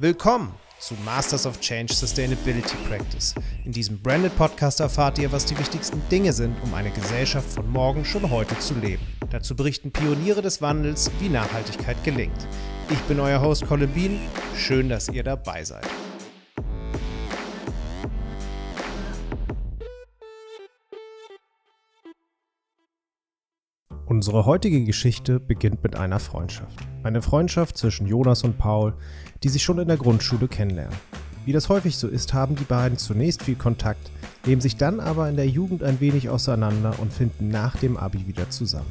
Willkommen 0.00 0.54
zu 0.78 0.94
Masters 1.04 1.44
of 1.44 1.60
Change 1.60 1.92
Sustainability 1.92 2.74
Practice. 2.88 3.34
In 3.66 3.72
diesem 3.72 4.00
Branded 4.00 4.34
Podcast 4.34 4.80
erfahrt 4.80 5.18
ihr, 5.18 5.30
was 5.30 5.44
die 5.44 5.58
wichtigsten 5.58 6.00
Dinge 6.10 6.32
sind, 6.32 6.56
um 6.62 6.72
eine 6.72 6.90
Gesellschaft 6.90 7.50
von 7.50 7.68
morgen 7.70 8.06
schon 8.06 8.30
heute 8.30 8.58
zu 8.60 8.72
leben. 8.72 9.06
Dazu 9.28 9.54
berichten 9.54 9.92
Pioniere 9.92 10.40
des 10.40 10.62
Wandels, 10.62 11.10
wie 11.18 11.28
Nachhaltigkeit 11.28 12.02
gelingt. 12.02 12.48
Ich 12.88 13.00
bin 13.00 13.20
euer 13.20 13.42
Host 13.42 13.66
Colin 13.66 13.92
Bean. 13.92 14.18
Schön, 14.56 14.88
dass 14.88 15.10
ihr 15.10 15.22
dabei 15.22 15.64
seid. 15.64 15.86
Unsere 24.20 24.44
heutige 24.44 24.84
Geschichte 24.84 25.40
beginnt 25.40 25.82
mit 25.82 25.96
einer 25.96 26.20
Freundschaft. 26.20 26.78
Eine 27.04 27.22
Freundschaft 27.22 27.78
zwischen 27.78 28.06
Jonas 28.06 28.44
und 28.44 28.58
Paul, 28.58 28.92
die 29.42 29.48
sich 29.48 29.62
schon 29.62 29.78
in 29.78 29.88
der 29.88 29.96
Grundschule 29.96 30.46
kennenlernen. 30.46 30.94
Wie 31.46 31.54
das 31.54 31.70
häufig 31.70 31.96
so 31.96 32.06
ist, 32.06 32.34
haben 32.34 32.54
die 32.54 32.64
beiden 32.64 32.98
zunächst 32.98 33.44
viel 33.44 33.54
Kontakt, 33.54 34.10
leben 34.44 34.60
sich 34.60 34.76
dann 34.76 35.00
aber 35.00 35.30
in 35.30 35.36
der 35.36 35.48
Jugend 35.48 35.82
ein 35.82 36.00
wenig 36.00 36.28
auseinander 36.28 36.96
und 36.98 37.14
finden 37.14 37.48
nach 37.48 37.76
dem 37.76 37.96
Abi 37.96 38.26
wieder 38.26 38.50
zusammen. 38.50 38.90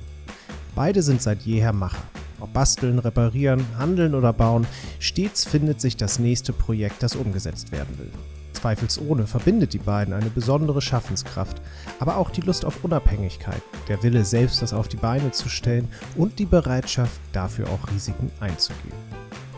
Beide 0.74 1.04
sind 1.04 1.22
seit 1.22 1.44
jeher 1.44 1.74
Macher. 1.74 2.02
Ob 2.40 2.52
basteln, 2.52 2.98
reparieren, 2.98 3.64
handeln 3.78 4.16
oder 4.16 4.34
bauen, 4.34 4.66
stets 4.98 5.46
findet 5.46 5.80
sich 5.80 5.96
das 5.96 6.18
nächste 6.18 6.54
Projekt, 6.54 7.04
das 7.04 7.16
umgesetzt 7.16 7.72
werden 7.72 8.00
will. 8.00 8.12
Zweifelsohne 8.60 9.26
verbindet 9.26 9.74
die 9.74 9.80
beiden 9.80 10.14
eine 10.14 10.30
besondere 10.30 10.82
Schaffenskraft, 10.82 11.62
aber 12.00 12.18
auch 12.18 12.30
die 12.30 12.42
Lust 12.42 12.66
auf 12.66 12.84
Unabhängigkeit, 12.84 13.62
der 13.88 14.04
Wille, 14.04 14.26
selbst 14.26 14.62
das 14.62 14.74
auf 14.74 14.90
die 14.90 14.98
Beine 14.98 15.32
zu 15.32 15.48
stellen 15.48 15.88
und 16.18 16.40
die 16.40 16.46
Bereitschaft, 16.46 17.22
dafür 17.32 17.68
auch 17.70 17.90
Risiken 17.94 18.30
einzugehen. 18.42 18.98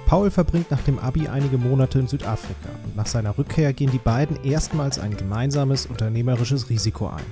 Paul 0.06 0.30
verbringt 0.30 0.70
nach 0.70 0.82
dem 0.82 1.00
Abi 1.00 1.28
einige 1.28 1.58
Monate 1.58 1.98
in 1.98 2.08
Südafrika 2.08 2.70
und 2.84 2.95
nach 2.95 3.08
seiner 3.08 3.38
Rückkehr 3.38 3.73
gehen 3.73 3.92
die 3.92 3.98
beiden 3.98 4.44
erstmals 4.44 5.00
ein 5.00 5.18
gemeinsames 5.18 5.86
unternehmerisches 5.88 6.70
Risiko 6.70 7.08
ein. 7.08 7.25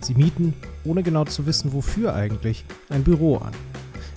Sie 0.00 0.14
mieten, 0.14 0.54
ohne 0.82 1.02
genau 1.02 1.24
zu 1.24 1.46
wissen 1.46 1.72
wofür 1.72 2.14
eigentlich, 2.14 2.64
ein 2.88 3.04
Büro 3.04 3.36
an. 3.36 3.52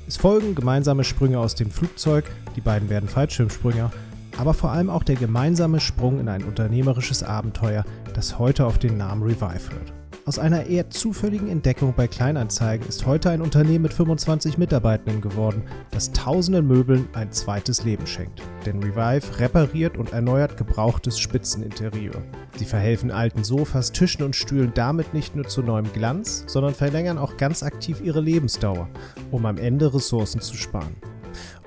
Es 0.07 0.17
folgen 0.17 0.55
gemeinsame 0.55 1.03
Sprünge 1.03 1.39
aus 1.39 1.55
dem 1.55 1.69
Flugzeug, 1.69 2.25
die 2.55 2.61
beiden 2.61 2.89
werden 2.89 3.09
Fallschirmspringer 3.09 3.91
aber 4.37 4.53
vor 4.53 4.71
allem 4.71 4.89
auch 4.89 5.03
der 5.03 5.15
gemeinsame 5.15 5.79
Sprung 5.79 6.19
in 6.19 6.29
ein 6.29 6.43
unternehmerisches 6.43 7.23
Abenteuer, 7.23 7.83
das 8.13 8.39
heute 8.39 8.65
auf 8.65 8.77
den 8.77 8.97
Namen 8.97 9.23
Revive 9.23 9.71
hört. 9.71 9.93
Aus 10.27 10.39
einer 10.39 10.65
eher 10.65 10.89
zufälligen 10.89 11.49
Entdeckung 11.49 11.93
bei 11.95 12.07
Kleinanzeigen 12.07 12.87
ist 12.87 13.05
heute 13.05 13.29
ein 13.29 13.41
Unternehmen 13.41 13.83
mit 13.83 13.93
25 13.93 14.57
Mitarbeitenden 14.57 15.21
geworden, 15.21 15.61
das 15.91 16.13
tausenden 16.13 16.65
Möbeln 16.65 17.07
ein 17.13 17.31
zweites 17.31 17.83
Leben 17.83 18.07
schenkt. 18.07 18.41
Denn 18.65 18.81
Revive 18.81 19.39
repariert 19.39 19.99
und 19.99 20.13
erneuert 20.13 20.57
gebrauchtes 20.57 21.19
Spitzeninterieur. 21.19 22.23
Sie 22.57 22.65
verhelfen 22.65 23.11
alten 23.11 23.43
Sofas, 23.43 23.91
Tischen 23.91 24.25
und 24.25 24.35
Stühlen 24.35 24.71
damit 24.73 25.13
nicht 25.13 25.35
nur 25.35 25.47
zu 25.47 25.61
neuem 25.61 25.93
Glanz, 25.93 26.43
sondern 26.47 26.73
verlängern 26.73 27.19
auch 27.19 27.37
ganz 27.37 27.61
aktiv 27.61 28.01
ihre 28.03 28.19
Lebensdauer, 28.19 28.89
um 29.29 29.45
am 29.45 29.59
Ende 29.59 29.93
Ressourcen 29.93 30.41
zu 30.41 30.57
sparen. 30.57 30.95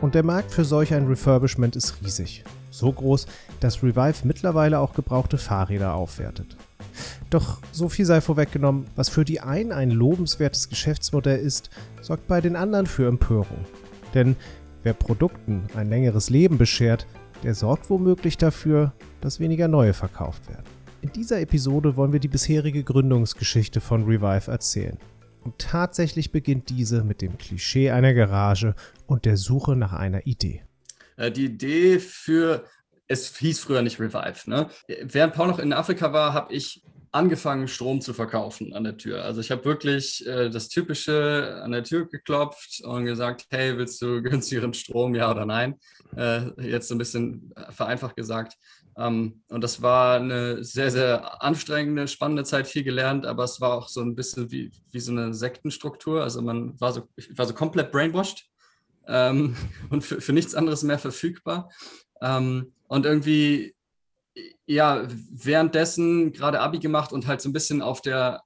Und 0.00 0.16
der 0.16 0.24
Markt 0.24 0.50
für 0.50 0.64
solch 0.64 0.92
ein 0.94 1.06
Refurbishment 1.06 1.76
ist 1.76 2.02
riesig. 2.02 2.42
So 2.70 2.92
groß, 2.92 3.26
dass 3.60 3.82
Revive 3.82 4.26
mittlerweile 4.26 4.78
auch 4.78 4.94
gebrauchte 4.94 5.38
Fahrräder 5.38 5.94
aufwertet. 5.94 6.56
Doch 7.30 7.60
so 7.72 7.88
viel 7.88 8.04
sei 8.04 8.20
vorweggenommen, 8.20 8.86
was 8.96 9.08
für 9.08 9.24
die 9.24 9.40
einen 9.40 9.72
ein 9.72 9.90
lobenswertes 9.90 10.68
Geschäftsmodell 10.68 11.38
ist, 11.38 11.70
sorgt 12.00 12.26
bei 12.26 12.40
den 12.40 12.56
anderen 12.56 12.86
für 12.86 13.06
Empörung. 13.06 13.64
Denn 14.14 14.36
wer 14.82 14.94
Produkten 14.94 15.64
ein 15.74 15.88
längeres 15.88 16.30
Leben 16.30 16.58
beschert, 16.58 17.06
der 17.42 17.54
sorgt 17.54 17.90
womöglich 17.90 18.36
dafür, 18.36 18.92
dass 19.20 19.40
weniger 19.40 19.68
neue 19.68 19.92
verkauft 19.92 20.48
werden. 20.48 20.64
In 21.00 21.12
dieser 21.12 21.40
Episode 21.40 21.96
wollen 21.96 22.12
wir 22.12 22.20
die 22.20 22.28
bisherige 22.28 22.82
Gründungsgeschichte 22.82 23.80
von 23.80 24.04
Revive 24.04 24.50
erzählen. 24.50 24.98
Und 25.44 25.58
tatsächlich 25.58 26.32
beginnt 26.32 26.68
diese 26.70 27.04
mit 27.04 27.22
dem 27.22 27.38
Klischee 27.38 27.90
einer 27.90 28.14
Garage 28.14 28.74
und 29.06 29.24
der 29.24 29.36
Suche 29.36 29.76
nach 29.76 29.92
einer 29.92 30.26
Idee. 30.26 30.62
Äh, 31.18 31.30
die 31.30 31.46
Idee 31.46 31.98
für, 31.98 32.64
es 33.08 33.36
hieß 33.36 33.60
früher 33.60 33.82
nicht 33.82 34.00
Revive. 34.00 34.48
Ne? 34.48 34.68
Während 35.02 35.34
Paul 35.34 35.48
noch 35.48 35.58
in 35.58 35.72
Afrika 35.72 36.12
war, 36.12 36.32
habe 36.32 36.54
ich 36.54 36.82
angefangen, 37.10 37.68
Strom 37.68 38.00
zu 38.00 38.12
verkaufen 38.12 38.74
an 38.74 38.84
der 38.84 38.96
Tür. 38.96 39.24
Also 39.24 39.40
ich 39.40 39.50
habe 39.50 39.64
wirklich 39.64 40.26
äh, 40.26 40.50
das 40.50 40.68
Typische 40.68 41.60
an 41.62 41.72
der 41.72 41.82
Tür 41.82 42.06
geklopft 42.06 42.82
und 42.84 43.04
gesagt, 43.04 43.46
hey, 43.50 43.76
willst 43.76 44.00
du 44.02 44.22
günstigeren 44.22 44.74
Strom, 44.74 45.14
ja 45.14 45.30
oder 45.30 45.46
nein? 45.46 45.76
Äh, 46.16 46.50
jetzt 46.60 46.88
so 46.88 46.94
ein 46.94 46.98
bisschen 46.98 47.52
vereinfacht 47.70 48.16
gesagt. 48.16 48.56
Ähm, 48.96 49.42
und 49.48 49.64
das 49.64 49.80
war 49.80 50.16
eine 50.16 50.62
sehr, 50.62 50.90
sehr 50.90 51.42
anstrengende, 51.42 52.08
spannende 52.08 52.44
Zeit, 52.44 52.66
viel 52.66 52.84
gelernt, 52.84 53.26
aber 53.26 53.44
es 53.44 53.60
war 53.60 53.72
auch 53.72 53.88
so 53.88 54.02
ein 54.02 54.14
bisschen 54.14 54.50
wie, 54.50 54.70
wie 54.92 55.00
so 55.00 55.12
eine 55.12 55.32
Sektenstruktur. 55.32 56.22
Also 56.22 56.42
man 56.42 56.78
war 56.80 56.92
so, 56.92 57.08
ich 57.16 57.36
war 57.36 57.46
so 57.46 57.54
komplett 57.54 57.90
brainwashed 57.90 58.48
ähm, 59.08 59.56
und 59.90 60.04
für, 60.04 60.20
für, 60.20 60.32
nichts 60.32 60.54
anderes 60.54 60.82
mehr 60.82 60.98
verfügbar. 60.98 61.70
Ähm, 62.20 62.72
und 62.86 63.06
irgendwie, 63.06 63.74
ja, 64.66 65.06
währenddessen 65.30 66.32
gerade 66.32 66.60
Abi 66.60 66.78
gemacht 66.78 67.12
und 67.12 67.26
halt 67.26 67.40
so 67.40 67.48
ein 67.48 67.52
bisschen 67.52 67.82
auf 67.82 68.02
der, 68.02 68.42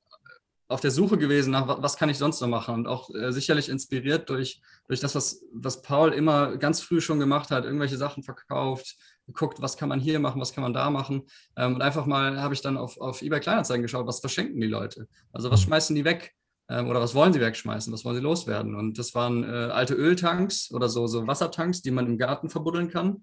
auf 0.69 0.81
der 0.81 0.91
Suche 0.91 1.19
gewesen 1.19 1.51
nach, 1.51 1.83
was 1.83 1.97
kann 1.97 2.09
ich 2.09 2.17
sonst 2.17 2.41
noch 2.41 2.49
machen 2.49 2.75
und 2.75 2.87
auch 2.87 3.11
äh, 3.15 3.33
sicherlich 3.33 3.69
inspiriert 3.69 4.31
durch, 4.31 4.63
durch 4.89 5.01
das, 5.01 5.15
was, 5.15 5.45
was 5.53 5.83
Paul 5.83 6.13
immer 6.13 6.57
ganz 6.57 6.81
früh 6.81 7.01
schon 7.01 7.21
gemacht 7.21 7.51
hat, 7.51 7.65
irgendwelche 7.65 7.99
Sachen 7.99 8.23
verkauft, 8.23 8.97
geguckt, 9.27 9.61
was 9.61 9.77
kann 9.77 9.89
man 9.89 10.01
hier 10.01 10.19
machen, 10.19 10.41
was 10.41 10.53
kann 10.53 10.63
man 10.63 10.73
da 10.73 10.91
machen. 10.91 11.23
Ähm, 11.57 11.75
und 11.75 11.83
einfach 11.83 12.07
mal 12.07 12.41
habe 12.41 12.55
ich 12.55 12.63
dann 12.63 12.77
auf, 12.77 12.99
auf 12.99 13.21
eBay 13.23 13.41
Kleinanzeigen 13.41 13.83
geschaut, 13.83 14.07
was 14.07 14.21
verschenken 14.21 14.61
die 14.61 14.67
Leute? 14.67 15.09
Also 15.33 15.51
was 15.51 15.63
schmeißen 15.63 15.95
die 15.95 16.05
weg? 16.05 16.35
Ähm, 16.69 16.89
oder 16.89 17.01
was 17.01 17.15
wollen 17.15 17.33
sie 17.33 17.41
wegschmeißen, 17.41 17.93
was 17.93 18.05
wollen 18.05 18.17
sie 18.17 18.23
loswerden. 18.23 18.75
Und 18.75 18.99
das 18.99 19.15
waren 19.15 19.45
äh, 19.45 19.47
alte 19.47 19.95
Öltanks 19.95 20.71
oder 20.73 20.89
so, 20.89 21.07
so 21.07 21.27
Wassertanks, 21.27 21.83
die 21.83 21.91
man 21.91 22.07
im 22.07 22.19
Garten 22.19 22.49
verbuddeln 22.49 22.89
kann. 22.89 23.23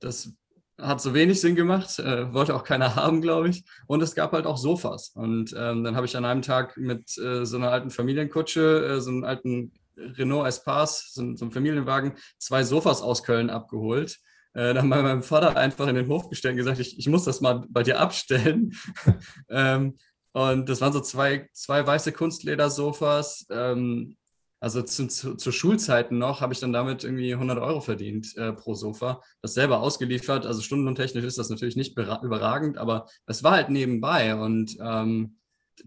Das 0.00 0.32
hat 0.80 1.00
so 1.00 1.14
wenig 1.14 1.40
Sinn 1.40 1.54
gemacht, 1.54 1.98
äh, 1.98 2.32
wollte 2.32 2.54
auch 2.54 2.64
keiner 2.64 2.96
haben, 2.96 3.20
glaube 3.20 3.48
ich. 3.48 3.64
Und 3.86 4.02
es 4.02 4.14
gab 4.14 4.32
halt 4.32 4.46
auch 4.46 4.58
Sofas. 4.58 5.10
Und 5.14 5.54
ähm, 5.56 5.84
dann 5.84 5.96
habe 5.96 6.06
ich 6.06 6.16
an 6.16 6.24
einem 6.24 6.42
Tag 6.42 6.76
mit 6.76 7.16
äh, 7.18 7.44
so 7.44 7.56
einer 7.56 7.70
alten 7.70 7.90
Familienkutsche, 7.90 8.96
äh, 8.96 9.00
so 9.00 9.10
einem 9.10 9.24
alten 9.24 9.72
Renault 9.96 10.48
Espace, 10.48 11.12
so, 11.12 11.36
so 11.36 11.44
einem 11.44 11.52
Familienwagen, 11.52 12.14
zwei 12.38 12.64
Sofas 12.64 13.02
aus 13.02 13.22
Köln 13.22 13.50
abgeholt. 13.50 14.18
Äh, 14.54 14.72
dann 14.74 14.88
bei 14.88 15.02
meinem 15.02 15.22
Vater 15.22 15.56
einfach 15.56 15.88
in 15.88 15.96
den 15.96 16.08
Hof 16.08 16.28
gestellt 16.28 16.52
und 16.52 16.58
gesagt, 16.58 16.78
ich, 16.78 16.96
ich 16.98 17.08
muss 17.08 17.24
das 17.24 17.40
mal 17.40 17.64
bei 17.68 17.82
dir 17.82 17.98
abstellen. 17.98 18.72
ähm, 19.48 19.96
und 20.34 20.68
das 20.68 20.80
waren 20.80 20.92
so 20.92 21.00
zwei, 21.00 21.48
zwei 21.52 21.86
weiße 21.86 22.10
Kunstledersofas. 22.10 23.46
Ähm, 23.50 24.16
also 24.58 24.82
zu, 24.82 25.06
zu, 25.06 25.36
zu, 25.36 25.52
Schulzeiten 25.52 26.18
noch 26.18 26.40
habe 26.40 26.52
ich 26.52 26.58
dann 26.58 26.72
damit 26.72 27.04
irgendwie 27.04 27.32
100 27.32 27.58
Euro 27.58 27.80
verdient 27.80 28.36
äh, 28.36 28.52
pro 28.52 28.74
Sofa. 28.74 29.22
Das 29.42 29.54
selber 29.54 29.80
ausgeliefert. 29.80 30.44
Also 30.44 30.60
stundenlontechnisch 30.60 31.24
ist 31.24 31.38
das 31.38 31.50
natürlich 31.50 31.76
nicht 31.76 31.96
überragend, 31.96 32.78
aber 32.78 33.06
es 33.26 33.44
war 33.44 33.52
halt 33.52 33.68
nebenbei 33.68 34.34
und 34.34 34.76
ähm, 34.80 35.36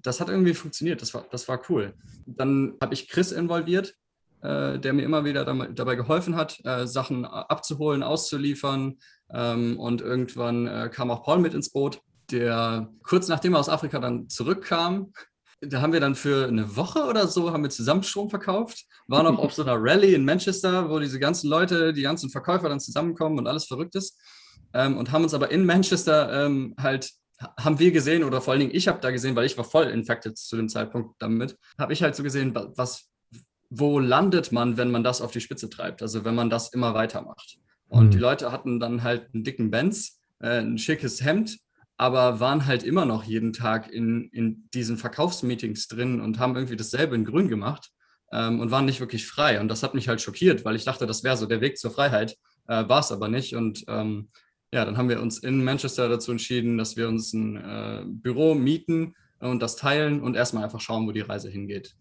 das 0.02 0.22
hat 0.22 0.30
irgendwie 0.30 0.54
funktioniert. 0.54 1.02
Das 1.02 1.14
war, 1.14 1.26
das 1.30 1.48
war 1.50 1.62
cool. 1.70 1.94
Dann 2.26 2.76
habe 2.82 2.94
ich 2.94 3.10
Chris 3.10 3.34
involviert, 3.34 3.96
äh, 4.44 4.80
der 4.80 4.94
mir 4.94 5.04
immer 5.04 5.26
wieder 5.26 5.44
dabei 5.44 5.96
geholfen 5.96 6.38
hat, 6.38 6.64
äh, 6.64 6.88
Sachen 6.88 7.26
abzuholen, 7.26 8.02
auszuliefern. 8.02 8.98
Ähm, 9.30 9.78
und 9.78 10.00
irgendwann 10.00 10.68
äh, 10.68 10.90
kam 10.90 11.12
auch 11.12 11.24
Paul 11.24 11.40
mit 11.40 11.54
ins 11.54 11.70
Boot 11.70 12.02
der 12.32 12.90
kurz 13.04 13.28
nachdem 13.28 13.54
er 13.54 13.60
aus 13.60 13.70
Afrika 13.70 14.00
dann 14.00 14.30
zurückkam, 14.30 15.14
da 15.62 15.82
haben 15.82 15.94
wir 15.94 16.00
dann 16.00 16.16
für 16.16 16.48
eine 16.48 16.76
Woche 16.76 17.06
oder 17.06 17.28
so 17.28 17.52
haben 17.52 17.64
wir 17.64 17.70
zusammen 17.70 18.04
Strom 18.04 18.30
verkauft, 18.30 18.86
waren 19.08 19.26
auch 19.26 19.40
auf 19.40 19.54
so 19.54 19.64
einer 19.64 19.76
Rallye 19.76 20.14
in 20.14 20.24
Manchester, 20.24 20.90
wo 20.90 21.00
diese 21.00 21.20
ganzen 21.20 21.50
Leute, 21.50 21.94
die 21.94 22.04
ganzen 22.04 22.30
Verkäufer 22.30 22.70
dann 22.70 22.80
zusammenkommen 22.80 23.40
und 23.40 23.48
alles 23.48 23.66
verrückt 23.66 23.96
ist 23.96 24.20
ähm, 24.74 24.98
und 24.98 25.12
haben 25.12 25.24
uns 25.24 25.34
aber 25.34 25.50
in 25.50 25.66
Manchester 25.66 26.46
ähm, 26.46 26.76
halt 26.80 27.12
haben 27.60 27.78
wir 27.78 27.92
gesehen 27.92 28.24
oder 28.24 28.42
vor 28.42 28.54
allen 28.54 28.62
Dingen 28.62 28.76
ich 28.76 28.88
habe 28.88 29.00
da 29.00 29.12
gesehen, 29.12 29.36
weil 29.36 29.46
ich 29.46 29.58
war 29.58 29.64
voll 29.64 29.86
infected 29.86 30.38
zu 30.38 30.56
dem 30.58 30.70
Zeitpunkt 30.70 31.16
damit, 31.20 31.58
habe 31.78 31.94
ich 31.94 32.04
halt 32.04 32.16
so 32.16 32.24
gesehen, 32.24 32.54
was 32.76 33.10
wo 33.70 34.00
landet 34.00 34.52
man, 34.52 34.78
wenn 34.78 34.92
man 34.92 35.04
das 35.04 35.22
auf 35.22 35.32
die 35.32 35.42
Spitze 35.42 35.70
treibt, 35.70 36.02
also 36.02 36.24
wenn 36.24 36.36
man 36.36 36.50
das 36.50 36.70
immer 36.70 36.94
weitermacht. 36.94 37.58
Und 37.90 38.08
mhm. 38.08 38.12
die 38.12 38.18
Leute 38.18 38.52
hatten 38.52 38.80
dann 38.80 39.04
halt 39.04 39.28
einen 39.34 39.44
dicken 39.44 39.72
Benz, 39.72 40.20
äh, 40.40 40.60
ein 40.60 40.78
schickes 40.78 41.24
Hemd 41.24 41.58
aber 41.98 42.40
waren 42.40 42.66
halt 42.66 42.84
immer 42.84 43.06
noch 43.06 43.24
jeden 43.24 43.54
Tag 43.54 43.92
in, 43.92 44.30
in 44.32 44.70
diesen 44.74 44.98
Verkaufsmeetings 44.98 45.88
drin 45.88 46.22
und 46.22 46.40
haben 46.40 46.56
irgendwie 46.56 46.76
dasselbe 46.76 47.16
in 47.16 47.26
Grün 47.26 47.50
gemacht 47.50 47.92
ähm, 48.32 48.60
und 48.60 48.72
waren 48.72 48.86
nicht 48.86 49.00
wirklich 49.00 49.26
frei. 49.26 49.60
Und 49.60 49.68
das 49.68 49.82
hat 49.84 49.96
mich 49.96 50.08
halt 50.08 50.22
schockiert, 50.22 50.64
weil 50.64 50.76
ich 50.76 50.86
dachte, 50.86 51.08
das 51.08 51.24
wäre 51.24 51.38
so 51.38 51.48
der 51.48 51.62
Weg 51.62 51.78
zur 51.78 51.92
Freiheit. 51.92 52.38
Äh, 52.68 52.88
War 52.88 53.00
es 53.00 53.12
aber 53.12 53.28
nicht. 53.28 53.56
Und 53.56 53.84
ähm, 53.88 54.30
ja, 54.72 54.86
dann 54.86 54.98
haben 54.98 55.10
wir 55.10 55.22
uns 55.22 55.40
in 55.40 55.64
Manchester 55.64 56.08
dazu 56.08 56.32
entschieden, 56.32 56.78
dass 56.78 56.98
wir 56.98 57.08
uns 57.08 57.34
ein 57.34 57.58
äh, 57.58 58.04
Büro 58.06 58.54
mieten 58.54 59.16
und 59.40 59.62
das 59.62 59.76
teilen 59.76 60.22
und 60.22 60.36
erstmal 60.36 60.64
einfach 60.64 60.82
schauen, 60.82 61.08
wo 61.08 61.12
die 61.12 61.22
Reise 61.22 61.50
hingeht. 61.50 61.96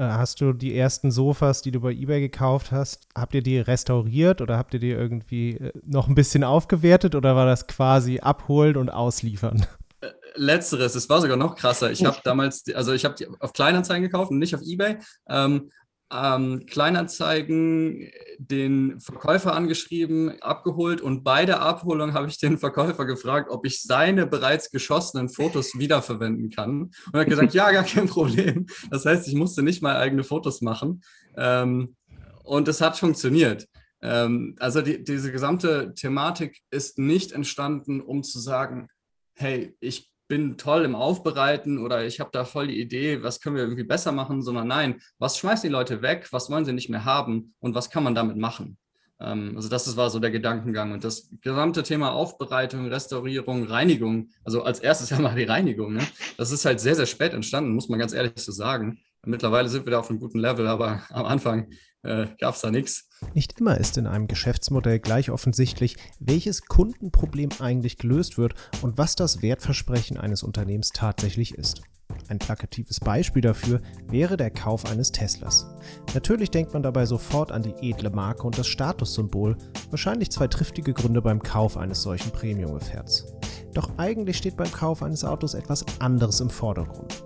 Äh, 0.00 0.12
hast 0.12 0.40
du 0.40 0.54
die 0.54 0.74
ersten 0.74 1.10
Sofas, 1.10 1.60
die 1.60 1.72
du 1.72 1.80
bei 1.80 1.92
eBay 1.92 2.20
gekauft 2.20 2.72
hast, 2.72 3.06
habt 3.14 3.34
ihr 3.34 3.42
die 3.42 3.58
restauriert 3.58 4.40
oder 4.40 4.56
habt 4.56 4.72
ihr 4.72 4.80
die 4.80 4.90
irgendwie 4.90 5.58
äh, 5.58 5.72
noch 5.84 6.08
ein 6.08 6.14
bisschen 6.14 6.42
aufgewertet 6.42 7.14
oder 7.14 7.36
war 7.36 7.44
das 7.44 7.66
quasi 7.66 8.18
abholen 8.18 8.78
und 8.78 8.88
ausliefern? 8.88 9.66
Äh, 10.00 10.08
letzteres, 10.36 10.94
es 10.94 11.10
war 11.10 11.20
sogar 11.20 11.36
noch 11.36 11.54
krasser. 11.54 11.90
Ich 11.90 12.02
habe 12.02 12.16
damals, 12.24 12.64
also 12.74 12.94
ich 12.94 13.04
habe 13.04 13.14
die 13.16 13.28
auf 13.40 13.52
Kleinanzeigen 13.52 14.02
gekauft 14.02 14.30
und 14.30 14.38
nicht 14.38 14.54
auf 14.54 14.62
eBay. 14.62 14.96
Ähm, 15.28 15.70
ähm, 16.12 16.66
Kleinanzeigen 16.66 18.10
den 18.38 19.00
Verkäufer 19.00 19.54
angeschrieben, 19.54 20.40
abgeholt 20.40 21.00
und 21.00 21.22
bei 21.22 21.46
der 21.46 21.62
Abholung 21.62 22.14
habe 22.14 22.28
ich 22.28 22.38
den 22.38 22.58
Verkäufer 22.58 23.04
gefragt, 23.04 23.50
ob 23.50 23.64
ich 23.64 23.82
seine 23.82 24.26
bereits 24.26 24.70
geschossenen 24.70 25.28
Fotos 25.28 25.78
wiederverwenden 25.78 26.50
kann. 26.50 26.82
Und 26.82 27.14
er 27.14 27.20
hat 27.20 27.28
gesagt, 27.28 27.54
ja, 27.54 27.70
gar 27.70 27.84
kein 27.84 28.08
Problem. 28.08 28.66
Das 28.90 29.04
heißt, 29.04 29.28
ich 29.28 29.34
musste 29.34 29.62
nicht 29.62 29.82
mal 29.82 29.96
eigene 29.96 30.24
Fotos 30.24 30.60
machen. 30.62 31.02
Ähm, 31.36 31.94
und 32.42 32.66
es 32.66 32.80
hat 32.80 32.98
funktioniert. 32.98 33.68
Ähm, 34.02 34.56
also 34.58 34.82
die, 34.82 35.04
diese 35.04 35.30
gesamte 35.30 35.94
Thematik 35.94 36.60
ist 36.70 36.98
nicht 36.98 37.32
entstanden, 37.32 38.00
um 38.00 38.22
zu 38.22 38.40
sagen, 38.40 38.88
hey, 39.34 39.76
ich 39.80 40.09
bin 40.30 40.56
toll 40.56 40.84
im 40.84 40.94
Aufbereiten 40.94 41.76
oder 41.76 42.06
ich 42.06 42.20
habe 42.20 42.30
da 42.32 42.44
voll 42.44 42.68
die 42.68 42.80
Idee, 42.80 43.22
was 43.22 43.40
können 43.40 43.56
wir 43.56 43.64
irgendwie 43.64 43.82
besser 43.82 44.12
machen, 44.12 44.42
sondern 44.42 44.68
nein, 44.68 45.02
was 45.18 45.36
schmeißen 45.36 45.68
die 45.68 45.72
Leute 45.72 46.02
weg, 46.02 46.28
was 46.30 46.48
wollen 46.48 46.64
sie 46.64 46.72
nicht 46.72 46.88
mehr 46.88 47.04
haben 47.04 47.52
und 47.58 47.74
was 47.74 47.90
kann 47.90 48.04
man 48.04 48.14
damit 48.14 48.36
machen? 48.36 48.78
Ähm, 49.20 49.54
also 49.56 49.68
das 49.68 49.96
war 49.96 50.08
so 50.08 50.20
der 50.20 50.30
Gedankengang 50.30 50.92
und 50.92 51.02
das 51.02 51.30
gesamte 51.40 51.82
Thema 51.82 52.12
Aufbereitung, 52.12 52.86
Restaurierung, 52.86 53.64
Reinigung, 53.64 54.30
also 54.44 54.62
als 54.62 54.78
erstes 54.78 55.10
ja 55.10 55.18
mal 55.18 55.34
die 55.34 55.42
Reinigung, 55.42 55.94
ne? 55.94 56.06
das 56.38 56.52
ist 56.52 56.64
halt 56.64 56.78
sehr, 56.78 56.94
sehr 56.94 57.06
spät 57.06 57.34
entstanden, 57.34 57.74
muss 57.74 57.88
man 57.88 57.98
ganz 57.98 58.14
ehrlich 58.14 58.32
so 58.36 58.52
sagen. 58.52 59.00
Mittlerweile 59.26 59.68
sind 59.68 59.84
wir 59.84 59.90
da 59.90 59.98
auf 59.98 60.10
einem 60.10 60.20
guten 60.20 60.38
Level, 60.38 60.66
aber 60.68 61.02
am 61.10 61.26
Anfang 61.26 61.70
äh, 62.02 62.26
gab 62.40 62.54
es 62.54 62.60
da 62.60 62.70
nichts. 62.70 63.08
Nicht 63.34 63.60
immer 63.60 63.78
ist 63.78 63.98
in 63.98 64.06
einem 64.06 64.26
Geschäftsmodell 64.26 64.98
gleich 64.98 65.30
offensichtlich, 65.30 65.96
welches 66.18 66.62
Kundenproblem 66.66 67.50
eigentlich 67.58 67.98
gelöst 67.98 68.38
wird 68.38 68.54
und 68.82 68.98
was 68.98 69.16
das 69.16 69.42
Wertversprechen 69.42 70.16
eines 70.16 70.42
Unternehmens 70.42 70.90
tatsächlich 70.90 71.54
ist. 71.54 71.82
Ein 72.28 72.38
plakatives 72.38 73.00
Beispiel 73.00 73.42
dafür 73.42 73.80
wäre 74.08 74.36
der 74.36 74.50
Kauf 74.50 74.86
eines 74.86 75.12
Teslas. 75.12 75.66
Natürlich 76.14 76.50
denkt 76.50 76.72
man 76.72 76.82
dabei 76.82 77.06
sofort 77.06 77.52
an 77.52 77.62
die 77.62 77.74
edle 77.90 78.10
Marke 78.10 78.42
und 78.44 78.58
das 78.58 78.66
Statussymbol, 78.66 79.56
wahrscheinlich 79.90 80.30
zwei 80.30 80.48
triftige 80.48 80.92
Gründe 80.92 81.22
beim 81.22 81.42
Kauf 81.42 81.76
eines 81.76 82.02
solchen 82.02 82.32
Premium-Gefährts. 82.32 83.26
Doch 83.74 83.90
eigentlich 83.98 84.36
steht 84.36 84.56
beim 84.56 84.70
Kauf 84.70 85.02
eines 85.02 85.24
Autos 85.24 85.54
etwas 85.54 85.84
anderes 86.00 86.40
im 86.40 86.50
Vordergrund. 86.50 87.22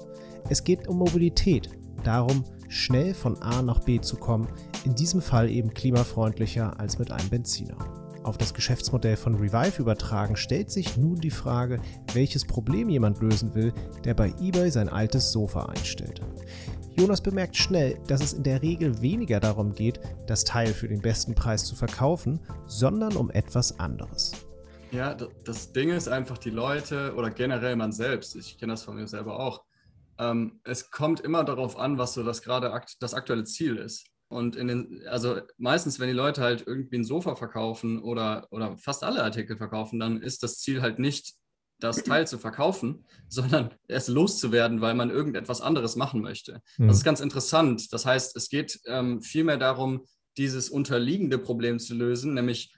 Es 0.51 0.63
geht 0.63 0.87
um 0.89 0.99
Mobilität, 0.99 1.71
darum, 2.03 2.45
schnell 2.75 3.15
von 3.15 3.41
A 3.41 3.63
nach 3.63 3.81
B 3.81 4.01
zu 4.01 4.17
kommen, 4.17 4.49
in 4.85 4.95
diesem 4.95 5.23
Fall 5.23 5.49
eben 5.49 5.73
klimafreundlicher 5.73 6.79
als 6.79 6.99
mit 6.99 7.11
einem 7.11 7.31
Benziner. 7.31 7.77
Auf 8.25 8.39
das 8.39 8.55
Geschäftsmodell 8.55 9.17
von 9.17 9.35
Revive 9.35 9.83
übertragen 9.83 10.37
stellt 10.37 10.71
sich 10.71 10.97
nun 10.97 11.21
die 11.21 11.31
Frage, 11.31 11.81
welches 12.15 12.47
Problem 12.47 12.89
jemand 12.89 13.21
lösen 13.21 13.55
will, 13.55 13.73
der 14.05 14.15
bei 14.15 14.33
eBay 14.41 14.71
sein 14.71 14.89
altes 14.89 15.31
Sofa 15.31 15.67
einstellt. 15.67 16.23
Jonas 16.97 17.21
bemerkt 17.21 17.57
schnell, 17.57 17.99
dass 18.07 18.23
es 18.23 18.33
in 18.33 18.45
der 18.45 18.63
Regel 18.63 19.03
weniger 19.03 19.41
darum 19.41 19.75
geht, 19.75 20.01
das 20.27 20.45
Teil 20.45 20.73
für 20.73 20.89
den 20.89 21.03
besten 21.03 21.35
Preis 21.35 21.65
zu 21.65 21.75
verkaufen, 21.75 22.41
sondern 22.67 23.17
um 23.17 23.31
etwas 23.31 23.79
anderes. 23.79 24.33
Ja, 24.91 25.17
das 25.45 25.73
Ding 25.73 25.91
ist 25.91 26.09
einfach 26.09 26.39
die 26.39 26.51
Leute 26.51 27.15
oder 27.17 27.31
generell 27.31 27.77
man 27.77 27.93
selbst, 27.93 28.37
ich 28.37 28.57
kenne 28.59 28.73
das 28.73 28.85
von 28.85 28.95
mir 28.95 29.09
selber 29.09 29.39
auch, 29.39 29.65
ähm, 30.19 30.61
es 30.65 30.91
kommt 30.91 31.21
immer 31.21 31.45
darauf 31.45 31.79
an, 31.79 31.99
was 31.99 32.15
so 32.15 32.23
das 32.23 32.43
gerade 32.43 32.73
akt 32.73 32.97
das 33.01 33.15
aktuelle 33.15 33.45
Ziel 33.45 33.77
ist. 33.77 34.07
Und 34.29 34.57
in 34.57 34.69
den, 34.69 35.03
also 35.09 35.41
meistens, 35.59 36.01
wenn 36.01 36.09
die 36.09 36.15
Leute 36.15 36.43
halt 36.43 36.65
irgendwie 36.67 36.97
ein 36.97 37.05
Sofa 37.05 37.37
verkaufen 37.37 38.03
oder, 38.03 38.49
oder 38.51 38.77
fast 38.79 39.05
alle 39.05 39.23
Artikel 39.23 39.57
verkaufen, 39.57 40.01
dann 40.01 40.23
ist 40.23 40.43
das 40.43 40.59
Ziel 40.59 40.83
halt 40.83 40.99
nicht, 40.99 41.35
das 41.81 42.03
Teil 42.03 42.27
zu 42.27 42.39
verkaufen, 42.39 43.05
sondern 43.29 43.75
es 43.89 44.09
loszuwerden, 44.09 44.81
weil 44.81 44.95
man 44.95 45.11
irgendetwas 45.11 45.61
anderes 45.61 45.97
machen 45.97 46.21
möchte. 46.21 46.63
Mhm. 46.79 46.89
Das 46.89 46.99
ist 46.99 47.05
ganz 47.05 47.21
interessant. 47.21 47.93
Das 47.93 48.07
heißt, 48.07 48.35
es 48.37 48.49
geht 48.49 48.81
ähm, 48.87 49.21
vielmehr 49.23 49.59
darum, 49.59 50.05
dieses 50.37 50.69
unterliegende 50.69 51.39
Problem 51.39 51.79
zu 51.79 51.95
lösen, 51.95 52.35
nämlich 52.35 52.75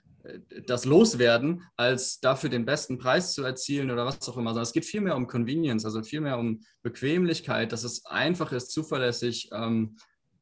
das 0.65 0.85
loswerden, 0.85 1.63
als 1.75 2.19
dafür 2.19 2.49
den 2.49 2.65
besten 2.65 2.97
Preis 2.97 3.33
zu 3.33 3.43
erzielen 3.43 3.91
oder 3.91 4.05
was 4.05 4.27
auch 4.27 4.37
immer. 4.37 4.51
Sondern 4.51 4.63
es 4.63 4.73
geht 4.73 4.85
vielmehr 4.85 5.15
um 5.15 5.27
Convenience, 5.27 5.85
also 5.85 6.03
vielmehr 6.03 6.37
um 6.37 6.61
Bequemlichkeit, 6.81 7.71
dass 7.71 7.83
es 7.83 8.05
einfach 8.05 8.51
ist, 8.51 8.71
zuverlässig. 8.71 9.49
Ähm, 9.53 9.97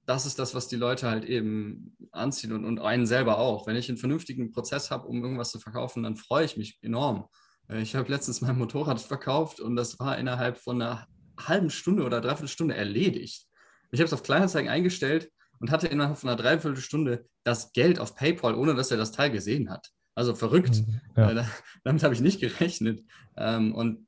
das 0.06 0.26
ist 0.26 0.38
das, 0.38 0.54
was 0.54 0.68
die 0.68 0.76
Leute 0.76 1.10
halt 1.10 1.26
eben 1.26 1.96
anziehen 2.12 2.52
und, 2.52 2.66
und 2.66 2.80
einen 2.80 3.08
selber 3.08 3.40
auch. 3.40 3.66
Wenn 3.68 3.76
ich 3.76 3.90
einen 3.90 3.98
vernünftigen 3.98 4.52
Prozess 4.52 4.92
habe, 4.92 5.08
um 5.08 5.24
irgendwas 5.24 5.52
zu 5.52 5.60
verkaufen, 5.60 6.04
dann 6.04 6.16
freue 6.16 6.46
ich 6.46 6.58
mich 6.58 6.78
enorm. 6.82 7.28
Äh, 7.70 7.82
ich 7.82 7.96
habe 7.96 8.12
letztens 8.12 8.42
mein 8.42 8.58
Motorrad 8.58 9.02
verkauft 9.02 9.60
und 9.60 9.76
das 9.76 10.00
war 10.00 10.18
innerhalb 10.18 10.58
von 10.58 10.82
einer 10.82 11.08
halben 11.40 11.70
Stunde 11.70 12.04
oder 12.04 12.22
dreiviertel 12.22 12.48
Stunde 12.48 12.76
erledigt. 12.76 13.48
Ich 13.92 14.00
habe 14.00 14.06
es 14.06 14.14
auf 14.14 14.24
Kleinanzeigen 14.24 14.70
eingestellt 14.70 15.32
und 15.60 15.72
hatte 15.72 15.88
innerhalb 15.88 16.18
von 16.18 16.30
einer 16.30 16.42
Dreiviertelstunde 16.42 17.26
das 17.44 17.74
Geld 17.74 18.00
auf 18.00 18.16
PayPal, 18.16 18.56
ohne 18.56 18.76
dass 18.76 18.92
er 18.92 18.98
das 18.98 19.12
Teil 19.12 19.32
gesehen 19.32 19.70
hat. 19.70 19.92
Also 20.16 20.34
verrückt. 20.34 20.84
Mhm, 20.88 21.02
ja. 21.18 21.32
Äh, 21.32 21.44
damit 21.84 22.04
habe 22.04 22.14
ich 22.14 22.22
nicht 22.22 22.40
gerechnet. 22.40 23.04
Ähm, 23.36 23.76
und 23.76 24.08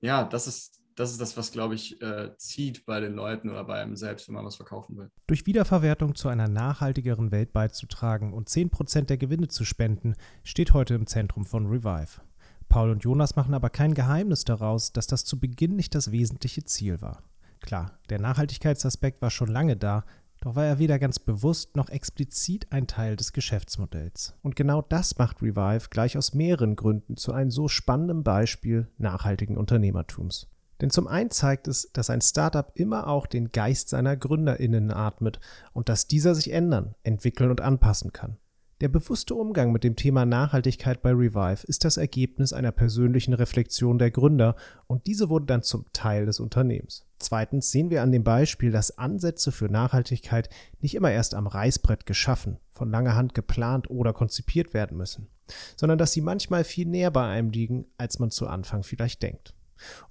ja, 0.00 0.24
das 0.24 0.46
ist, 0.46 0.82
das 0.94 1.12
ist 1.12 1.20
das, 1.20 1.36
was, 1.36 1.52
glaube 1.52 1.74
ich, 1.74 2.00
äh, 2.02 2.36
zieht 2.36 2.86
bei 2.86 3.00
den 3.00 3.14
Leuten 3.14 3.50
oder 3.50 3.64
bei 3.64 3.80
einem 3.80 3.96
selbst, 3.96 4.28
wenn 4.28 4.34
man 4.34 4.44
was 4.44 4.56
verkaufen 4.56 4.96
will. 4.96 5.10
Durch 5.26 5.46
Wiederverwertung 5.46 6.14
zu 6.14 6.28
einer 6.28 6.48
nachhaltigeren 6.48 7.32
Welt 7.32 7.52
beizutragen 7.52 8.32
und 8.32 8.48
10% 8.48 9.02
der 9.02 9.18
Gewinne 9.18 9.48
zu 9.48 9.64
spenden, 9.64 10.14
steht 10.44 10.72
heute 10.72 10.94
im 10.94 11.06
Zentrum 11.06 11.44
von 11.44 11.66
Revive. 11.66 12.20
Paul 12.68 12.90
und 12.90 13.04
Jonas 13.04 13.36
machen 13.36 13.54
aber 13.54 13.70
kein 13.70 13.94
Geheimnis 13.94 14.44
daraus, 14.44 14.92
dass 14.92 15.06
das 15.06 15.24
zu 15.24 15.38
Beginn 15.38 15.76
nicht 15.76 15.94
das 15.94 16.10
wesentliche 16.10 16.64
Ziel 16.64 17.00
war. 17.00 17.22
Klar, 17.60 17.98
der 18.10 18.20
Nachhaltigkeitsaspekt 18.20 19.22
war 19.22 19.30
schon 19.30 19.48
lange 19.48 19.76
da, 19.76 20.04
doch 20.46 20.54
war 20.54 20.64
er 20.64 20.78
weder 20.78 21.00
ganz 21.00 21.18
bewusst 21.18 21.74
noch 21.74 21.88
explizit 21.88 22.70
ein 22.70 22.86
Teil 22.86 23.16
des 23.16 23.32
Geschäftsmodells. 23.32 24.34
Und 24.42 24.54
genau 24.54 24.80
das 24.80 25.18
macht 25.18 25.42
Revive 25.42 25.88
gleich 25.90 26.16
aus 26.16 26.34
mehreren 26.34 26.76
Gründen 26.76 27.16
zu 27.16 27.32
einem 27.32 27.50
so 27.50 27.66
spannenden 27.66 28.22
Beispiel 28.22 28.86
nachhaltigen 28.96 29.56
Unternehmertums. 29.56 30.46
Denn 30.80 30.90
zum 30.90 31.08
einen 31.08 31.32
zeigt 31.32 31.66
es, 31.66 31.90
dass 31.92 32.10
ein 32.10 32.20
Startup 32.20 32.70
immer 32.76 33.08
auch 33.08 33.26
den 33.26 33.50
Geist 33.50 33.88
seiner 33.88 34.16
GründerInnen 34.16 34.92
atmet 34.92 35.40
und 35.72 35.88
dass 35.88 36.06
dieser 36.06 36.36
sich 36.36 36.52
ändern, 36.52 36.94
entwickeln 37.02 37.50
und 37.50 37.60
anpassen 37.60 38.12
kann. 38.12 38.36
Der 38.82 38.88
bewusste 38.88 39.34
Umgang 39.34 39.72
mit 39.72 39.84
dem 39.84 39.96
Thema 39.96 40.26
Nachhaltigkeit 40.26 41.00
bei 41.00 41.08
Revive 41.08 41.64
ist 41.66 41.86
das 41.86 41.96
Ergebnis 41.96 42.52
einer 42.52 42.72
persönlichen 42.72 43.32
Reflexion 43.32 43.98
der 43.98 44.10
Gründer 44.10 44.54
und 44.86 45.06
diese 45.06 45.30
wurde 45.30 45.46
dann 45.46 45.62
zum 45.62 45.86
Teil 45.94 46.26
des 46.26 46.40
Unternehmens. 46.40 47.06
Zweitens 47.18 47.70
sehen 47.70 47.88
wir 47.88 48.02
an 48.02 48.12
dem 48.12 48.22
Beispiel, 48.22 48.70
dass 48.70 48.98
Ansätze 48.98 49.50
für 49.50 49.70
Nachhaltigkeit 49.70 50.50
nicht 50.80 50.94
immer 50.94 51.10
erst 51.10 51.34
am 51.34 51.46
Reißbrett 51.46 52.04
geschaffen, 52.04 52.58
von 52.74 52.90
langer 52.90 53.14
Hand 53.14 53.32
geplant 53.32 53.88
oder 53.88 54.12
konzipiert 54.12 54.74
werden 54.74 54.98
müssen, 54.98 55.28
sondern 55.74 55.96
dass 55.96 56.12
sie 56.12 56.20
manchmal 56.20 56.62
viel 56.62 56.86
näher 56.86 57.10
bei 57.10 57.26
einem 57.26 57.48
liegen, 57.48 57.86
als 57.96 58.18
man 58.18 58.30
zu 58.30 58.46
Anfang 58.46 58.82
vielleicht 58.82 59.22
denkt. 59.22 59.54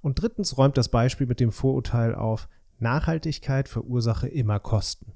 Und 0.00 0.20
drittens 0.20 0.58
räumt 0.58 0.76
das 0.76 0.88
Beispiel 0.88 1.28
mit 1.28 1.38
dem 1.38 1.52
Vorurteil 1.52 2.16
auf, 2.16 2.48
Nachhaltigkeit 2.80 3.68
verursache 3.68 4.26
immer 4.26 4.58
Kosten. 4.58 5.12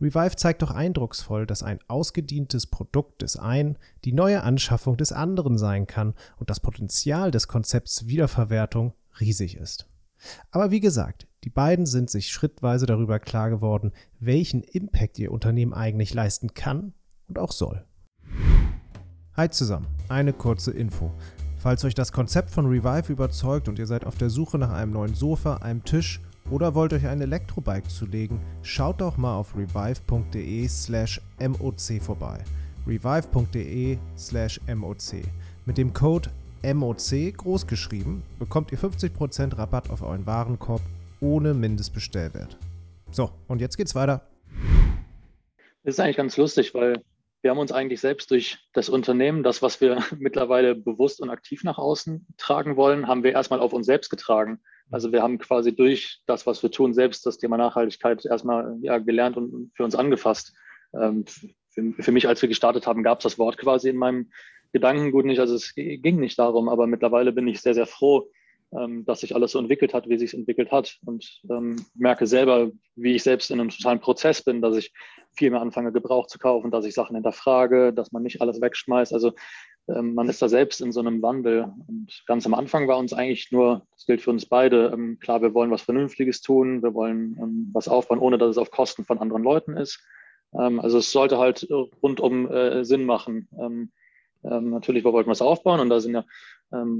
Revive 0.00 0.36
zeigt 0.36 0.62
doch 0.62 0.70
eindrucksvoll, 0.70 1.46
dass 1.46 1.62
ein 1.62 1.78
ausgedientes 1.88 2.66
Produkt 2.66 3.22
des 3.22 3.36
einen 3.36 3.78
die 4.04 4.12
neue 4.12 4.42
Anschaffung 4.42 4.96
des 4.96 5.12
anderen 5.12 5.58
sein 5.58 5.86
kann 5.86 6.14
und 6.36 6.50
das 6.50 6.60
Potenzial 6.60 7.30
des 7.30 7.48
Konzepts 7.48 8.06
Wiederverwertung 8.06 8.94
riesig 9.20 9.56
ist. 9.56 9.88
Aber 10.50 10.70
wie 10.70 10.80
gesagt, 10.80 11.26
die 11.44 11.50
beiden 11.50 11.86
sind 11.86 12.10
sich 12.10 12.30
schrittweise 12.30 12.86
darüber 12.86 13.18
klar 13.18 13.50
geworden, 13.50 13.92
welchen 14.20 14.62
Impact 14.62 15.18
ihr 15.18 15.32
Unternehmen 15.32 15.74
eigentlich 15.74 16.14
leisten 16.14 16.54
kann 16.54 16.94
und 17.28 17.38
auch 17.38 17.52
soll. 17.52 17.84
Hi 19.34 19.50
zusammen, 19.50 19.86
eine 20.08 20.32
kurze 20.32 20.70
Info. 20.70 21.12
Falls 21.56 21.84
euch 21.84 21.94
das 21.94 22.12
Konzept 22.12 22.50
von 22.50 22.66
Revive 22.66 23.12
überzeugt 23.12 23.68
und 23.68 23.78
ihr 23.78 23.86
seid 23.86 24.04
auf 24.04 24.16
der 24.16 24.30
Suche 24.30 24.58
nach 24.58 24.70
einem 24.70 24.92
neuen 24.92 25.14
Sofa, 25.14 25.56
einem 25.56 25.82
Tisch 25.84 26.20
oder 26.50 26.74
wollt 26.74 26.92
euch 26.92 27.06
ein 27.06 27.20
Elektrobike 27.20 27.88
zulegen, 27.88 28.40
schaut 28.62 29.00
doch 29.00 29.16
mal 29.16 29.36
auf 29.36 29.56
revive.de 29.56 30.68
slash 30.68 31.20
moc 31.40 31.80
vorbei. 32.00 32.38
revive.de 32.86 33.98
slash 34.16 34.60
moc. 34.74 34.98
Mit 35.66 35.78
dem 35.78 35.92
Code 35.92 36.30
MOC 36.62 37.36
großgeschrieben 37.36 38.22
bekommt 38.38 38.72
ihr 38.72 38.78
50% 38.78 39.58
Rabatt 39.58 39.90
auf 39.90 40.02
euren 40.02 40.26
Warenkorb 40.26 40.80
ohne 41.20 41.52
Mindestbestellwert. 41.52 42.56
So, 43.10 43.30
und 43.48 43.60
jetzt 43.60 43.76
geht's 43.76 43.94
weiter. 43.94 44.26
Das 45.82 45.94
ist 45.94 46.00
eigentlich 46.00 46.16
ganz 46.16 46.36
lustig, 46.36 46.74
weil 46.74 47.02
wir 47.42 47.50
haben 47.50 47.58
uns 47.58 47.72
eigentlich 47.72 48.00
selbst 48.00 48.30
durch 48.30 48.58
das 48.72 48.88
Unternehmen, 48.88 49.42
das, 49.42 49.60
was 49.60 49.80
wir 49.82 50.02
mittlerweile 50.18 50.74
bewusst 50.74 51.20
und 51.20 51.28
aktiv 51.28 51.62
nach 51.64 51.76
außen 51.76 52.26
tragen 52.38 52.76
wollen, 52.76 53.06
haben 53.06 53.22
wir 53.22 53.32
erstmal 53.32 53.60
auf 53.60 53.74
uns 53.74 53.84
selbst 53.86 54.08
getragen. 54.08 54.60
Also 54.90 55.12
wir 55.12 55.22
haben 55.22 55.38
quasi 55.38 55.74
durch 55.74 56.20
das, 56.26 56.46
was 56.46 56.62
wir 56.62 56.70
tun, 56.70 56.94
selbst 56.94 57.26
das 57.26 57.38
Thema 57.38 57.56
Nachhaltigkeit 57.56 58.24
erstmal 58.24 58.76
ja, 58.80 58.98
gelernt 58.98 59.36
und 59.36 59.70
für 59.74 59.84
uns 59.84 59.94
angefasst. 59.94 60.54
Ähm, 60.94 61.24
für, 61.70 61.92
für, 61.98 62.12
mich, 62.12 62.28
als 62.28 62.40
wir 62.42 62.48
gestartet 62.48 62.86
haben, 62.86 63.02
gab 63.02 63.18
es 63.18 63.24
das 63.24 63.38
Wort 63.38 63.58
quasi 63.58 63.88
in 63.88 63.96
meinem 63.96 64.30
Gedankengut 64.72 65.24
nicht. 65.24 65.40
Also 65.40 65.54
es 65.54 65.74
ging 65.74 66.20
nicht 66.20 66.38
darum, 66.38 66.68
aber 66.68 66.86
mittlerweile 66.86 67.32
bin 67.32 67.48
ich 67.48 67.60
sehr, 67.60 67.74
sehr 67.74 67.86
froh, 67.86 68.28
ähm, 68.72 69.04
dass 69.04 69.20
sich 69.20 69.34
alles 69.34 69.52
so 69.52 69.58
entwickelt 69.58 69.94
hat, 69.94 70.08
wie 70.08 70.18
sich 70.18 70.34
entwickelt 70.34 70.70
hat. 70.70 70.98
Und 71.04 71.40
ähm, 71.50 71.84
merke 71.94 72.26
selber, 72.26 72.70
wie 72.96 73.14
ich 73.14 73.22
selbst 73.22 73.50
in 73.50 73.60
einem 73.60 73.70
totalen 73.70 74.00
Prozess 74.00 74.42
bin, 74.42 74.60
dass 74.60 74.76
ich 74.76 74.92
viel 75.36 75.50
mehr 75.50 75.60
anfange, 75.60 75.92
Gebrauch 75.92 76.26
zu 76.26 76.38
kaufen, 76.38 76.70
dass 76.70 76.84
ich 76.84 76.94
Sachen 76.94 77.16
hinterfrage, 77.16 77.92
dass 77.92 78.12
man 78.12 78.22
nicht 78.22 78.40
alles 78.40 78.60
wegschmeißt. 78.60 79.12
Also 79.12 79.32
man 79.86 80.28
ist 80.28 80.40
da 80.40 80.48
selbst 80.48 80.80
in 80.80 80.92
so 80.92 81.00
einem 81.00 81.20
Wandel. 81.20 81.72
Und 81.86 82.22
ganz 82.26 82.46
am 82.46 82.54
Anfang 82.54 82.88
war 82.88 82.96
uns 82.96 83.12
eigentlich 83.12 83.52
nur, 83.52 83.86
das 83.92 84.06
gilt 84.06 84.22
für 84.22 84.30
uns 84.30 84.46
beide, 84.46 84.90
ähm, 84.94 85.18
klar, 85.18 85.42
wir 85.42 85.52
wollen 85.52 85.70
was 85.70 85.82
Vernünftiges 85.82 86.40
tun, 86.40 86.82
wir 86.82 86.94
wollen 86.94 87.36
ähm, 87.40 87.70
was 87.72 87.88
aufbauen, 87.88 88.18
ohne 88.18 88.38
dass 88.38 88.50
es 88.50 88.58
auf 88.58 88.70
Kosten 88.70 89.04
von 89.04 89.18
anderen 89.18 89.42
Leuten 89.42 89.76
ist. 89.76 90.02
Ähm, 90.58 90.80
also 90.80 90.98
es 90.98 91.12
sollte 91.12 91.38
halt 91.38 91.68
rundum 92.02 92.50
äh, 92.50 92.84
Sinn 92.84 93.04
machen. 93.04 93.48
Ähm, 93.60 93.92
ähm, 94.42 94.70
natürlich, 94.70 95.04
wir 95.04 95.12
wollten 95.12 95.30
was 95.30 95.42
aufbauen 95.42 95.80
und 95.80 95.90
da 95.90 96.00
sind 96.00 96.14
ja 96.14 96.24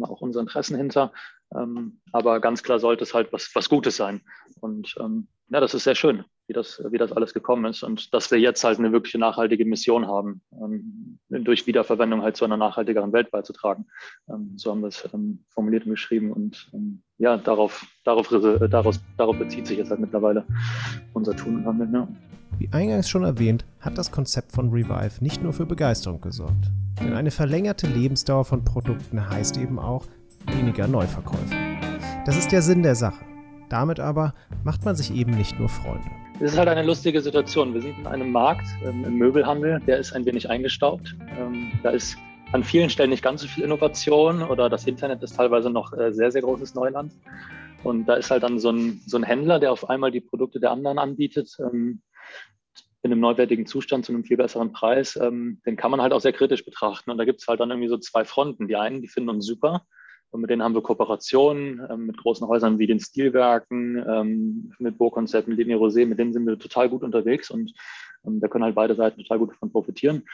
auch 0.02 0.20
unsere 0.20 0.42
Interessen 0.42 0.76
hinter. 0.76 1.12
aber 2.12 2.38
ganz 2.38 2.62
klar 2.62 2.78
sollte 2.78 3.02
es 3.02 3.12
halt 3.12 3.32
was, 3.32 3.50
was 3.54 3.68
Gutes 3.68 3.96
sein. 3.96 4.20
Und 4.60 4.94
ja, 5.48 5.58
das 5.58 5.74
ist 5.74 5.82
sehr 5.82 5.96
schön 5.96 6.24
wie 6.46 6.52
das, 6.52 6.82
wie 6.90 6.98
das 6.98 7.12
alles 7.12 7.32
gekommen 7.32 7.64
ist 7.66 7.82
und 7.82 8.12
dass 8.12 8.30
wir 8.30 8.38
jetzt 8.38 8.64
halt 8.64 8.78
eine 8.78 8.92
wirkliche 8.92 9.18
nachhaltige 9.18 9.64
Mission 9.64 10.06
haben, 10.06 10.42
ähm, 10.52 11.18
durch 11.30 11.66
Wiederverwendung 11.66 12.22
halt 12.22 12.36
zu 12.36 12.44
einer 12.44 12.56
nachhaltigeren 12.56 13.12
Welt 13.12 13.30
beizutragen. 13.30 13.86
Ähm, 14.28 14.52
so 14.56 14.70
haben 14.70 14.80
wir 14.80 14.88
es 14.88 15.08
ähm, 15.14 15.44
formuliert 15.48 15.86
und 15.86 15.92
geschrieben 15.92 16.32
und 16.32 16.70
ähm, 16.74 17.02
ja, 17.18 17.36
darauf, 17.36 17.86
darauf, 18.04 18.30
äh, 18.30 18.68
daraus, 18.68 19.00
darauf 19.16 19.38
bezieht 19.38 19.66
sich 19.66 19.78
jetzt 19.78 19.90
halt 19.90 20.00
mittlerweile 20.00 20.44
unser 21.14 21.34
Tun 21.34 21.56
und 21.56 21.66
Handeln. 21.66 21.92
Ja. 21.94 22.08
Wie 22.58 22.68
eingangs 22.72 23.08
schon 23.08 23.24
erwähnt, 23.24 23.64
hat 23.80 23.98
das 23.98 24.12
Konzept 24.12 24.52
von 24.52 24.70
Revive 24.70 25.22
nicht 25.22 25.42
nur 25.42 25.52
für 25.52 25.66
Begeisterung 25.66 26.20
gesorgt. 26.20 26.70
Denn 27.00 27.14
eine 27.14 27.30
verlängerte 27.30 27.86
Lebensdauer 27.86 28.44
von 28.44 28.64
Produkten 28.64 29.28
heißt 29.28 29.56
eben 29.56 29.78
auch 29.78 30.06
weniger 30.46 30.86
Neuverkäufe. 30.86 31.54
Das 32.26 32.36
ist 32.36 32.52
der 32.52 32.62
Sinn 32.62 32.82
der 32.82 32.94
Sache. 32.94 33.24
Damit 33.68 33.98
aber 33.98 34.34
macht 34.62 34.84
man 34.84 34.94
sich 34.94 35.12
eben 35.12 35.32
nicht 35.32 35.58
nur 35.58 35.68
Freunde. 35.68 36.23
Es 36.40 36.52
ist 36.52 36.58
halt 36.58 36.68
eine 36.68 36.82
lustige 36.82 37.20
Situation. 37.20 37.74
Wir 37.74 37.80
sind 37.80 37.96
in 37.96 38.06
einem 38.08 38.32
Markt 38.32 38.66
ähm, 38.84 39.04
im 39.04 39.14
Möbelhandel, 39.18 39.80
der 39.86 39.98
ist 39.98 40.12
ein 40.12 40.26
wenig 40.26 40.50
eingestaubt. 40.50 41.14
Ähm, 41.38 41.70
da 41.84 41.90
ist 41.90 42.16
an 42.52 42.64
vielen 42.64 42.90
Stellen 42.90 43.10
nicht 43.10 43.22
ganz 43.22 43.42
so 43.42 43.46
viel 43.46 43.62
Innovation 43.62 44.42
oder 44.42 44.68
das 44.68 44.84
Internet 44.86 45.22
ist 45.22 45.36
teilweise 45.36 45.70
noch 45.70 45.92
äh, 45.92 46.12
sehr, 46.12 46.32
sehr 46.32 46.42
großes 46.42 46.74
Neuland. 46.74 47.12
Und 47.84 48.06
da 48.06 48.14
ist 48.14 48.32
halt 48.32 48.42
dann 48.42 48.58
so 48.58 48.70
ein, 48.70 49.00
so 49.06 49.16
ein 49.16 49.22
Händler, 49.22 49.60
der 49.60 49.70
auf 49.70 49.88
einmal 49.88 50.10
die 50.10 50.20
Produkte 50.20 50.58
der 50.58 50.72
anderen 50.72 50.98
anbietet, 50.98 51.56
ähm, 51.60 52.02
in 53.02 53.12
einem 53.12 53.20
neuwertigen 53.20 53.66
Zustand 53.66 54.04
zu 54.04 54.12
einem 54.12 54.24
viel 54.24 54.36
besseren 54.36 54.72
Preis. 54.72 55.16
Ähm, 55.16 55.60
den 55.64 55.76
kann 55.76 55.92
man 55.92 56.02
halt 56.02 56.12
auch 56.12 56.20
sehr 56.20 56.32
kritisch 56.32 56.64
betrachten. 56.64 57.12
Und 57.12 57.18
da 57.18 57.24
gibt 57.24 57.42
es 57.42 57.46
halt 57.46 57.60
dann 57.60 57.70
irgendwie 57.70 57.88
so 57.88 57.98
zwei 57.98 58.24
Fronten. 58.24 58.66
Die 58.66 58.76
einen, 58.76 59.02
die 59.02 59.08
finden 59.08 59.30
uns 59.30 59.46
super 59.46 59.86
und 60.34 60.40
mit 60.40 60.50
denen 60.50 60.64
haben 60.64 60.74
wir 60.74 60.82
Kooperationen 60.82 61.80
ähm, 61.88 62.06
mit 62.06 62.18
großen 62.18 62.48
Häusern 62.48 62.80
wie 62.80 62.88
den 62.88 62.98
Stilwerken, 62.98 64.04
ähm, 64.04 64.72
mit 64.80 64.98
Burgkonzept, 64.98 65.46
mit 65.46 65.58
Linie 65.58 65.76
Rosé, 65.76 66.06
mit 66.06 66.18
denen 66.18 66.32
sind 66.32 66.44
wir 66.44 66.58
total 66.58 66.88
gut 66.88 67.04
unterwegs 67.04 67.52
und 67.52 67.72
ähm, 68.26 68.40
da 68.40 68.48
können 68.48 68.64
halt 68.64 68.74
beide 68.74 68.96
Seiten 68.96 69.22
total 69.22 69.38
gut 69.38 69.52
davon 69.52 69.70
profitieren. 69.70 70.24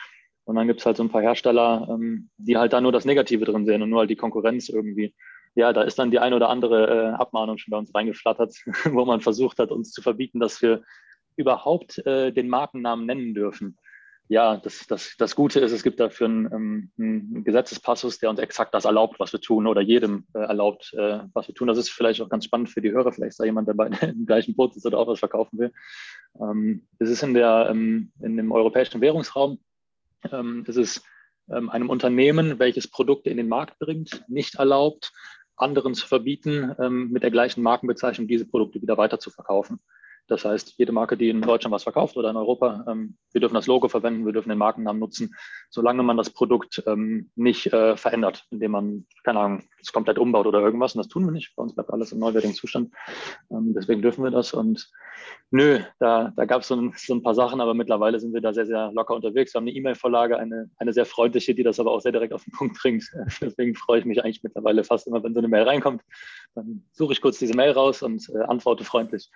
Und 0.45 0.57
dann 0.57 0.67
gibt 0.67 0.81
es 0.81 0.87
halt 0.87 0.97
so 0.97 1.03
ein 1.03 1.11
paar 1.11 1.21
Hersteller, 1.21 1.87
ähm, 1.91 2.31
die 2.39 2.57
halt 2.57 2.73
da 2.73 2.81
nur 2.81 2.93
das 2.93 3.05
Negative 3.05 3.45
drin 3.45 3.67
sehen 3.67 3.83
und 3.83 3.91
nur 3.91 4.01
halt 4.01 4.09
die 4.09 4.17
Konkurrenz 4.17 4.71
irgendwie. 4.71 5.15
Ja, 5.55 5.75
da 5.75 5.83
ist 5.83 5.99
dann 5.99 6.11
die 6.11 6.19
eine 6.19 6.37
oder 6.37 6.49
andere 6.49 6.89
äh, 6.89 7.09
Abmahnung 7.11 7.59
schon 7.59 7.71
bei 7.71 7.77
uns 7.77 7.95
reingeflattert, 7.95 8.55
wo 8.93 9.05
man 9.05 9.21
versucht 9.21 9.59
hat, 9.59 9.71
uns 9.71 9.93
zu 9.93 10.01
verbieten, 10.01 10.41
dass 10.41 10.63
wir 10.63 10.83
überhaupt 11.37 11.99
äh, 12.07 12.33
den 12.33 12.49
Markennamen 12.49 13.05
nennen 13.05 13.35
dürfen 13.35 13.77
ja, 14.31 14.59
das, 14.59 14.87
das, 14.87 15.17
das 15.19 15.35
Gute 15.35 15.59
ist, 15.59 15.73
es 15.73 15.83
gibt 15.83 15.99
dafür 15.99 16.29
einen, 16.29 16.47
ähm, 16.53 16.91
einen, 16.97 17.43
Gesetzespassus, 17.43 18.21
der 18.21 18.31
uns 18.31 18.39
exakt 18.39 18.73
das 18.73 18.85
erlaubt, 18.85 19.19
was 19.19 19.33
wir 19.33 19.41
tun 19.41 19.67
oder 19.67 19.81
jedem 19.81 20.25
äh, 20.35 20.39
erlaubt, 20.39 20.95
äh, 20.97 21.19
was 21.35 21.49
wir 21.49 21.55
tun. 21.57 21.67
Das 21.67 21.79
ist 21.79 21.91
vielleicht 21.91 22.23
auch 22.23 22.29
ganz 22.29 22.45
spannend 22.45 22.71
für 22.71 22.81
die 22.81 22.93
Hörer. 22.93 23.11
Vielleicht 23.11 23.31
ist 23.31 23.41
da 23.41 23.45
jemand 23.45 23.67
der 23.67 23.75
im 24.09 24.27
gleichen 24.27 24.55
Boot 24.55 24.77
ist 24.77 24.87
oder 24.87 24.99
auch 24.99 25.09
was 25.09 25.19
verkaufen 25.19 25.59
will. 25.59 25.73
Ähm, 26.41 26.87
es 27.01 27.11
ist 27.11 27.25
in, 27.25 27.35
der, 27.35 27.71
ähm, 27.73 28.13
in 28.23 28.37
dem 28.37 28.53
europäischen 28.53 29.01
Währungsraum, 29.01 29.59
ähm, 30.31 30.65
es 30.69 30.77
ist 30.77 31.03
ähm, 31.51 31.69
einem 31.69 31.91
Unternehmen, 31.91 32.61
welches 32.61 32.87
Produkte 32.87 33.31
in 33.31 33.37
den 33.37 33.49
Markt 33.49 33.81
bringt, 33.81 34.25
nicht 34.29 34.55
erlaubt, 34.55 35.13
anderen 35.57 35.95
zu 35.95 36.07
verbieten, 36.07 36.73
ähm, 36.79 37.11
mit 37.11 37.25
der 37.25 37.33
gleichen 37.33 37.63
Markenbezeichnung 37.63 38.29
diese 38.29 38.47
Produkte 38.47 38.81
wieder 38.81 38.97
weiter 38.97 39.19
zu 39.19 39.31
verkaufen. 39.31 39.81
Das 40.27 40.45
heißt, 40.45 40.75
jede 40.79 40.93
Marke, 40.93 41.17
die 41.17 41.29
in 41.29 41.43
Deutschland 41.43 41.73
was 41.73 41.83
verkauft 41.83 42.17
oder 42.17 42.31
in 42.31 42.37
Europa, 42.37 42.85
ähm, 42.89 43.17
wir 43.33 43.41
dürfen 43.41 43.55
das 43.55 43.67
Logo 43.67 43.89
verwenden, 43.89 44.27
wir 44.27 44.33
dürfen 44.33 44.49
den 44.49 44.59
Markennamen 44.59 45.01
nutzen, 45.01 45.35
solange 45.71 46.03
man 46.03 46.17
das 46.17 46.31
Produkt 46.31 46.83
ähm, 46.87 47.31
nicht 47.35 47.73
äh, 47.73 47.97
verändert, 47.97 48.47
indem 48.51 48.73
man, 48.73 49.07
keine 49.25 49.41
Ahnung, 49.41 49.63
es 49.81 49.93
komplett 49.93 50.19
umbaut 50.19 50.47
oder 50.47 50.61
irgendwas. 50.61 50.95
Und 50.95 50.99
das 50.99 51.09
tun 51.09 51.25
wir 51.25 51.33
nicht. 51.33 51.55
Bei 51.57 51.63
uns 51.63 51.75
bleibt 51.75 51.91
alles 51.91 52.13
im 52.13 52.19
neuwertigen 52.19 52.55
Zustand. 52.55 52.93
Ähm, 53.51 53.75
deswegen 53.75 54.03
dürfen 54.03 54.23
wir 54.23 54.31
das. 54.31 54.53
Und 54.53 54.91
nö, 55.51 55.81
da, 55.99 56.33
da 56.37 56.45
gab 56.45 56.63
es 56.63 56.69
so, 56.69 56.77
ein, 56.77 56.93
so 56.97 57.15
ein 57.15 57.23
paar 57.23 57.35
Sachen, 57.35 57.61
aber 57.61 57.75
mittlerweile 57.75 58.21
sind 58.21 58.33
wir 58.33 58.41
da 58.41 58.53
sehr, 58.53 58.67
sehr 58.67 58.93
locker 58.93 59.15
unterwegs. 59.15 59.55
Wir 59.55 59.59
haben 59.59 59.67
eine 59.67 59.77
E-Mail-Vorlage, 59.77 60.39
eine, 60.39 60.71
eine 60.79 60.93
sehr 60.93 61.07
freundliche, 61.07 61.55
die 61.55 61.63
das 61.63 61.81
aber 61.81 61.93
auch 61.93 62.01
sehr 62.01 62.13
direkt 62.13 62.33
auf 62.33 62.45
den 62.45 62.53
Punkt 62.53 62.79
bringt. 62.81 63.05
Deswegen 63.41 63.75
freue 63.75 64.01
ich 64.01 64.05
mich 64.05 64.23
eigentlich 64.23 64.43
mittlerweile 64.43 64.85
fast 64.85 65.07
immer, 65.07 65.23
wenn 65.23 65.35
so 65.35 65.41
eine 65.41 65.49
Mail 65.49 65.65
reinkommt. 65.65 66.03
Dann 66.55 66.85
suche 66.93 67.13
ich 67.13 67.21
kurz 67.21 67.39
diese 67.39 67.55
Mail 67.55 67.73
raus 67.73 68.03
und 68.03 68.29
äh, 68.35 68.43
antworte 68.43 68.85
freundlich. 68.85 69.31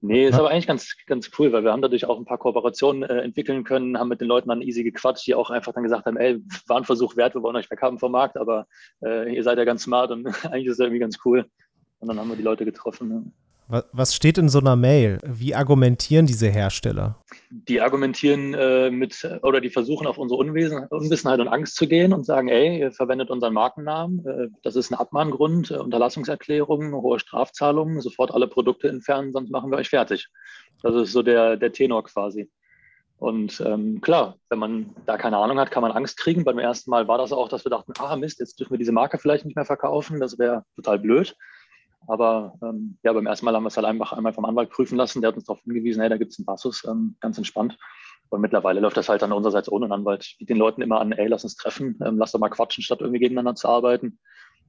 Nee, 0.00 0.28
ist 0.28 0.38
aber 0.38 0.50
eigentlich 0.50 0.68
ganz, 0.68 0.94
ganz 1.06 1.30
cool, 1.38 1.52
weil 1.52 1.64
wir 1.64 1.72
haben 1.72 1.82
dadurch 1.82 2.04
auch 2.04 2.18
ein 2.18 2.24
paar 2.24 2.38
Kooperationen 2.38 3.02
äh, 3.02 3.20
entwickeln 3.20 3.64
können, 3.64 3.98
haben 3.98 4.08
mit 4.08 4.20
den 4.20 4.28
Leuten 4.28 4.48
dann 4.48 4.62
easy 4.62 4.84
gequatscht, 4.84 5.26
die 5.26 5.34
auch 5.34 5.50
einfach 5.50 5.72
dann 5.72 5.82
gesagt 5.82 6.06
haben, 6.06 6.16
ey, 6.16 6.38
war 6.68 6.76
ein 6.76 6.84
Versuch 6.84 7.16
wert, 7.16 7.34
wir 7.34 7.42
wollen 7.42 7.56
euch 7.56 7.70
weghaben 7.70 7.98
vom 7.98 8.12
Markt, 8.12 8.36
aber 8.36 8.66
äh, 9.04 9.34
ihr 9.34 9.42
seid 9.42 9.58
ja 9.58 9.64
ganz 9.64 9.82
smart 9.82 10.12
und 10.12 10.26
eigentlich 10.44 10.66
ist 10.66 10.74
es 10.74 10.78
irgendwie 10.78 11.00
ganz 11.00 11.18
cool. 11.24 11.46
Und 11.98 12.08
dann 12.08 12.18
haben 12.20 12.28
wir 12.28 12.36
die 12.36 12.42
Leute 12.42 12.64
getroffen. 12.64 13.08
Ne? 13.08 13.82
Was 13.92 14.14
steht 14.14 14.38
in 14.38 14.48
so 14.48 14.60
einer 14.60 14.76
Mail? 14.76 15.18
Wie 15.26 15.54
argumentieren 15.54 16.26
diese 16.26 16.48
Hersteller? 16.48 17.18
Die 17.50 17.80
argumentieren 17.80 18.52
äh, 18.52 18.90
mit 18.90 19.26
oder 19.42 19.60
die 19.60 19.70
versuchen 19.70 20.06
auf 20.06 20.18
unsere 20.18 20.38
Unwesen, 20.38 20.86
Unwissenheit 20.90 21.40
und 21.40 21.48
Angst 21.48 21.76
zu 21.76 21.86
gehen 21.86 22.12
und 22.12 22.24
sagen, 22.24 22.48
ey, 22.48 22.80
ihr 22.80 22.92
verwendet 22.92 23.30
unseren 23.30 23.54
Markennamen, 23.54 24.26
äh, 24.26 24.48
das 24.62 24.76
ist 24.76 24.90
ein 24.90 24.96
Abmahngrund, 24.96 25.70
äh, 25.70 25.76
Unterlassungserklärung, 25.76 26.92
hohe 26.92 27.18
Strafzahlungen, 27.18 28.02
sofort 28.02 28.32
alle 28.32 28.48
Produkte 28.48 28.88
entfernen, 28.88 29.32
sonst 29.32 29.50
machen 29.50 29.70
wir 29.70 29.78
euch 29.78 29.88
fertig. 29.88 30.28
Das 30.82 30.94
ist 30.94 31.12
so 31.12 31.22
der, 31.22 31.56
der 31.56 31.72
Tenor 31.72 32.04
quasi. 32.04 32.50
Und 33.18 33.60
ähm, 33.66 34.00
klar, 34.00 34.36
wenn 34.48 34.60
man 34.60 34.94
da 35.06 35.16
keine 35.16 35.38
Ahnung 35.38 35.58
hat, 35.58 35.70
kann 35.70 35.82
man 35.82 35.90
Angst 35.90 36.18
kriegen. 36.18 36.44
Beim 36.44 36.58
ersten 36.58 36.90
Mal 36.90 37.08
war 37.08 37.18
das 37.18 37.32
auch, 37.32 37.48
dass 37.48 37.64
wir 37.64 37.70
dachten, 37.70 37.92
ah 37.98 38.14
Mist, 38.16 38.38
jetzt 38.38 38.60
dürfen 38.60 38.74
wir 38.74 38.78
diese 38.78 38.92
Marke 38.92 39.18
vielleicht 39.18 39.44
nicht 39.44 39.56
mehr 39.56 39.64
verkaufen, 39.64 40.20
das 40.20 40.38
wäre 40.38 40.64
total 40.76 40.98
blöd. 41.00 41.36
Aber 42.06 42.54
ähm, 42.62 42.98
ja, 43.02 43.12
beim 43.12 43.26
ersten 43.26 43.44
Mal 43.44 43.54
haben 43.54 43.64
wir 43.64 43.68
es 43.68 43.76
halt 43.76 43.86
einmal 43.86 44.32
vom 44.32 44.44
Anwalt 44.44 44.70
prüfen 44.70 44.96
lassen. 44.96 45.20
Der 45.20 45.28
hat 45.28 45.36
uns 45.36 45.44
darauf 45.44 45.62
hingewiesen, 45.62 46.00
hey, 46.00 46.08
da 46.08 46.16
gibt 46.16 46.32
es 46.32 46.38
einen 46.38 46.46
Passus, 46.46 46.84
ähm, 46.88 47.16
ganz 47.20 47.36
entspannt. 47.38 47.76
Und 48.30 48.40
mittlerweile 48.40 48.80
läuft 48.80 48.96
das 48.96 49.08
halt 49.08 49.22
dann 49.22 49.32
unsererseits 49.32 49.70
ohne 49.70 49.86
einen 49.86 49.92
Anwalt. 49.92 50.24
Ich 50.24 50.38
biete 50.38 50.54
den 50.54 50.58
Leuten 50.58 50.82
immer 50.82 51.00
an, 51.00 51.12
ey, 51.12 51.28
lass 51.28 51.44
uns 51.44 51.56
treffen, 51.56 51.98
ähm, 52.04 52.18
lass 52.18 52.32
doch 52.32 52.40
mal 52.40 52.48
quatschen, 52.50 52.82
statt 52.82 53.00
irgendwie 53.00 53.20
gegeneinander 53.20 53.54
zu 53.54 53.68
arbeiten. 53.68 54.18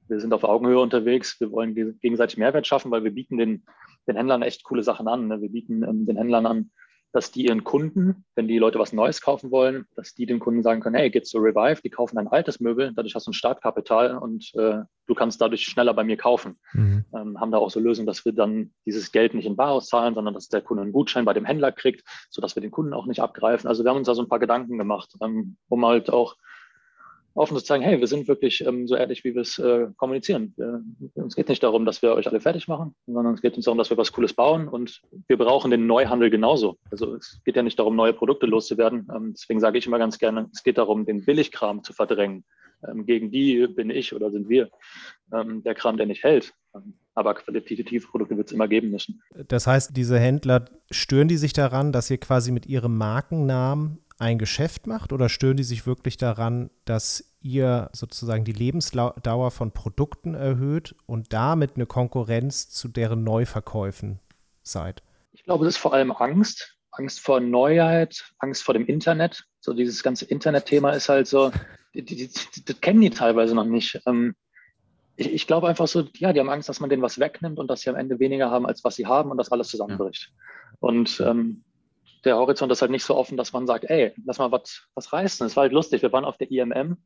Wir 0.08 0.20
sind 0.20 0.34
auf 0.34 0.44
Augenhöhe 0.44 0.80
unterwegs. 0.80 1.40
Wir 1.40 1.52
wollen 1.52 1.74
gegenseitig 1.74 2.36
Mehrwert 2.36 2.66
schaffen, 2.66 2.90
weil 2.90 3.04
wir 3.04 3.12
bieten 3.12 3.38
den, 3.38 3.64
den 4.08 4.16
Händlern 4.16 4.42
echt 4.42 4.64
coole 4.64 4.82
Sachen 4.82 5.06
an. 5.06 5.28
Ne? 5.28 5.40
Wir 5.40 5.50
bieten 5.50 5.82
ähm, 5.84 6.06
den 6.06 6.16
Händlern 6.16 6.46
an, 6.46 6.70
dass 7.12 7.32
die 7.32 7.46
ihren 7.46 7.64
Kunden, 7.64 8.24
wenn 8.34 8.48
die 8.48 8.58
Leute 8.58 8.78
was 8.78 8.92
Neues 8.92 9.20
kaufen 9.20 9.50
wollen, 9.50 9.86
dass 9.96 10.14
die 10.14 10.26
den 10.26 10.38
Kunden 10.38 10.62
sagen 10.62 10.80
können, 10.80 10.96
hey, 10.96 11.10
geht's 11.10 11.30
zu 11.30 11.38
Revive, 11.38 11.82
die 11.82 11.90
kaufen 11.90 12.18
ein 12.18 12.28
altes 12.28 12.60
Möbel, 12.60 12.92
dadurch 12.94 13.14
hast 13.14 13.26
du 13.26 13.30
ein 13.30 13.34
Startkapital 13.34 14.16
und 14.16 14.52
äh, 14.54 14.82
du 15.06 15.14
kannst 15.14 15.40
dadurch 15.40 15.64
schneller 15.64 15.94
bei 15.94 16.04
mir 16.04 16.16
kaufen. 16.16 16.58
Mhm. 16.72 17.04
Ähm, 17.14 17.40
haben 17.40 17.50
da 17.50 17.58
auch 17.58 17.70
so 17.70 17.80
Lösungen, 17.80 18.06
dass 18.06 18.24
wir 18.24 18.32
dann 18.32 18.72
dieses 18.86 19.10
Geld 19.10 19.34
nicht 19.34 19.46
in 19.46 19.56
Bar 19.56 19.70
auszahlen, 19.70 20.14
sondern 20.14 20.34
dass 20.34 20.48
der 20.48 20.62
Kunde 20.62 20.82
einen 20.82 20.92
Gutschein 20.92 21.24
bei 21.24 21.34
dem 21.34 21.44
Händler 21.44 21.72
kriegt, 21.72 22.04
sodass 22.30 22.54
wir 22.54 22.60
den 22.60 22.70
Kunden 22.70 22.94
auch 22.94 23.06
nicht 23.06 23.20
abgreifen. 23.20 23.68
Also 23.68 23.84
wir 23.84 23.90
haben 23.90 23.98
uns 23.98 24.06
da 24.06 24.14
so 24.14 24.22
ein 24.22 24.28
paar 24.28 24.38
Gedanken 24.38 24.78
gemacht, 24.78 25.14
ähm, 25.20 25.56
um 25.68 25.84
halt 25.84 26.10
auch 26.10 26.36
offen 27.34 27.56
zu 27.56 27.64
zeigen, 27.64 27.84
hey, 27.84 27.98
wir 28.00 28.06
sind 28.06 28.28
wirklich 28.28 28.64
ähm, 28.66 28.86
so 28.86 28.96
ehrlich, 28.96 29.24
wie 29.24 29.34
wir 29.34 29.42
es 29.42 29.58
äh, 29.58 29.86
kommunizieren. 29.96 30.54
Wir, 30.56 30.82
uns 31.14 31.36
geht 31.36 31.48
nicht 31.48 31.62
darum, 31.62 31.84
dass 31.84 32.02
wir 32.02 32.14
euch 32.14 32.26
alle 32.26 32.40
fertig 32.40 32.68
machen, 32.68 32.94
sondern 33.06 33.34
es 33.34 33.42
geht 33.42 33.56
uns 33.56 33.64
darum, 33.64 33.78
dass 33.78 33.90
wir 33.90 33.96
was 33.96 34.12
Cooles 34.12 34.34
bauen 34.34 34.68
und 34.68 35.02
wir 35.28 35.36
brauchen 35.36 35.70
den 35.70 35.86
Neuhandel 35.86 36.30
genauso. 36.30 36.76
Also 36.90 37.14
es 37.14 37.40
geht 37.44 37.56
ja 37.56 37.62
nicht 37.62 37.78
darum, 37.78 37.96
neue 37.96 38.12
Produkte 38.12 38.46
loszuwerden. 38.46 39.08
Ähm, 39.14 39.32
deswegen 39.34 39.60
sage 39.60 39.78
ich 39.78 39.86
immer 39.86 39.98
ganz 39.98 40.18
gerne, 40.18 40.48
es 40.52 40.62
geht 40.62 40.78
darum, 40.78 41.06
den 41.06 41.24
Billigkram 41.24 41.84
zu 41.84 41.92
verdrängen. 41.92 42.44
Ähm, 42.88 43.06
gegen 43.06 43.30
die 43.30 43.66
bin 43.66 43.90
ich 43.90 44.14
oder 44.14 44.30
sind 44.30 44.48
wir 44.48 44.70
ähm, 45.32 45.62
der 45.62 45.74
Kram, 45.74 45.96
der 45.96 46.06
nicht 46.06 46.24
hält. 46.24 46.54
Ähm, 46.74 46.94
aber 47.14 47.34
qualitative 47.34 48.06
Produkte 48.06 48.36
wird 48.36 48.46
es 48.48 48.52
immer 48.52 48.68
geben 48.68 48.90
müssen. 48.90 49.22
Das 49.48 49.66
heißt, 49.66 49.96
diese 49.96 50.18
Händler, 50.18 50.64
stören 50.90 51.28
die 51.28 51.36
sich 51.36 51.52
daran, 51.52 51.92
dass 51.92 52.10
ihr 52.10 52.18
quasi 52.18 52.52
mit 52.52 52.66
ihrem 52.66 52.96
Markennamen 52.96 53.98
ein 54.20 54.38
Geschäft 54.38 54.86
macht 54.86 55.12
oder 55.12 55.28
stören 55.28 55.56
die 55.56 55.64
sich 55.64 55.86
wirklich 55.86 56.16
daran, 56.16 56.70
dass 56.84 57.36
ihr 57.40 57.88
sozusagen 57.92 58.44
die 58.44 58.52
Lebensdauer 58.52 59.50
von 59.50 59.72
Produkten 59.72 60.34
erhöht 60.34 60.94
und 61.06 61.32
damit 61.32 61.76
eine 61.76 61.86
Konkurrenz 61.86 62.68
zu 62.68 62.88
deren 62.88 63.24
Neuverkäufen 63.24 64.20
seid? 64.62 65.02
Ich 65.32 65.44
glaube, 65.44 65.64
das 65.64 65.74
ist 65.74 65.80
vor 65.80 65.94
allem 65.94 66.12
Angst. 66.12 66.76
Angst 66.92 67.20
vor 67.20 67.40
Neuheit, 67.40 68.32
Angst 68.38 68.62
vor 68.62 68.74
dem 68.74 68.86
Internet. 68.86 69.44
So 69.60 69.72
dieses 69.72 70.02
ganze 70.02 70.24
Internet-Thema 70.24 70.90
ist 70.90 71.08
halt 71.08 71.26
so, 71.26 71.50
die, 71.94 72.04
die, 72.04 72.16
die, 72.28 72.64
das 72.64 72.80
kennen 72.80 73.00
die 73.00 73.10
teilweise 73.10 73.54
noch 73.54 73.64
nicht. 73.64 74.00
Ähm, 74.06 74.34
ich, 75.16 75.32
ich, 75.32 75.46
glaube 75.46 75.68
einfach 75.68 75.86
so, 75.86 76.08
ja, 76.16 76.32
die 76.32 76.40
haben 76.40 76.50
Angst, 76.50 76.68
dass 76.68 76.80
man 76.80 76.90
denen 76.90 77.02
was 77.02 77.18
wegnimmt 77.18 77.58
und 77.58 77.68
dass 77.68 77.82
sie 77.82 77.90
am 77.90 77.96
Ende 77.96 78.18
weniger 78.18 78.50
haben, 78.50 78.66
als 78.66 78.84
was 78.84 78.96
sie 78.96 79.06
haben 79.06 79.30
und 79.30 79.38
dass 79.38 79.52
alles 79.52 79.68
zusammenbricht. 79.68 80.30
Ja. 80.30 80.76
Und 80.80 81.20
ähm, 81.20 81.62
der 82.24 82.36
Horizont 82.36 82.70
ist 82.72 82.82
halt 82.82 82.90
nicht 82.90 83.04
so 83.04 83.16
offen, 83.16 83.36
dass 83.36 83.52
man 83.52 83.66
sagt, 83.66 83.84
ey, 83.84 84.12
lass 84.24 84.38
mal 84.38 84.52
was, 84.52 84.86
was 84.94 85.12
reißen. 85.12 85.46
Es 85.46 85.56
war 85.56 85.62
halt 85.62 85.72
lustig. 85.72 86.02
Wir 86.02 86.12
waren 86.12 86.24
auf 86.24 86.36
der 86.36 86.50
IMM, 86.50 86.96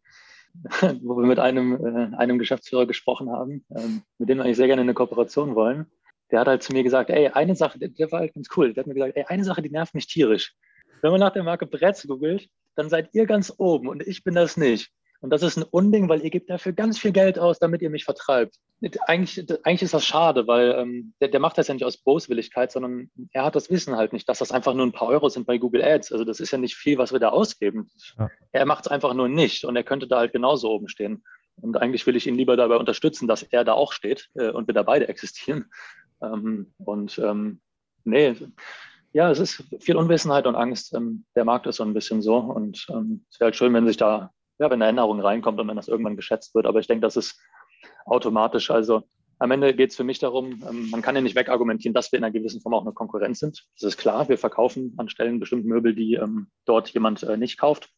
wo 1.02 1.16
wir 1.16 1.26
mit 1.26 1.38
einem, 1.38 1.74
äh, 1.84 2.16
einem 2.16 2.38
Geschäftsführer 2.38 2.86
gesprochen 2.86 3.30
haben, 3.30 3.64
ähm, 3.76 4.02
mit 4.18 4.28
dem 4.28 4.38
wir 4.38 4.44
eigentlich 4.44 4.56
sehr 4.56 4.66
gerne 4.66 4.82
eine 4.82 4.94
Kooperation 4.94 5.54
wollen. 5.54 5.86
Der 6.30 6.40
hat 6.40 6.48
halt 6.48 6.62
zu 6.62 6.72
mir 6.72 6.82
gesagt, 6.82 7.10
ey, 7.10 7.28
eine 7.28 7.54
Sache, 7.54 7.78
der, 7.78 7.90
der 7.90 8.10
war 8.10 8.20
halt 8.20 8.34
ganz 8.34 8.48
cool. 8.56 8.72
Der 8.72 8.82
hat 8.82 8.86
mir 8.86 8.94
gesagt, 8.94 9.16
ey, 9.16 9.24
eine 9.28 9.44
Sache, 9.44 9.62
die 9.62 9.70
nervt 9.70 9.94
mich 9.94 10.06
tierisch. 10.06 10.54
Wenn 11.02 11.10
man 11.10 11.20
nach 11.20 11.32
der 11.32 11.42
Marke 11.42 11.66
Bretz 11.66 12.06
googelt, 12.06 12.48
dann 12.76 12.88
seid 12.88 13.10
ihr 13.12 13.26
ganz 13.26 13.52
oben 13.58 13.88
und 13.88 14.06
ich 14.06 14.24
bin 14.24 14.34
das 14.34 14.56
nicht. 14.56 14.90
Und 15.24 15.30
das 15.30 15.42
ist 15.42 15.56
ein 15.56 15.62
Unding, 15.62 16.10
weil 16.10 16.20
ihr 16.20 16.28
gebt 16.28 16.50
dafür 16.50 16.74
ganz 16.74 16.98
viel 16.98 17.10
Geld 17.10 17.38
aus, 17.38 17.58
damit 17.58 17.80
ihr 17.80 17.88
mich 17.88 18.04
vertreibt. 18.04 18.58
Eigentlich, 19.06 19.42
eigentlich 19.64 19.80
ist 19.80 19.94
das 19.94 20.04
schade, 20.04 20.46
weil 20.46 20.72
ähm, 20.72 21.14
der, 21.18 21.28
der, 21.28 21.40
macht 21.40 21.56
das 21.56 21.66
ja 21.66 21.72
nicht 21.72 21.86
aus 21.86 21.96
Boswilligkeit, 21.96 22.70
sondern 22.70 23.10
er 23.32 23.46
hat 23.46 23.56
das 23.56 23.70
Wissen 23.70 23.96
halt 23.96 24.12
nicht, 24.12 24.28
dass 24.28 24.40
das 24.40 24.52
einfach 24.52 24.74
nur 24.74 24.84
ein 24.84 24.92
paar 24.92 25.08
Euro 25.08 25.30
sind 25.30 25.46
bei 25.46 25.56
Google 25.56 25.82
Ads. 25.82 26.12
Also 26.12 26.26
das 26.26 26.40
ist 26.40 26.50
ja 26.50 26.58
nicht 26.58 26.76
viel, 26.76 26.98
was 26.98 27.10
wir 27.10 27.20
da 27.20 27.30
ausgeben. 27.30 27.88
Ja. 28.18 28.28
Er 28.52 28.66
macht 28.66 28.84
es 28.84 28.92
einfach 28.92 29.14
nur 29.14 29.30
nicht 29.30 29.64
und 29.64 29.76
er 29.76 29.82
könnte 29.82 30.06
da 30.06 30.18
halt 30.18 30.34
genauso 30.34 30.70
oben 30.70 30.88
stehen. 30.88 31.24
Und 31.56 31.80
eigentlich 31.80 32.06
will 32.06 32.16
ich 32.16 32.26
ihn 32.26 32.34
lieber 32.34 32.58
dabei 32.58 32.76
unterstützen, 32.76 33.26
dass 33.26 33.42
er 33.44 33.64
da 33.64 33.72
auch 33.72 33.94
steht 33.94 34.28
äh, 34.34 34.50
und 34.50 34.66
wir 34.66 34.74
da 34.74 34.82
beide 34.82 35.08
existieren. 35.08 35.70
Ähm, 36.22 36.74
und 36.76 37.18
ähm, 37.18 37.62
nee, 38.04 38.34
ja, 39.14 39.30
es 39.30 39.38
ist 39.38 39.64
viel 39.80 39.96
Unwissenheit 39.96 40.46
und 40.46 40.54
Angst. 40.54 40.92
Ähm, 40.92 41.24
der 41.34 41.46
Markt 41.46 41.66
ist 41.66 41.76
so 41.76 41.82
ein 41.82 41.94
bisschen 41.94 42.20
so. 42.20 42.36
Und 42.36 42.86
ähm, 42.90 43.24
es 43.30 43.40
wäre 43.40 43.46
halt 43.46 43.56
schön, 43.56 43.72
wenn 43.72 43.86
sich 43.86 43.96
da 43.96 44.30
ja, 44.58 44.70
wenn 44.70 44.80
eine 44.82 44.88
Änderung 44.88 45.20
reinkommt 45.20 45.60
und 45.60 45.68
wenn 45.68 45.76
das 45.76 45.88
irgendwann 45.88 46.16
geschätzt 46.16 46.54
wird. 46.54 46.66
Aber 46.66 46.80
ich 46.80 46.86
denke, 46.86 47.02
das 47.02 47.16
ist 47.16 47.40
automatisch. 48.06 48.70
Also 48.70 49.02
am 49.38 49.50
Ende 49.50 49.74
geht 49.74 49.90
es 49.90 49.96
für 49.96 50.04
mich 50.04 50.18
darum, 50.18 50.62
ähm, 50.68 50.90
man 50.90 51.02
kann 51.02 51.14
ja 51.14 51.20
nicht 51.20 51.36
wegargumentieren, 51.36 51.94
dass 51.94 52.12
wir 52.12 52.18
in 52.18 52.24
einer 52.24 52.32
gewissen 52.32 52.60
Form 52.60 52.74
auch 52.74 52.82
eine 52.82 52.92
Konkurrenz 52.92 53.40
sind. 53.40 53.66
Das 53.74 53.88
ist 53.88 53.96
klar, 53.96 54.28
wir 54.28 54.38
verkaufen 54.38 54.94
an 54.96 55.08
Stellen 55.08 55.40
bestimmt 55.40 55.66
Möbel, 55.66 55.94
die 55.94 56.14
ähm, 56.14 56.48
dort 56.64 56.90
jemand 56.90 57.22
äh, 57.24 57.36
nicht 57.36 57.58
kauft. 57.58 57.90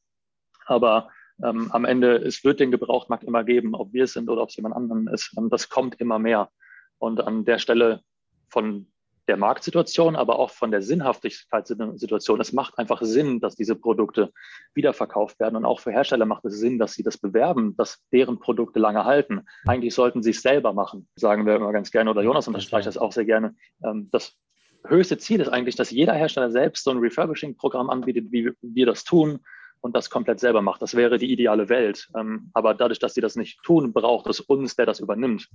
Aber 0.67 1.11
ähm, 1.45 1.71
am 1.73 1.85
Ende, 1.85 2.17
es 2.17 2.43
wird 2.45 2.61
den 2.61 2.71
Gebrauchtmarkt 2.71 3.25
immer 3.25 3.45
geben, 3.45 3.75
ob 3.75 3.93
wir 3.93 4.05
es 4.05 4.15
sind 4.15 4.31
oder 4.31 4.43
ob 4.43 4.49
es 4.49 4.57
jemand 4.57 4.75
anderen 4.75 5.07
ist. 5.09 5.37
Das 5.51 5.69
kommt 5.69 6.01
immer 6.01 6.19
mehr. 6.19 6.51
Und 6.99 7.21
an 7.21 7.45
der 7.45 7.59
Stelle 7.59 8.01
von 8.49 8.91
der 9.29 9.37
Marktsituation, 9.37 10.17
aber 10.17 10.39
auch 10.39 10.51
von 10.51 10.71
der 10.71 10.83
Sinnhaftigkeitssituation. 10.83 12.41
Es 12.41 12.53
macht 12.53 12.79
einfach 12.79 13.03
Sinn, 13.03 13.41
dass 13.41 13.57
diese 13.57 13.77
Produkte 13.77 14.33
wiederverkauft 14.75 15.41
werden. 15.41 15.57
Und 15.57 15.65
auch 15.65 15.81
für 15.81 15.91
Hersteller 15.91 16.27
macht 16.27 16.45
es 16.45 16.59
Sinn, 16.59 16.79
dass 16.79 16.95
sie 16.95 17.03
das 17.03 17.19
bewerben, 17.19 17.77
dass 17.77 18.03
deren 18.13 18.39
Produkte 18.39 18.79
lange 18.79 19.05
halten. 19.05 19.43
Eigentlich 19.67 19.95
sollten 19.95 20.23
sie 20.23 20.31
es 20.31 20.43
selber 20.43 20.73
machen, 20.73 21.09
sagen 21.17 21.47
wir 21.47 21.57
immer 21.57 21.73
ganz 21.73 21.91
gerne. 21.91 22.11
Oder 22.11 22.23
Jonas 22.23 22.49
unterstreicht 22.49 22.87
das 22.87 22.99
auch 22.99 23.13
sehr 23.13 23.25
gerne. 23.25 23.55
Ähm, 23.85 24.09
das 24.13 24.37
höchste 24.85 25.19
Ziel 25.19 25.41
ist 25.41 25.49
eigentlich, 25.49 25.77
dass 25.77 25.91
jeder 25.91 26.15
Hersteller 26.15 26.51
selbst 26.51 26.85
so 26.85 26.91
ein 26.91 26.99
Refurbishing-Programm 26.99 27.91
anbietet, 27.91 28.31
wie 28.31 28.53
wir 28.63 28.87
das 28.87 29.05
tun 29.05 29.41
und 29.87 29.97
das 29.97 30.11
komplett 30.11 30.41
selber 30.41 30.63
macht. 30.63 30.83
Das 30.83 30.95
wäre 30.95 31.17
die 31.17 31.33
ideale 31.33 31.69
Welt. 31.69 32.09
Ähm, 32.17 32.51
aber 32.53 32.75
dadurch, 32.75 32.99
dass 32.99 33.15
sie 33.15 33.21
das 33.21 33.37
nicht 33.37 33.63
tun, 33.63 33.93
braucht 33.93 34.27
es 34.27 34.41
uns, 34.41 34.75
der 34.77 34.85
das 34.85 35.01
übernimmt. 35.01 35.49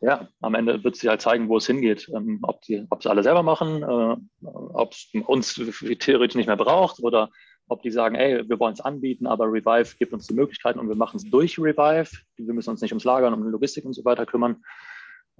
Ja, 0.00 0.28
am 0.40 0.54
Ende 0.54 0.82
wird 0.84 0.96
sie 0.96 1.08
halt 1.08 1.20
zeigen, 1.20 1.48
wo 1.48 1.56
es 1.56 1.66
hingeht. 1.66 2.08
Ähm, 2.14 2.38
ob 2.42 2.62
die, 2.62 2.86
sie 3.00 3.10
alle 3.10 3.22
selber 3.22 3.42
machen, 3.42 3.82
äh, 3.82 4.46
ob 4.46 4.92
es 4.92 5.10
uns 5.26 5.60
theoretisch 5.98 6.36
nicht 6.36 6.46
mehr 6.46 6.56
braucht 6.56 7.02
oder 7.02 7.30
ob 7.66 7.82
die 7.82 7.90
sagen, 7.90 8.14
ey, 8.14 8.48
wir 8.48 8.60
wollen 8.60 8.74
es 8.74 8.80
anbieten, 8.80 9.26
aber 9.26 9.46
Revive 9.46 9.96
gibt 9.98 10.12
uns 10.12 10.26
die 10.26 10.34
Möglichkeiten 10.34 10.78
und 10.78 10.88
wir 10.88 10.96
machen 10.96 11.16
es 11.16 11.24
durch 11.24 11.58
Revive. 11.58 12.10
Wir 12.36 12.54
müssen 12.54 12.70
uns 12.70 12.80
nicht 12.80 12.92
ums 12.92 13.04
Lagern, 13.04 13.34
um 13.34 13.42
die 13.42 13.50
Logistik 13.50 13.84
und 13.84 13.94
so 13.94 14.04
weiter 14.04 14.26
kümmern. 14.26 14.62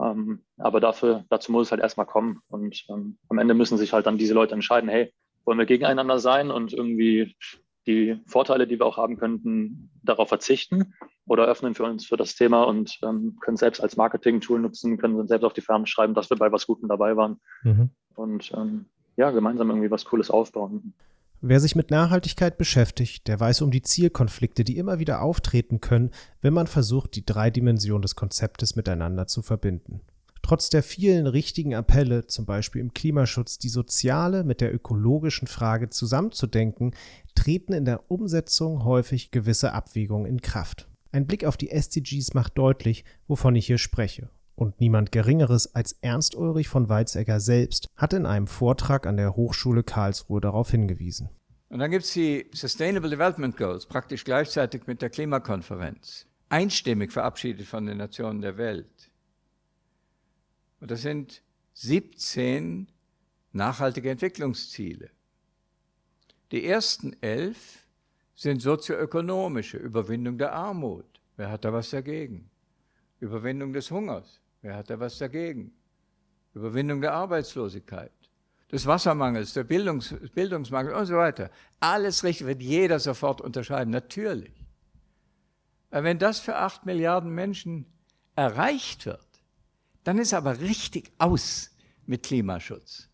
Ähm, 0.01 0.43
aber 0.59 0.81
dafür, 0.81 1.25
dazu 1.29 1.53
muss 1.53 1.69
es 1.69 1.71
halt 1.71 1.83
erstmal 1.83 2.07
kommen. 2.07 2.41
Und 2.49 2.85
ähm, 2.89 3.19
am 3.29 3.39
Ende 3.39 3.55
müssen 3.55 3.79
sich 3.79 3.93
halt 3.93 4.07
dann 4.07 4.19
diese 4.19 4.35
Leute 4.35 4.55
entscheiden, 4.55 4.89
hey, 4.89 5.13
wollen 5.45 5.59
wir 5.59 5.67
gegeneinander 5.67 6.19
sein 6.19 6.51
und 6.51 6.73
irgendwie 6.73 7.37
die 7.87 8.21
Vorteile, 8.27 8.67
die 8.67 8.79
wir 8.79 8.87
auch 8.87 8.97
haben 8.97 9.17
könnten, 9.17 9.91
darauf 10.03 10.29
verzichten 10.29 10.95
oder 11.27 11.47
öffnen 11.47 11.75
für 11.75 11.85
uns 11.85 12.07
für 12.07 12.17
das 12.17 12.35
Thema 12.35 12.65
und 12.65 12.99
ähm, 13.03 13.37
können 13.41 13.57
selbst 13.57 13.81
als 13.81 13.97
Marketing-Tool 13.97 14.61
nutzen, 14.61 14.99
können 14.99 15.27
selbst 15.27 15.45
auf 15.45 15.53
die 15.53 15.61
Fahnen 15.61 15.87
schreiben, 15.87 16.15
dass 16.15 16.31
wir 16.31 16.37
bei 16.37 16.51
was 16.53 16.67
Gutem 16.67 16.89
dabei 16.89 17.17
waren 17.17 17.41
mhm. 17.63 17.91
und 18.15 18.53
ähm, 18.57 18.87
ja, 19.17 19.31
gemeinsam 19.31 19.71
irgendwie 19.71 19.91
was 19.91 20.05
Cooles 20.05 20.31
aufbauen. 20.31 20.95
Wer 21.41 21.61
sich 21.61 21.77
mit 21.77 21.91
Nachhaltigkeit 21.91 22.57
beschäftigt, 22.57 23.29
der 23.29 23.39
weiß 23.39 23.61
um 23.61 23.71
die 23.71 23.83
Zielkonflikte, 23.83 24.65
die 24.65 24.79
immer 24.79 24.99
wieder 24.99 25.21
auftreten 25.21 25.81
können, 25.81 26.11
wenn 26.41 26.55
man 26.55 26.67
versucht, 26.67 27.17
die 27.17 27.27
drei 27.27 27.51
Dimensionen 27.51 28.01
des 28.01 28.17
Konzeptes 28.17 28.77
miteinander 28.77 29.27
zu 29.27 29.43
verbinden. 29.43 30.01
Trotz 30.45 30.69
der 30.69 30.83
vielen 30.83 31.27
richtigen 31.27 31.75
Appelle, 31.75 32.27
zum 32.27 32.45
Beispiel 32.45 32.83
im 32.83 32.93
Klimaschutz, 32.93 33.57
die 33.57 33.71
soziale 33.71 34.45
mit 34.45 34.61
der 34.61 34.75
ökologischen 34.75 35.49
Frage 35.49 35.89
zusammenzudenken, 35.89 36.95
treten 37.35 37.73
in 37.73 37.87
der 37.87 38.11
Umsetzung 38.11 38.85
häufig 38.85 39.31
gewisse 39.31 39.73
Abwägungen 39.73 40.27
in 40.27 40.43
Kraft. 40.43 40.87
Ein 41.13 41.27
Blick 41.27 41.47
auf 41.47 41.57
die 41.57 41.71
SDGs 41.71 42.35
macht 42.35 42.59
deutlich, 42.59 43.07
wovon 43.27 43.57
ich 43.57 43.67
hier 43.67 43.79
spreche. 43.79 44.29
Und 44.55 44.81
niemand 44.81 45.13
Geringeres 45.13 45.75
als 45.75 45.93
Ernst 46.03 46.35
Ulrich 46.35 46.69
von 46.69 46.91
Weizsäcker 46.91 47.41
selbst 47.41 47.89
hat 47.97 48.13
in 48.13 48.27
einem 48.27 48.47
Vortrag 48.47 49.07
an 49.07 49.17
der 49.17 49.37
Hochschule 49.37 49.83
Karlsruhe 49.83 50.43
darauf 50.43 50.71
hingewiesen. 50.71 51.31
Und 51.71 51.79
dann 51.79 51.91
gibt 51.91 52.05
es 52.05 52.13
die 52.13 52.45
Sustainable 52.53 53.09
Development 53.09 53.57
Goals, 53.57 53.87
praktisch 53.87 54.25
gleichzeitig 54.25 54.87
mit 54.87 55.01
der 55.01 55.09
Klimakonferenz, 55.09 56.27
einstimmig 56.51 57.13
verabschiedet 57.13 57.67
von 57.67 57.87
den 57.87 57.97
Nationen 57.97 58.43
der 58.43 58.59
Welt. 58.59 59.11
Und 60.81 60.91
das 60.91 61.03
sind 61.03 61.43
17 61.75 62.89
nachhaltige 63.53 64.11
Entwicklungsziele. 64.11 65.11
Die 66.53 66.65
ersten 66.67 67.17
elf 67.21 67.87
sind 68.35 68.61
sozioökonomische, 68.61 69.79
Überwindung 69.79 70.39
der 70.39 70.53
Armut. 70.53 71.21
Wer 71.37 71.51
hat 71.51 71.65
da 71.65 71.73
was 71.73 71.91
dagegen? 71.91 72.51
Überwindung 73.21 73.73
des 73.73 73.91
Hungers. 73.91 74.41
Wer 74.63 74.77
hat 74.77 74.91
da 74.91 74.99
was 75.01 75.19
dagegen? 75.19 75.73
Überwindung 76.55 77.01
der 77.01 77.13
Arbeitslosigkeit, 77.13 78.13
des 78.71 78.87
Wassermangels, 78.87 79.55
der 79.55 79.65
Bildungs 79.65 80.15
Bildungsmangel 80.35 80.95
und 80.95 81.07
so 81.07 81.15
weiter. 81.15 81.51
Alles 81.81 82.23
richtig, 82.23 82.47
wird 82.47 82.63
jeder 82.63 83.01
sofort 83.01 83.41
unterschreiben, 83.41 83.91
natürlich. 83.91 84.53
Aber 85.91 86.05
wenn 86.05 86.19
das 86.19 86.41
für 86.41 86.57
acht 86.57 86.87
Milliarden 86.87 87.35
Menschen 87.35 87.87
erreicht 88.37 89.07
wird, 89.07 89.27
dann 90.05 90.19
ist 90.19 90.35
aber 90.35 90.61
richtig 90.61 91.13
aus 91.19 91.71
mit 92.07 92.23
Klimaschutz 92.23 93.09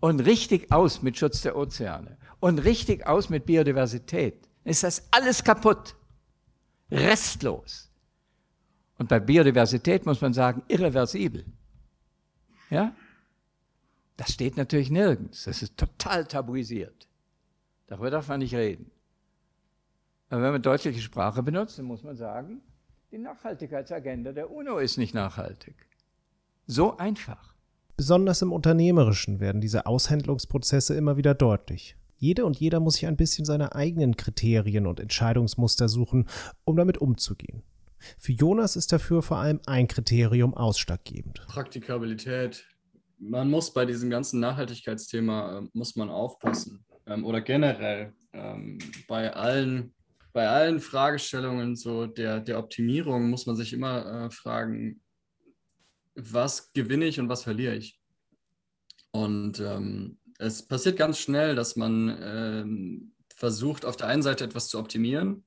und 0.00 0.20
richtig 0.20 0.72
aus 0.72 1.02
mit 1.02 1.18
Schutz 1.18 1.42
der 1.42 1.56
Ozeane 1.56 2.16
und 2.40 2.60
richtig 2.60 3.06
aus 3.06 3.28
mit 3.28 3.46
Biodiversität. 3.46 4.48
Dann 4.64 4.70
ist 4.70 4.84
das 4.84 5.08
alles 5.10 5.42
kaputt, 5.42 5.96
restlos. 6.90 7.90
Und 8.98 9.08
bei 9.08 9.20
Biodiversität 9.20 10.06
muss 10.06 10.20
man 10.20 10.32
sagen, 10.32 10.62
irreversibel. 10.68 11.44
Ja? 12.70 12.94
Das 14.16 14.32
steht 14.32 14.56
natürlich 14.56 14.90
nirgends. 14.90 15.44
Das 15.44 15.62
ist 15.62 15.76
total 15.76 16.26
tabuisiert. 16.26 17.08
Darüber 17.86 18.10
darf 18.10 18.28
man 18.28 18.40
nicht 18.40 18.54
reden. 18.54 18.90
Aber 20.30 20.42
wenn 20.42 20.52
man 20.52 20.62
deutliche 20.62 21.00
Sprache 21.00 21.42
benutzt, 21.42 21.78
dann 21.78 21.86
muss 21.86 22.02
man 22.02 22.16
sagen, 22.16 22.60
die 23.10 23.18
Nachhaltigkeitsagenda 23.18 24.32
der 24.32 24.50
UNO 24.50 24.78
ist 24.78 24.98
nicht 24.98 25.14
nachhaltig. 25.14 25.87
So 26.70 26.98
einfach. 26.98 27.54
Besonders 27.96 28.42
im 28.42 28.52
Unternehmerischen 28.52 29.40
werden 29.40 29.62
diese 29.62 29.86
Aushändlungsprozesse 29.86 30.94
immer 30.94 31.16
wieder 31.16 31.34
deutlich. 31.34 31.96
Jede 32.18 32.44
und 32.44 32.60
jeder 32.60 32.78
muss 32.78 32.96
sich 32.96 33.06
ein 33.06 33.16
bisschen 33.16 33.46
seine 33.46 33.74
eigenen 33.74 34.18
Kriterien 34.18 34.86
und 34.86 35.00
Entscheidungsmuster 35.00 35.88
suchen, 35.88 36.28
um 36.64 36.76
damit 36.76 36.98
umzugehen. 36.98 37.62
Für 38.18 38.32
Jonas 38.32 38.76
ist 38.76 38.92
dafür 38.92 39.22
vor 39.22 39.38
allem 39.38 39.60
ein 39.64 39.88
Kriterium 39.88 40.52
ausschlaggebend. 40.52 41.40
Praktikabilität. 41.48 42.66
Man 43.18 43.48
muss 43.50 43.72
bei 43.72 43.86
diesem 43.86 44.10
ganzen 44.10 44.38
Nachhaltigkeitsthema 44.38 45.60
äh, 45.60 45.68
muss 45.72 45.96
man 45.96 46.10
aufpassen. 46.10 46.84
Ähm, 47.06 47.24
oder 47.24 47.40
generell 47.40 48.12
ähm, 48.34 48.78
bei 49.08 49.32
allen 49.32 49.94
bei 50.34 50.46
allen 50.46 50.80
Fragestellungen 50.80 51.74
so 51.76 52.06
der, 52.06 52.40
der 52.40 52.58
Optimierung 52.58 53.30
muss 53.30 53.46
man 53.46 53.56
sich 53.56 53.72
immer 53.72 54.26
äh, 54.26 54.30
fragen, 54.30 55.00
was 56.18 56.72
gewinne 56.72 57.06
ich 57.06 57.20
und 57.20 57.28
was 57.28 57.42
verliere 57.42 57.76
ich. 57.76 57.98
Und 59.10 59.60
ähm, 59.60 60.18
es 60.38 60.66
passiert 60.66 60.96
ganz 60.96 61.18
schnell, 61.18 61.54
dass 61.54 61.76
man 61.76 62.16
ähm, 62.20 63.12
versucht 63.34 63.84
auf 63.84 63.96
der 63.96 64.08
einen 64.08 64.22
Seite 64.22 64.44
etwas 64.44 64.68
zu 64.68 64.78
optimieren 64.78 65.44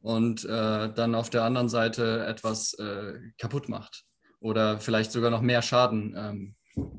und 0.00 0.44
äh, 0.44 0.92
dann 0.92 1.14
auf 1.14 1.30
der 1.30 1.44
anderen 1.44 1.68
Seite 1.68 2.24
etwas 2.26 2.74
äh, 2.74 3.14
kaputt 3.38 3.68
macht 3.68 4.04
oder 4.40 4.80
vielleicht 4.80 5.12
sogar 5.12 5.30
noch 5.30 5.40
mehr 5.40 5.62
Schaden 5.62 6.14
ähm, 6.16 6.54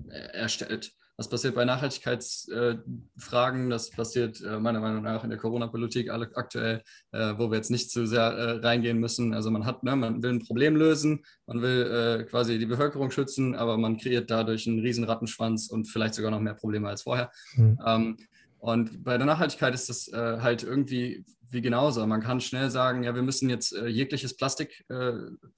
erstellt. 0.10 0.91
Was 1.24 1.30
passiert 1.30 1.56
bei 1.56 1.64
Nachhaltigkeitsfragen? 1.64 3.68
Äh, 3.68 3.70
das 3.70 3.92
passiert 3.92 4.42
äh, 4.42 4.60
meiner 4.60 4.82
Meinung 4.82 5.04
nach 5.04 5.24
in 5.24 5.30
der 5.30 5.40
Corona-Politik 5.40 6.12
aktuell, 6.12 6.84
äh, 7.14 7.36
wo 7.38 7.50
wir 7.50 7.56
jetzt 7.56 7.72
nicht 7.72 7.92
zu 7.92 8.06
sehr 8.06 8.24
äh, 8.24 8.58
reingehen 8.58 9.00
müssen. 9.00 9.34
Also 9.34 9.50
man 9.50 9.66
hat, 9.66 9.84
ne, 9.84 9.96
man 9.96 10.22
will 10.22 10.32
ein 10.32 10.46
Problem 10.46 10.76
lösen, 10.76 11.24
man 11.48 11.62
will 11.62 12.20
äh, 12.20 12.26
quasi 12.26 12.60
die 12.60 12.66
Bevölkerung 12.66 13.10
schützen, 13.10 13.56
aber 13.56 13.78
man 13.78 13.96
kreiert 13.96 14.30
dadurch 14.30 14.68
einen 14.68 14.80
riesen 14.80 15.06
Rattenschwanz 15.06 15.70
und 15.70 15.86
vielleicht 15.86 16.16
sogar 16.16 16.30
noch 16.30 16.42
mehr 16.42 16.56
Probleme 16.56 16.90
als 16.90 17.04
vorher. 17.04 17.32
Mhm. 17.56 17.80
Ähm, 17.86 18.18
und 18.58 19.06
bei 19.06 19.18
der 19.18 19.26
Nachhaltigkeit 19.26 19.74
ist 19.74 19.88
das 19.88 20.10
äh, 20.10 20.40
halt 20.42 20.64
irgendwie 20.64 21.24
wie 21.48 21.62
genauso. 21.62 22.06
Man 22.06 22.20
kann 22.20 22.42
schnell 22.42 22.70
sagen, 22.70 23.04
ja, 23.04 23.16
wir 23.16 23.22
müssen 23.22 23.50
jetzt 23.50 23.72
jegliches 23.72 24.36
Plastik 24.36 24.84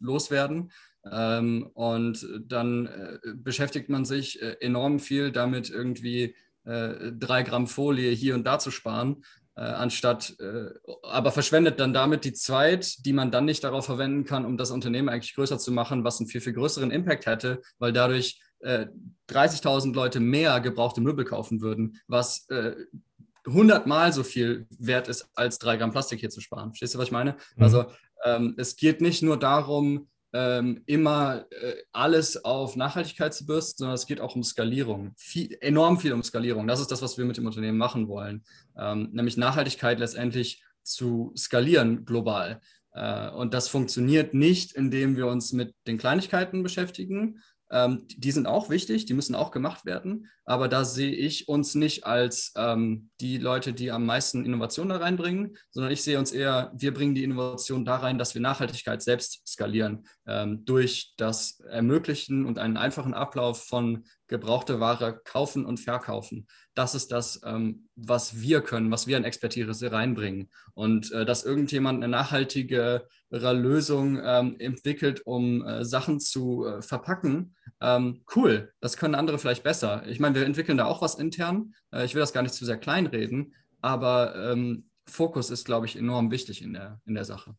loswerden. 0.02 0.70
Ähm, 1.12 1.70
und 1.74 2.28
dann 2.48 2.88
äh, 2.88 3.20
beschäftigt 3.36 3.90
man 3.90 4.06
sich 4.06 4.42
äh, 4.42 4.58
enorm 4.60 5.00
viel 5.00 5.32
damit, 5.32 5.70
irgendwie 5.70 6.36
äh, 6.64 7.12
drei 7.12 7.44
Gramm 7.44 7.68
Folie 7.68 8.12
hier 8.12 8.36
und 8.36 8.46
da 8.46 8.60
zu 8.60 8.72
sparen, 8.72 9.24
anstatt, 9.58 10.36
aber 11.04 11.32
verschwendet 11.32 11.80
dann 11.80 11.94
damit 11.94 12.26
die 12.26 12.34
Zeit, 12.34 13.06
die 13.06 13.14
man 13.14 13.32
dann 13.32 13.46
nicht 13.46 13.64
darauf 13.64 13.86
verwenden 13.86 14.26
kann, 14.26 14.44
um 14.44 14.58
das 14.58 14.70
Unternehmen 14.70 15.08
eigentlich 15.08 15.34
größer 15.34 15.58
zu 15.58 15.72
machen, 15.72 16.04
was 16.04 16.20
einen 16.20 16.28
viel, 16.28 16.42
viel 16.42 16.52
größeren 16.52 16.92
Impact 16.92 17.26
hätte, 17.26 17.62
weil 17.80 17.94
dadurch 17.94 18.42
30.000 18.62 19.92
äh, 19.92 19.96
Leute 19.96 20.20
mehr 20.20 20.60
gebrauchte 20.60 21.00
Möbel 21.00 21.24
kaufen 21.24 21.62
würden, 21.62 22.02
was 22.08 22.50
hundertmal 23.46 24.12
so 24.12 24.24
viel 24.24 24.68
wert 24.78 25.08
ist, 25.08 25.30
als 25.36 25.58
drei 25.58 25.78
Gramm 25.78 25.92
Plastik 25.92 26.20
hier 26.20 26.30
zu 26.30 26.42
sparen. 26.42 26.72
Verstehst 26.72 26.96
du, 26.96 27.00
was 27.00 27.06
ich 27.06 27.12
meine? 27.14 27.38
Mhm. 27.56 27.64
Also 27.64 27.86
ähm, 28.26 28.56
es 28.58 28.76
geht 28.76 29.02
nicht 29.02 29.22
nur 29.22 29.38
darum, 29.38 30.10
ähm, 30.36 30.84
immer 30.86 31.46
äh, 31.50 31.76
alles 31.94 32.44
auf 32.44 32.76
Nachhaltigkeit 32.76 33.34
zu 33.34 33.46
bürsten, 33.46 33.78
sondern 33.80 33.96
es 33.96 34.06
geht 34.06 34.20
auch 34.20 34.36
um 34.36 34.44
Skalierung. 34.44 35.14
Viel, 35.16 35.58
enorm 35.62 35.98
viel 35.98 36.12
um 36.12 36.24
Skalierung. 36.24 36.68
Das 36.68 36.82
ist 36.82 36.92
das, 36.92 37.02
was 37.02 37.18
wir 37.18 37.24
mit 37.24 37.38
dem 37.38 37.46
Unternehmen 37.46 37.78
machen 37.78 38.10
wollen. 38.10 38.44
Ähm, 38.78 39.12
nämlich 39.14 39.38
Nachhaltigkeit 39.38 39.98
letztendlich 39.98 40.62
zu 40.84 41.32
skalieren 41.38 42.04
global. 42.04 42.60
Äh, 42.92 43.30
und 43.30 43.54
das 43.54 43.70
funktioniert 43.70 44.34
nicht, 44.34 44.74
indem 44.74 45.16
wir 45.16 45.28
uns 45.28 45.54
mit 45.54 45.74
den 45.88 45.98
Kleinigkeiten 45.98 46.64
beschäftigen, 46.64 47.42
ähm, 47.76 48.08
die 48.08 48.32
sind 48.32 48.48
auch 48.48 48.70
wichtig, 48.70 49.06
die 49.06 49.14
müssen 49.14 49.36
auch 49.36 49.52
gemacht 49.52 49.86
werden, 49.86 50.30
aber 50.46 50.70
da 50.70 50.86
sehe 50.86 51.12
ich 51.12 51.50
uns 51.50 51.76
nicht 51.76 52.06
als 52.06 52.54
ähm, 52.56 53.10
die 53.20 53.38
Leute, 53.38 53.74
die 53.74 53.92
am 53.92 54.06
meisten 54.06 54.46
Innovation 54.46 54.88
da 54.88 54.96
reinbringen, 54.96 55.58
sondern 55.72 55.92
ich 55.92 56.02
sehe 56.02 56.18
uns 56.18 56.32
eher, 56.32 56.72
wir 56.74 56.94
bringen 56.94 57.16
die 57.16 57.26
Innovation 57.26 57.84
da 57.84 57.98
rein, 57.98 58.18
dass 58.18 58.34
wir 58.34 58.42
Nachhaltigkeit 58.42 59.02
selbst 59.02 59.46
skalieren 59.46 60.08
ähm, 60.26 60.64
durch 60.64 61.16
das 61.18 61.60
Ermöglichen 61.70 62.46
und 62.46 62.60
einen 62.60 62.78
einfachen 62.78 63.14
Ablauf 63.14 63.66
von 63.66 64.06
gebrauchte 64.28 64.80
Ware 64.80 65.22
kaufen 65.24 65.66
und 65.66 65.80
verkaufen. 65.80 66.48
Das 66.74 66.96
ist 66.96 67.12
das, 67.12 67.42
ähm, 67.46 67.88
was 67.96 68.42
wir 68.42 68.62
können, 68.62 68.92
was 68.92 69.08
wir 69.08 69.18
an 69.18 69.24
Expertise 69.24 69.92
reinbringen. 69.92 70.50
Und 70.74 71.12
äh, 71.12 71.26
dass 71.26 71.46
irgendjemand 71.46 72.04
eine 72.04 72.10
nachhaltigere 72.10 73.08
Lösung 73.30 74.20
ähm, 74.24 74.56
entwickelt, 74.60 75.22
um 75.26 75.66
äh, 75.66 75.84
Sachen 75.86 76.20
zu 76.20 76.66
äh, 76.66 76.82
verpacken, 76.82 77.56
ähm, 77.82 78.24
cool. 78.36 78.74
Das 78.80 78.98
können 78.98 79.16
andere 79.16 79.38
vielleicht 79.38 79.64
besser. 79.64 80.04
Ich 80.08 80.20
meine, 80.20 80.36
wir 80.36 80.46
entwickeln 80.46 80.78
da 80.78 80.86
auch 80.86 81.02
was 81.02 81.16
intern. 81.16 81.74
Äh, 81.92 82.06
ich 82.06 82.16
will 82.16 82.22
das 82.22 82.34
gar 82.34 82.42
nicht 82.42 82.56
zu 82.56 82.66
sehr 82.66 82.78
kleinreden, 82.78 83.54
aber 83.82 84.52
ähm, 84.52 84.90
Fokus 85.06 85.50
ist, 85.50 85.66
glaube 85.66 85.86
ich, 85.86 85.96
enorm 85.96 86.32
wichtig 86.32 86.62
in 86.62 86.74
der, 86.74 87.00
in 87.06 87.14
der 87.14 87.26
Sache. 87.26 87.56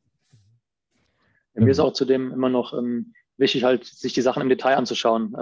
Mir 1.54 1.70
ist 1.70 1.78
auch 1.78 1.92
zudem 1.92 2.32
immer 2.32 2.48
noch 2.50 2.76
ähm, 2.76 3.14
wichtig, 3.38 3.64
halt, 3.64 3.84
sich 3.84 4.12
die 4.12 4.22
Sachen 4.22 4.42
im 4.42 4.48
Detail 4.48 4.76
anzuschauen. 4.76 5.34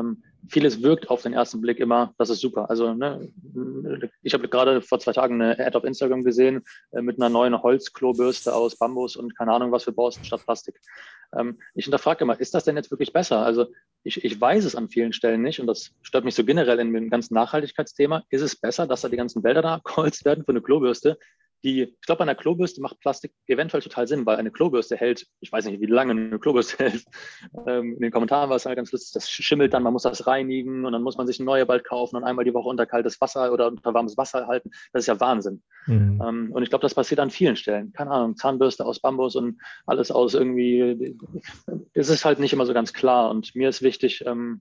Vieles 0.48 0.83
wirkt 0.83 1.11
auf 1.11 1.22
den 1.22 1.33
ersten 1.33 1.61
Blick 1.61 1.80
immer, 1.80 2.14
das 2.18 2.30
ist 2.30 2.40
super. 2.40 2.68
Also 2.70 2.92
ne, 2.94 3.33
ich 4.22 4.35
habe 4.35 4.48
gerade 4.48 4.83
vor 4.83 5.00
zwei 5.00 5.12
Tagen 5.12 5.40
eine 5.40 5.59
Ad 5.59 5.76
auf 5.76 5.85
Instagram 5.85 6.22
gesehen 6.22 6.62
äh, 6.92 7.02
mit 7.02 7.18
einer 7.18 7.28
neuen 7.28 7.62
Holzklobürste 7.62 8.54
aus 8.54 8.76
Bambus 8.76 9.16
und 9.16 9.37
keine 9.37 9.52
Ahnung 9.52 9.72
was 9.72 9.85
für 9.85 9.92
Borsten 9.92 10.24
statt 10.24 10.42
Plastik. 10.44 10.80
Ähm, 11.37 11.59
ich 11.74 11.85
hinterfrage 11.85 12.24
immer, 12.24 12.38
ist 12.38 12.54
das 12.54 12.64
denn 12.64 12.76
jetzt 12.76 12.90
wirklich 12.90 13.12
besser? 13.12 13.44
Also 13.44 13.66
ich, 14.02 14.24
ich 14.24 14.40
weiß 14.40 14.64
es 14.64 14.76
an 14.76 14.88
vielen 14.88 15.12
Stellen 15.12 15.42
nicht 15.42 15.61
und 15.61 15.66
das 15.66 15.92
stört 16.02 16.24
mich 16.24 16.35
so 16.35 16.44
generell 16.44 16.78
in 16.78 16.92
dem 16.92 17.11
ganzen 17.11 17.35
Nachhaltigkeitsthema. 17.35 18.24
Ist 18.28 18.42
es 18.42 18.57
besser, 18.57 18.87
dass 18.87 19.00
da 19.00 19.09
die 19.09 19.16
ganzen 19.16 19.42
Wälder 19.42 19.62
da 19.62 19.74
abgeholzt 19.74 20.24
werden 20.24 20.44
für 20.44 20.52
eine 20.52 20.62
Klobürste, 20.62 21.18
die, 21.64 21.83
ich 21.83 22.00
glaube, 22.03 22.18
bei 22.18 22.24
einer 22.24 22.35
Klobürste 22.35 22.83
macht 22.83 23.00
Plastik 23.00 23.33
eventuell 23.46 23.83
total 23.83 24.07
Sinn, 24.07 24.27
weil 24.27 24.37
eine 24.37 24.50
Klobürste 24.50 24.96
hält, 24.96 25.27
ich 25.40 25.50
weiß 25.50 25.64
nicht, 25.64 25.81
wie 25.81 25.87
lange 25.87 26.12
eine 26.12 26.38
Klobürste 26.38 26.77
hält. 26.85 27.05
Ähm, 27.66 27.94
in 27.94 28.00
den 28.00 28.12
Kommentaren 28.12 28.50
war 28.50 28.57
es 28.57 28.66
halt 28.66 28.77
ganz 28.77 28.92
lustig, 28.92 29.12
das 29.14 29.31
schimmelt 29.31 29.72
dann, 29.72 29.83
man 29.83 29.94
muss 29.94 30.03
das 30.03 30.27
reinigen 30.27 30.85
und 30.85 30.92
dann 30.92 31.03
muss 31.03 31.16
man 31.16 31.27
sich 31.27 31.40
eine 31.40 31.46
neue 31.46 31.64
bald 31.64 31.85
kaufen 31.85 32.16
und 32.16 32.24
einmal 32.24 32.44
die 32.44 32.53
Woche 32.53 32.68
unter 32.68 32.85
kaltes 32.85 33.18
Wasser 33.20 33.50
oder 33.50 33.68
unter 33.68 33.94
warmes 33.94 34.18
Wasser 34.18 34.46
halten. 34.46 34.70
Das 34.92 35.05
ist 35.05 35.07
ja 35.07 35.18
Wahnsinn. 35.18 35.62
Mhm. 35.87 36.22
Ähm, 36.22 36.53
und 36.53 36.62
ich 36.62 36.68
glaube, 36.68 36.83
das 36.83 36.94
passiert 36.94 37.20
an 37.20 37.31
vielen 37.31 37.57
Stellen. 37.57 37.92
Keine 37.94 38.11
Ahnung, 38.11 38.37
Zahnbürste 38.37 38.85
aus 38.85 39.00
Bambus 39.00 39.35
und 39.35 39.59
alles 39.87 40.11
aus 40.11 40.35
irgendwie, 40.35 41.16
es 41.94 42.11
ist 42.11 42.27
halt 42.27 42.38
nicht 42.40 42.53
immer 42.53 42.66
so 42.66 42.74
ganz 42.74 42.92
klar. 42.92 43.31
Und 43.31 43.55
mir 43.55 43.70
ist 43.70 43.81
wichtig, 43.81 44.22
ähm, 44.27 44.61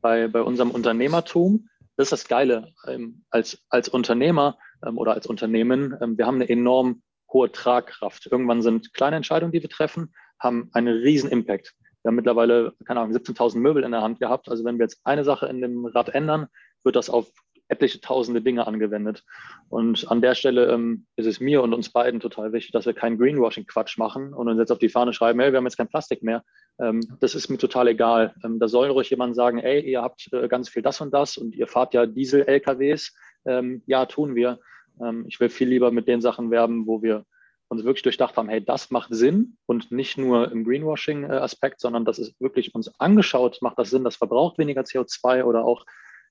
bei, 0.00 0.28
bei 0.28 0.42
unserem 0.42 0.70
Unternehmertum, 0.70 1.68
das 1.96 2.06
ist 2.06 2.12
das 2.12 2.28
Geile, 2.28 2.72
ähm, 2.86 3.24
als, 3.30 3.64
als 3.70 3.88
Unternehmer 3.88 4.56
oder 4.92 5.14
als 5.14 5.26
Unternehmen, 5.26 5.96
ähm, 6.00 6.18
wir 6.18 6.26
haben 6.26 6.36
eine 6.36 6.48
enorm 6.48 7.02
hohe 7.32 7.50
Tragkraft. 7.50 8.26
Irgendwann 8.30 8.62
sind 8.62 8.94
kleine 8.94 9.16
Entscheidungen, 9.16 9.52
die 9.52 9.62
wir 9.62 9.68
treffen, 9.68 10.14
haben 10.38 10.70
einen 10.72 10.96
riesen 10.98 11.30
Impact. 11.30 11.74
Wir 12.02 12.10
haben 12.10 12.16
mittlerweile, 12.16 12.74
keine 12.84 13.00
Ahnung, 13.00 13.16
17.000 13.16 13.58
Möbel 13.58 13.82
in 13.82 13.92
der 13.92 14.02
Hand 14.02 14.20
gehabt. 14.20 14.48
Also 14.48 14.64
wenn 14.64 14.78
wir 14.78 14.84
jetzt 14.84 15.00
eine 15.04 15.24
Sache 15.24 15.46
in 15.46 15.60
dem 15.60 15.86
Rad 15.86 16.10
ändern, 16.10 16.48
wird 16.84 16.96
das 16.96 17.08
auf 17.08 17.30
etliche 17.68 18.00
tausende 18.00 18.42
Dinge 18.42 18.66
angewendet. 18.66 19.24
Und 19.68 20.10
an 20.10 20.20
der 20.20 20.34
Stelle 20.34 20.70
ähm, 20.72 21.06
ist 21.16 21.26
es 21.26 21.40
mir 21.40 21.62
und 21.62 21.72
uns 21.72 21.90
beiden 21.90 22.20
total 22.20 22.52
wichtig, 22.52 22.72
dass 22.72 22.86
wir 22.86 22.94
keinen 22.94 23.18
Greenwashing-Quatsch 23.18 23.98
machen 23.98 24.34
und 24.34 24.48
uns 24.48 24.58
jetzt 24.58 24.72
auf 24.72 24.78
die 24.78 24.88
Fahne 24.88 25.12
schreiben, 25.12 25.40
hey, 25.40 25.52
wir 25.52 25.58
haben 25.58 25.64
jetzt 25.64 25.76
kein 25.76 25.88
Plastik 25.88 26.22
mehr. 26.22 26.44
Ähm, 26.78 27.00
das 27.20 27.34
ist 27.34 27.48
mir 27.48 27.58
total 27.58 27.88
egal. 27.88 28.34
Ähm, 28.44 28.58
da 28.58 28.68
soll 28.68 28.88
ruhig 28.88 29.10
jemand 29.10 29.34
sagen, 29.34 29.58
ey, 29.58 29.80
ihr 29.80 30.02
habt 30.02 30.28
äh, 30.32 30.48
ganz 30.48 30.68
viel 30.68 30.82
das 30.82 31.00
und 31.00 31.12
das 31.12 31.36
und 31.36 31.54
ihr 31.54 31.66
fahrt 31.66 31.94
ja 31.94 32.06
Diesel-LKWs. 32.06 33.14
Ähm, 33.46 33.82
ja, 33.86 34.06
tun 34.06 34.34
wir. 34.34 34.58
Ähm, 35.00 35.24
ich 35.28 35.40
will 35.40 35.48
viel 35.48 35.68
lieber 35.68 35.90
mit 35.90 36.08
den 36.08 36.20
Sachen 36.20 36.50
werben, 36.50 36.86
wo 36.86 37.02
wir 37.02 37.24
uns 37.68 37.84
wirklich 37.84 38.02
durchdacht 38.02 38.36
haben, 38.36 38.48
hey, 38.48 38.64
das 38.64 38.90
macht 38.90 39.14
Sinn 39.14 39.56
und 39.66 39.90
nicht 39.90 40.18
nur 40.18 40.52
im 40.52 40.64
Greenwashing-Aspekt, 40.64 41.80
sondern 41.80 42.04
das 42.04 42.18
ist 42.18 42.38
wirklich 42.40 42.74
uns 42.74 43.00
angeschaut, 43.00 43.58
macht 43.62 43.78
das 43.78 43.90
Sinn, 43.90 44.04
das 44.04 44.16
verbraucht 44.16 44.58
weniger 44.58 44.82
CO2 44.82 45.44
oder 45.44 45.64
auch 45.64 45.84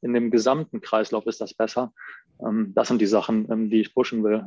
in 0.04 0.14
dem 0.14 0.32
gesamten 0.32 0.82
Kreislauf 0.82 1.26
ist 1.26 1.42
das 1.42 1.54
besser. 1.54 1.94
Ähm, 2.46 2.74
das 2.76 2.88
sind 2.88 3.02
die 3.02 3.08
Sachen, 3.08 3.70
die 3.70 3.82
ich 3.82 3.94
pushen 3.94 4.24
will. 4.24 4.46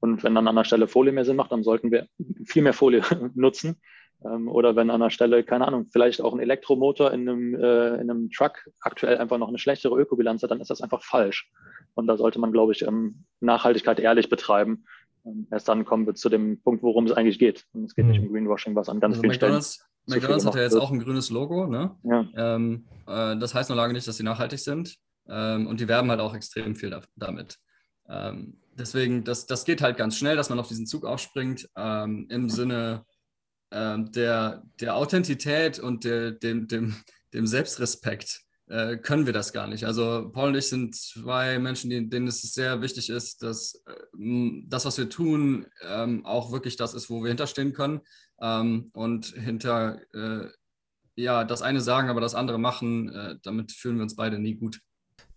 Und 0.00 0.24
wenn 0.24 0.34
dann 0.34 0.48
an 0.48 0.56
der 0.56 0.64
Stelle 0.64 0.88
Folie 0.88 1.12
mehr 1.12 1.24
Sinn 1.24 1.36
macht, 1.36 1.52
dann 1.52 1.62
sollten 1.62 1.90
wir 1.90 2.06
viel 2.44 2.62
mehr 2.62 2.72
Folie 2.72 3.02
nutzen. 3.34 3.76
Oder 4.22 4.76
wenn 4.76 4.90
an 4.90 5.00
der 5.00 5.08
Stelle, 5.08 5.44
keine 5.44 5.66
Ahnung, 5.66 5.86
vielleicht 5.90 6.20
auch 6.20 6.34
ein 6.34 6.40
Elektromotor 6.40 7.10
in 7.10 7.26
einem, 7.26 7.54
äh, 7.54 7.94
in 7.94 8.10
einem 8.10 8.30
Truck 8.30 8.68
aktuell 8.80 9.16
einfach 9.16 9.38
noch 9.38 9.48
eine 9.48 9.58
schlechtere 9.58 9.98
Ökobilanz 9.98 10.42
hat, 10.42 10.50
dann 10.50 10.60
ist 10.60 10.68
das 10.68 10.82
einfach 10.82 11.02
falsch. 11.02 11.50
Und 11.94 12.06
da 12.06 12.18
sollte 12.18 12.38
man, 12.38 12.52
glaube 12.52 12.72
ich, 12.72 12.82
ähm, 12.82 13.24
Nachhaltigkeit 13.40 13.98
ehrlich 13.98 14.28
betreiben. 14.28 14.84
Ähm, 15.24 15.46
erst 15.50 15.68
dann 15.68 15.86
kommen 15.86 16.06
wir 16.06 16.14
zu 16.14 16.28
dem 16.28 16.60
Punkt, 16.62 16.82
worum 16.82 17.06
es 17.06 17.12
eigentlich 17.12 17.38
geht. 17.38 17.66
Und 17.72 17.84
es 17.84 17.94
geht 17.94 18.04
mhm. 18.04 18.10
nicht 18.10 18.20
um 18.20 18.32
Greenwashing, 18.32 18.74
was 18.74 18.90
an 18.90 19.00
ganz 19.00 19.14
also 19.14 19.22
vielen 19.22 19.32
McDonald's, 19.32 19.74
Stellen. 19.74 19.89
McDonalds 20.06 20.46
hat 20.46 20.54
ja 20.54 20.62
jetzt 20.62 20.72
wird. 20.72 20.82
auch 20.82 20.90
ein 20.90 21.00
grünes 21.00 21.30
Logo. 21.30 21.66
Ne? 21.66 21.96
Ja. 22.02 22.26
Ähm, 22.36 22.86
äh, 23.06 23.36
das 23.36 23.54
heißt 23.54 23.70
noch 23.70 23.76
lange 23.76 23.92
nicht, 23.92 24.06
dass 24.08 24.16
sie 24.16 24.22
nachhaltig 24.22 24.58
sind. 24.58 24.96
Ähm, 25.28 25.66
und 25.66 25.80
die 25.80 25.88
werben 25.88 26.10
halt 26.10 26.20
auch 26.20 26.34
extrem 26.34 26.74
viel 26.74 26.90
da, 26.90 27.00
damit. 27.16 27.58
Ähm, 28.08 28.60
deswegen, 28.72 29.24
das, 29.24 29.46
das 29.46 29.64
geht 29.64 29.82
halt 29.82 29.96
ganz 29.96 30.16
schnell, 30.16 30.36
dass 30.36 30.50
man 30.50 30.58
auf 30.58 30.68
diesen 30.68 30.86
Zug 30.86 31.04
aufspringt, 31.04 31.68
ähm, 31.76 32.26
im 32.28 32.48
Sinne 32.48 33.04
der, 33.72 34.64
der 34.80 34.96
Authentität 34.96 35.78
und 35.78 36.02
der, 36.02 36.32
dem, 36.32 36.66
dem, 36.66 36.96
dem 37.32 37.46
Selbstrespekt 37.46 38.42
äh, 38.70 38.96
können 38.98 39.26
wir 39.26 39.32
das 39.32 39.52
gar 39.52 39.66
nicht. 39.66 39.84
Also 39.84 40.30
Paul 40.32 40.50
und 40.50 40.54
ich 40.54 40.68
sind 40.68 40.94
zwei 40.94 41.58
Menschen, 41.58 41.90
denen 41.90 42.28
es 42.28 42.40
sehr 42.40 42.80
wichtig 42.80 43.10
ist, 43.10 43.42
dass 43.42 43.82
äh, 43.86 44.62
das, 44.66 44.84
was 44.84 44.96
wir 44.96 45.10
tun, 45.10 45.66
ähm, 45.88 46.24
auch 46.24 46.52
wirklich 46.52 46.76
das 46.76 46.94
ist, 46.94 47.10
wo 47.10 47.22
wir 47.22 47.28
hinterstehen 47.28 47.72
können. 47.72 48.00
Ähm, 48.40 48.90
und 48.94 49.26
hinter, 49.26 49.98
äh, 50.14 50.48
ja, 51.16 51.44
das 51.44 51.62
eine 51.62 51.80
sagen, 51.80 52.08
aber 52.08 52.20
das 52.20 52.36
andere 52.36 52.58
machen, 52.58 53.12
äh, 53.12 53.36
damit 53.42 53.72
fühlen 53.72 53.96
wir 53.96 54.04
uns 54.04 54.14
beide 54.14 54.38
nie 54.38 54.54
gut. 54.54 54.80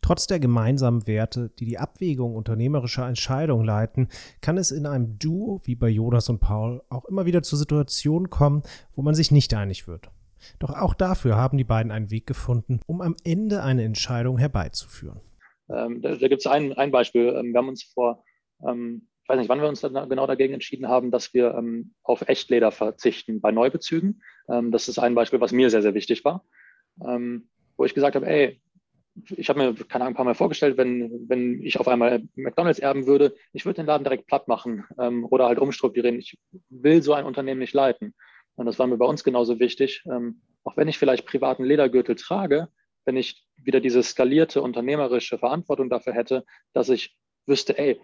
Trotz 0.04 0.28
der 0.28 0.40
gemeinsamen 0.40 1.08
Werte, 1.08 1.50
die 1.58 1.66
die 1.66 1.80
Abwägung 1.80 2.36
unternehmerischer 2.36 3.08
Entscheidungen 3.08 3.66
leiten, 3.66 4.10
kann 4.42 4.58
es 4.58 4.70
in 4.70 4.86
einem 4.86 5.18
Duo 5.18 5.62
wie 5.64 5.76
bei 5.76 5.90
Jonas 5.90 6.30
und 6.30 6.40
Paul 6.40 6.84
auch 6.90 7.06
immer 7.06 7.26
wieder 7.26 7.42
zu 7.42 7.56
Situationen 7.56 8.30
kommen, 8.30 8.62
wo 8.96 9.02
man 9.02 9.16
sich 9.16 9.32
nicht 9.32 9.54
einig 9.54 9.88
wird. 9.88 10.12
Doch 10.60 10.72
auch 10.72 10.94
dafür 10.94 11.36
haben 11.36 11.58
die 11.58 11.64
beiden 11.64 11.92
einen 11.92 12.12
Weg 12.12 12.28
gefunden, 12.28 12.80
um 12.86 13.02
am 13.02 13.16
Ende 13.24 13.64
eine 13.64 13.84
Entscheidung 13.84 14.38
herbeizuführen. 14.38 15.22
Ähm, 15.70 16.02
da 16.02 16.16
da 16.16 16.28
gibt 16.28 16.46
es 16.46 16.48
ein, 16.48 16.74
ein 16.74 16.92
Beispiel. 16.92 17.34
Ähm, 17.36 17.54
wir 17.54 17.60
haben 17.60 17.70
uns 17.70 17.84
vor 17.84 18.24
ähm, 18.66 19.08
ich 19.24 19.30
weiß 19.30 19.40
nicht, 19.40 19.50
wann 19.50 19.62
wir 19.62 19.70
uns 19.70 19.82
genau 19.82 20.28
dagegen 20.28 20.54
entschieden 20.54 20.90
haben, 20.90 21.10
dass 21.10 21.34
wir 21.34 21.56
ähm, 21.56 21.94
auf 22.04 22.28
Echtleder 22.28 22.72
verzichten 22.72 23.40
bei 23.40 23.52
Neubezügen. 23.52 24.22
Ähm, 24.50 24.72
das 24.72 24.90
ist 24.90 25.00
ein 25.00 25.16
Beispiel, 25.16 25.40
was 25.40 25.54
mir 25.54 25.70
sehr, 25.70 25.82
sehr 25.82 25.94
wichtig 25.94 26.26
war, 26.26 26.44
ähm, 27.02 27.48
wo 27.78 27.86
ich 27.86 27.94
gesagt 27.94 28.16
habe, 28.16 28.28
ey, 28.28 28.62
ich 29.38 29.48
habe 29.48 29.60
mir, 29.60 29.74
keine 29.86 30.04
Ahnung, 30.04 30.14
ein 30.14 30.18
paar 30.18 30.26
Mal 30.26 30.36
vorgestellt, 30.36 30.76
wenn, 30.76 31.30
wenn 31.30 31.62
ich 31.62 31.80
auf 31.80 31.88
einmal 31.88 32.24
McDonalds 32.36 32.80
erben 32.80 33.06
würde, 33.06 33.34
ich 33.54 33.64
würde 33.66 33.76
den 33.76 33.86
Laden 33.86 34.04
direkt 34.04 34.28
platt 34.28 34.50
machen 34.50 34.84
ähm, 35.00 35.26
oder 35.30 35.46
halt 35.46 35.60
umstrukturieren. 35.60 36.20
Ich 36.20 36.38
will 36.70 37.02
so 37.02 37.14
ein 37.14 37.26
Unternehmen 37.26 37.60
nicht 37.60 37.74
leiten. 37.74 38.16
Und 38.56 38.66
das 38.66 38.80
war 38.80 38.88
mir 38.88 38.98
bei 38.98 39.06
uns 39.06 39.24
genauso 39.24 39.60
wichtig. 39.60 40.04
Ähm, 40.06 40.42
auch 40.64 40.78
wenn 40.78 40.88
ich 40.88 40.98
vielleicht 40.98 41.26
privaten 41.26 41.64
Ledergürtel 41.64 42.16
trage, 42.16 42.70
wenn 43.06 43.18
ich 43.18 43.46
wieder 43.58 43.80
diese 43.80 44.04
skalierte 44.04 44.62
unternehmerische 44.62 45.38
Verantwortung 45.38 45.90
dafür 45.90 46.14
hätte, 46.14 46.46
dass 46.74 46.90
ich 46.90 47.16
wüsste, 47.46 47.78
ey, 47.78 48.00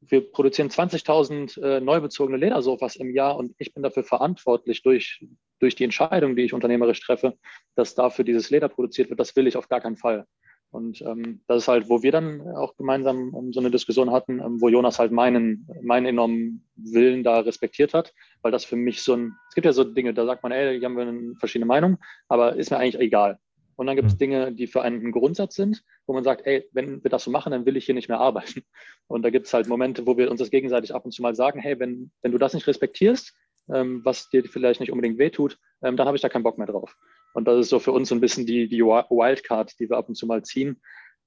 wir 0.00 0.32
produzieren 0.32 0.68
20.000 0.68 1.62
äh, 1.62 1.80
neu 1.80 2.00
bezogene 2.00 2.36
Ledersofas 2.36 2.96
im 2.96 3.14
Jahr 3.14 3.36
und 3.36 3.54
ich 3.58 3.72
bin 3.72 3.82
dafür 3.82 4.02
verantwortlich 4.02 4.82
durch, 4.82 5.24
durch 5.60 5.76
die 5.76 5.84
Entscheidung, 5.84 6.34
die 6.34 6.42
ich 6.42 6.52
unternehmerisch 6.52 7.00
treffe, 7.00 7.38
dass 7.76 7.94
dafür 7.94 8.24
dieses 8.24 8.50
Leder 8.50 8.68
produziert 8.68 9.10
wird. 9.10 9.20
Das 9.20 9.36
will 9.36 9.46
ich 9.46 9.56
auf 9.56 9.68
gar 9.68 9.80
keinen 9.80 9.96
Fall. 9.96 10.26
Und 10.72 11.02
ähm, 11.02 11.42
das 11.48 11.64
ist 11.64 11.68
halt, 11.68 11.90
wo 11.90 12.02
wir 12.02 12.12
dann 12.12 12.40
auch 12.56 12.74
gemeinsam 12.76 13.34
ähm, 13.36 13.52
so 13.52 13.60
eine 13.60 13.70
Diskussion 13.70 14.10
hatten, 14.10 14.40
ähm, 14.40 14.60
wo 14.60 14.70
Jonas 14.70 14.98
halt 14.98 15.12
meinen, 15.12 15.68
meinen 15.82 16.06
enormen 16.06 16.66
Willen 16.76 17.22
da 17.22 17.40
respektiert 17.40 17.92
hat, 17.92 18.14
weil 18.40 18.52
das 18.52 18.64
für 18.64 18.76
mich 18.76 19.02
so 19.02 19.14
ein, 19.14 19.34
es 19.50 19.54
gibt 19.54 19.66
ja 19.66 19.74
so 19.74 19.84
Dinge, 19.84 20.14
da 20.14 20.24
sagt 20.24 20.42
man, 20.42 20.50
ey, 20.50 20.78
hier 20.78 20.86
haben 20.86 20.96
wir 20.96 21.06
eine 21.06 21.34
verschiedene 21.38 21.66
Meinung, 21.66 21.98
aber 22.26 22.56
ist 22.56 22.70
mir 22.70 22.78
eigentlich 22.78 23.00
egal. 23.00 23.38
Und 23.76 23.86
dann 23.86 23.96
gibt 23.96 24.08
es 24.08 24.14
mhm. 24.14 24.18
Dinge, 24.18 24.52
die 24.52 24.66
für 24.66 24.80
einen 24.80 25.04
ein 25.04 25.12
Grundsatz 25.12 25.56
sind, 25.56 25.82
wo 26.06 26.14
man 26.14 26.24
sagt, 26.24 26.46
ey, 26.46 26.66
wenn 26.72 27.04
wir 27.04 27.10
das 27.10 27.24
so 27.24 27.30
machen, 27.30 27.52
dann 27.52 27.66
will 27.66 27.76
ich 27.76 27.84
hier 27.84 27.94
nicht 27.94 28.08
mehr 28.08 28.20
arbeiten. 28.20 28.62
Und 29.08 29.22
da 29.22 29.30
gibt 29.30 29.46
es 29.46 29.52
halt 29.52 29.68
Momente, 29.68 30.06
wo 30.06 30.16
wir 30.16 30.30
uns 30.30 30.40
das 30.40 30.50
gegenseitig 30.50 30.94
ab 30.94 31.04
und 31.04 31.12
zu 31.12 31.20
mal 31.20 31.34
sagen, 31.34 31.60
hey, 31.60 31.78
wenn, 31.78 32.10
wenn 32.22 32.32
du 32.32 32.38
das 32.38 32.54
nicht 32.54 32.66
respektierst, 32.66 33.34
ähm, 33.72 34.00
was 34.04 34.30
dir 34.30 34.44
vielleicht 34.44 34.80
nicht 34.80 34.90
unbedingt 34.90 35.18
wehtut, 35.18 35.58
ähm, 35.82 35.98
dann 35.98 36.06
habe 36.06 36.16
ich 36.16 36.22
da 36.22 36.30
keinen 36.30 36.44
Bock 36.44 36.56
mehr 36.56 36.66
drauf. 36.66 36.96
Und 37.32 37.46
das 37.46 37.60
ist 37.60 37.68
so 37.70 37.78
für 37.78 37.92
uns 37.92 38.08
so 38.08 38.14
ein 38.14 38.20
bisschen 38.20 38.46
die, 38.46 38.68
die 38.68 38.82
Wildcard, 38.82 39.78
die 39.78 39.88
wir 39.88 39.96
ab 39.96 40.08
und 40.08 40.14
zu 40.14 40.26
mal 40.26 40.42
ziehen, 40.42 40.80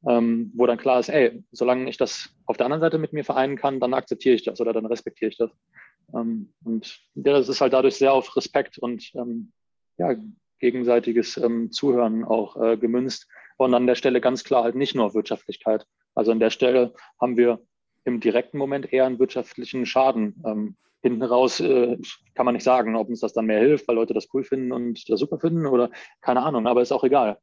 ähm, 0.07 0.51
wo 0.55 0.65
dann 0.65 0.77
klar 0.77 0.99
ist, 0.99 1.09
ey, 1.09 1.43
solange 1.51 1.89
ich 1.89 1.97
das 1.97 2.29
auf 2.45 2.57
der 2.57 2.65
anderen 2.65 2.81
Seite 2.81 2.97
mit 2.97 3.13
mir 3.13 3.23
vereinen 3.23 3.57
kann, 3.57 3.79
dann 3.79 3.93
akzeptiere 3.93 4.35
ich 4.35 4.43
das 4.43 4.61
oder 4.61 4.73
dann 4.73 4.85
respektiere 4.85 5.29
ich 5.29 5.37
das. 5.37 5.51
Ähm, 6.13 6.53
und 6.63 6.99
das 7.15 7.49
ist 7.49 7.61
halt 7.61 7.73
dadurch 7.73 7.95
sehr 7.95 8.13
auf 8.13 8.35
Respekt 8.35 8.77
und 8.77 9.11
ähm, 9.15 9.51
ja, 9.97 10.15
gegenseitiges 10.59 11.37
ähm, 11.37 11.71
Zuhören 11.71 12.23
auch 12.23 12.61
äh, 12.61 12.77
gemünzt. 12.77 13.27
Und 13.57 13.73
an 13.73 13.87
der 13.87 13.95
Stelle 13.95 14.21
ganz 14.21 14.43
klar 14.43 14.63
halt 14.63 14.75
nicht 14.75 14.95
nur 14.95 15.13
Wirtschaftlichkeit. 15.13 15.85
Also 16.13 16.31
an 16.31 16.39
der 16.39 16.49
Stelle 16.49 16.93
haben 17.19 17.37
wir 17.37 17.61
im 18.03 18.19
direkten 18.19 18.57
Moment 18.57 18.91
eher 18.91 19.05
einen 19.05 19.19
wirtschaftlichen 19.19 19.85
Schaden 19.85 20.41
ähm, 20.45 20.75
hinten 21.05 21.23
raus 21.23 21.59
äh, 21.59 21.97
kann 22.33 22.45
man 22.45 22.55
nicht 22.55 22.63
sagen, 22.63 22.95
ob 22.95 23.09
uns 23.09 23.19
das 23.19 23.33
dann 23.33 23.45
mehr 23.45 23.59
hilft, 23.59 23.87
weil 23.87 23.95
Leute 23.95 24.15
das 24.15 24.27
cool 24.33 24.43
finden 24.43 24.71
und 24.71 25.07
das 25.07 25.19
super 25.19 25.39
finden 25.39 25.67
oder 25.67 25.91
keine 26.21 26.41
Ahnung, 26.41 26.65
aber 26.65 26.81
ist 26.81 26.91
auch 26.91 27.03
egal. 27.03 27.37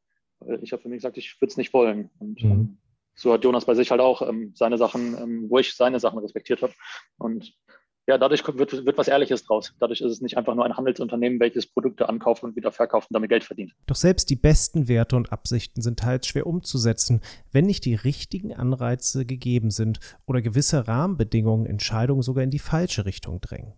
Ich 0.62 0.72
habe 0.72 0.82
für 0.82 0.88
mich 0.88 0.98
gesagt, 0.98 1.16
ich 1.16 1.40
würde 1.40 1.52
es 1.52 1.56
nicht 1.56 1.72
wollen. 1.72 2.10
Und 2.18 2.42
mhm. 2.42 2.50
Ähm, 2.50 2.78
so 3.14 3.32
hat 3.32 3.44
Jonas 3.44 3.64
bei 3.64 3.74
sich 3.74 3.92
halt 3.92 4.00
auch 4.00 4.28
ähm, 4.28 4.52
seine 4.56 4.78
Sachen, 4.78 5.16
ähm, 5.16 5.46
wo 5.48 5.58
ich 5.58 5.76
seine 5.76 6.00
Sachen 6.00 6.18
respektiert 6.18 6.62
habe. 6.62 6.72
Und 7.18 7.54
ja, 8.06 8.18
dadurch 8.18 8.42
wird, 8.46 8.84
wird 8.84 8.98
was 8.98 9.08
Ehrliches 9.08 9.44
draus. 9.44 9.72
Dadurch 9.78 10.00
ist 10.00 10.10
es 10.10 10.20
nicht 10.20 10.36
einfach 10.36 10.54
nur 10.54 10.64
ein 10.64 10.76
Handelsunternehmen, 10.76 11.38
welches 11.38 11.66
Produkte 11.66 12.08
ankauft 12.08 12.42
und 12.42 12.56
wieder 12.56 12.72
verkauft 12.72 13.10
und 13.10 13.14
damit 13.14 13.30
Geld 13.30 13.44
verdient. 13.44 13.72
Doch 13.86 13.96
selbst 13.96 14.28
die 14.30 14.36
besten 14.36 14.88
Werte 14.88 15.14
und 15.14 15.32
Absichten 15.32 15.82
sind 15.82 16.00
teils 16.00 16.26
schwer 16.26 16.46
umzusetzen, 16.46 17.20
wenn 17.52 17.66
nicht 17.66 17.84
die 17.84 17.94
richtigen 17.94 18.54
Anreize 18.54 19.24
gegeben 19.24 19.70
sind 19.70 20.00
oder 20.26 20.42
gewisse 20.42 20.88
Rahmenbedingungen 20.88 21.66
Entscheidungen 21.66 22.22
sogar 22.22 22.42
in 22.42 22.50
die 22.50 22.58
falsche 22.58 23.04
Richtung 23.04 23.40
drängen. 23.40 23.74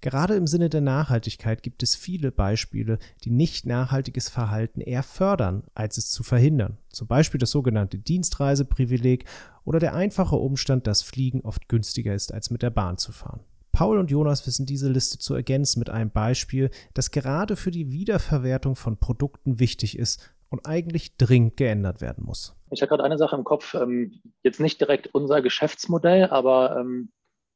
Gerade 0.00 0.36
im 0.36 0.46
Sinne 0.46 0.68
der 0.68 0.80
Nachhaltigkeit 0.80 1.64
gibt 1.64 1.82
es 1.82 1.96
viele 1.96 2.30
Beispiele, 2.30 2.98
die 3.24 3.30
nicht 3.30 3.66
nachhaltiges 3.66 4.28
Verhalten 4.28 4.80
eher 4.80 5.02
fördern, 5.02 5.64
als 5.74 5.98
es 5.98 6.10
zu 6.10 6.22
verhindern. 6.22 6.78
Zum 6.90 7.08
Beispiel 7.08 7.38
das 7.38 7.50
sogenannte 7.50 7.98
Dienstreiseprivileg 7.98 9.24
oder 9.64 9.80
der 9.80 9.94
einfache 9.94 10.36
Umstand, 10.36 10.86
dass 10.86 11.02
Fliegen 11.02 11.40
oft 11.40 11.68
günstiger 11.68 12.14
ist, 12.14 12.32
als 12.32 12.50
mit 12.50 12.62
der 12.62 12.70
Bahn 12.70 12.98
zu 12.98 13.10
fahren. 13.10 13.40
Paul 13.74 13.98
und 13.98 14.08
Jonas 14.08 14.46
wissen 14.46 14.66
diese 14.66 14.88
Liste 14.88 15.18
zu 15.18 15.34
ergänzen 15.34 15.80
mit 15.80 15.90
einem 15.90 16.10
Beispiel, 16.10 16.70
das 16.94 17.10
gerade 17.10 17.56
für 17.56 17.72
die 17.72 17.90
Wiederverwertung 17.90 18.76
von 18.76 18.98
Produkten 18.98 19.58
wichtig 19.58 19.98
ist 19.98 20.32
und 20.48 20.64
eigentlich 20.64 21.16
dringend 21.16 21.56
geändert 21.56 22.00
werden 22.00 22.24
muss. 22.24 22.54
Ich 22.70 22.82
habe 22.82 22.88
gerade 22.88 23.02
eine 23.02 23.18
Sache 23.18 23.34
im 23.34 23.42
Kopf, 23.42 23.74
ähm, 23.74 24.20
jetzt 24.44 24.60
nicht 24.60 24.80
direkt 24.80 25.08
unser 25.12 25.42
Geschäftsmodell, 25.42 26.26
aber 26.26 26.76
ähm, 26.78 27.10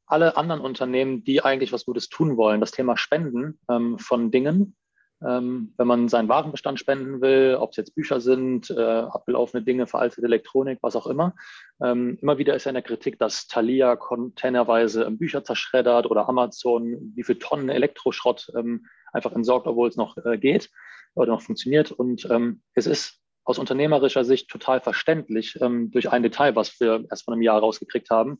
alle 0.07 0.35
anderen 0.35 0.59
Unternehmen, 0.59 1.23
die 1.23 1.41
eigentlich 1.41 1.71
was 1.71 1.85
Gutes 1.85 2.09
tun 2.09 2.35
wollen, 2.35 2.59
das 2.59 2.71
Thema 2.71 2.97
Spenden 2.97 3.57
ähm, 3.69 3.97
von 3.97 4.29
Dingen, 4.29 4.75
ähm, 5.27 5.73
wenn 5.77 5.87
man 5.87 6.07
seinen 6.07 6.29
Warenbestand 6.29 6.79
spenden 6.79 7.21
will, 7.21 7.57
ob 7.59 7.71
es 7.71 7.77
jetzt 7.77 7.95
Bücher 7.95 8.21
sind, 8.21 8.69
äh, 8.69 8.81
abgelaufene 8.81 9.63
Dinge, 9.63 9.85
veraltete 9.85 10.25
Elektronik, 10.25 10.79
was 10.81 10.95
auch 10.95 11.07
immer. 11.07 11.35
Ähm, 11.83 12.17
immer 12.21 12.37
wieder 12.37 12.55
ist 12.55 12.63
ja 12.63 12.69
in 12.69 12.75
der 12.75 12.83
Kritik, 12.83 13.19
dass 13.19 13.47
Thalia 13.47 13.95
containerweise 13.97 15.09
Bücher 15.11 15.43
zerschreddert 15.43 16.05
oder 16.05 16.29
Amazon, 16.29 17.13
wie 17.15 17.23
viel 17.23 17.35
Tonnen 17.35 17.69
Elektroschrott 17.69 18.51
ähm, 18.55 18.85
einfach 19.11 19.33
entsorgt, 19.33 19.67
obwohl 19.67 19.89
es 19.89 19.97
noch 19.97 20.17
äh, 20.25 20.37
geht 20.37 20.69
oder 21.15 21.33
noch 21.33 21.41
funktioniert. 21.41 21.91
Und 21.91 22.25
ähm, 22.31 22.61
es 22.73 22.87
ist 22.87 23.19
aus 23.43 23.59
unternehmerischer 23.59 24.23
Sicht 24.23 24.49
total 24.49 24.79
verständlich 24.79 25.59
ähm, 25.59 25.91
durch 25.91 26.09
ein 26.09 26.23
Detail, 26.23 26.55
was 26.55 26.79
wir 26.79 27.05
erst 27.09 27.25
vor 27.25 27.33
einem 27.33 27.41
Jahr 27.41 27.59
rausgekriegt 27.59 28.09
haben. 28.09 28.39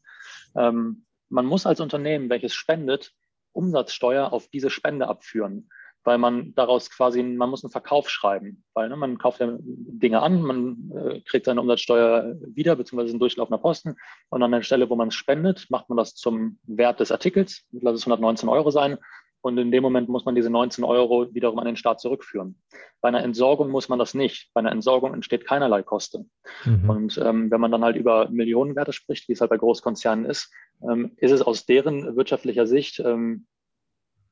Ähm, 0.55 1.05
man 1.27 1.45
muss 1.45 1.65
als 1.65 1.81
Unternehmen, 1.81 2.29
welches 2.29 2.53
spendet, 2.53 3.11
Umsatzsteuer 3.51 4.31
auf 4.31 4.47
diese 4.47 4.69
Spende 4.69 5.07
abführen 5.07 5.69
weil 6.09 6.17
man 6.17 6.55
daraus 6.55 6.89
quasi, 6.89 7.21
man 7.21 7.51
muss 7.51 7.63
einen 7.63 7.69
Verkauf 7.69 8.09
schreiben, 8.09 8.63
weil 8.73 8.89
ne, 8.89 8.95
man 8.95 9.19
kauft 9.19 9.41
ja 9.41 9.55
Dinge 9.59 10.23
an, 10.23 10.41
man 10.41 10.91
äh, 10.91 11.21
kriegt 11.21 11.45
seine 11.45 11.61
Umsatzsteuer 11.61 12.35
wieder, 12.47 12.75
beziehungsweise 12.75 13.15
ein 13.15 13.19
durchlaufender 13.19 13.59
Posten 13.59 13.95
und 14.29 14.41
an 14.41 14.51
der 14.51 14.63
Stelle, 14.63 14.89
wo 14.89 14.95
man 14.95 15.09
es 15.09 15.13
spendet, 15.13 15.67
macht 15.69 15.87
man 15.87 15.99
das 15.99 16.15
zum 16.15 16.57
Wert 16.63 16.99
des 16.99 17.11
Artikels, 17.11 17.67
lass 17.71 17.93
es 17.93 18.07
119 18.07 18.49
Euro 18.49 18.71
sein 18.71 18.97
und 19.41 19.59
in 19.59 19.71
dem 19.71 19.83
Moment 19.83 20.09
muss 20.09 20.25
man 20.25 20.33
diese 20.33 20.49
19 20.49 20.83
Euro 20.83 21.31
wiederum 21.31 21.59
an 21.59 21.67
den 21.67 21.75
Staat 21.75 21.99
zurückführen. 21.99 22.59
Bei 23.01 23.09
einer 23.09 23.23
Entsorgung 23.23 23.69
muss 23.69 23.87
man 23.87 23.99
das 23.99 24.15
nicht. 24.15 24.49
Bei 24.55 24.61
einer 24.61 24.71
Entsorgung 24.71 25.13
entsteht 25.13 25.45
keinerlei 25.45 25.83
Kosten. 25.83 26.31
Mhm. 26.65 26.89
Und 26.89 27.17
ähm, 27.23 27.51
wenn 27.51 27.61
man 27.61 27.71
dann 27.71 27.83
halt 27.83 27.97
über 27.97 28.29
Millionenwerte 28.31 28.93
spricht, 28.93 29.29
wie 29.29 29.33
es 29.33 29.41
halt 29.41 29.51
bei 29.51 29.57
Großkonzernen 29.57 30.25
ist, 30.25 30.51
ähm, 30.81 31.11
ist 31.17 31.33
es 31.33 31.43
aus 31.43 31.67
deren 31.67 32.17
wirtschaftlicher 32.17 32.65
Sicht 32.65 32.99
ähm, 32.99 33.45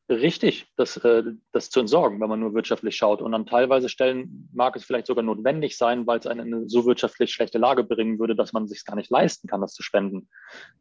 richtig, 0.09 0.67
das, 0.77 0.97
äh, 0.97 1.23
das 1.51 1.69
zu 1.69 1.79
entsorgen, 1.79 2.19
wenn 2.21 2.29
man 2.29 2.39
nur 2.39 2.53
wirtschaftlich 2.53 2.95
schaut. 2.95 3.21
Und 3.21 3.33
an 3.33 3.45
teilweise 3.45 3.89
Stellen 3.89 4.49
mag 4.53 4.75
es 4.75 4.85
vielleicht 4.85 5.07
sogar 5.07 5.23
notwendig 5.23 5.77
sein, 5.77 6.07
weil 6.07 6.19
es 6.19 6.27
einen 6.27 6.47
in 6.47 6.53
eine 6.53 6.69
so 6.69 6.85
wirtschaftlich 6.85 7.31
schlechte 7.31 7.57
Lage 7.57 7.83
bringen 7.83 8.19
würde, 8.19 8.35
dass 8.35 8.53
man 8.53 8.67
sich 8.67 8.85
gar 8.85 8.95
nicht 8.95 9.09
leisten 9.09 9.47
kann, 9.47 9.61
das 9.61 9.73
zu 9.73 9.83
spenden. 9.83 10.29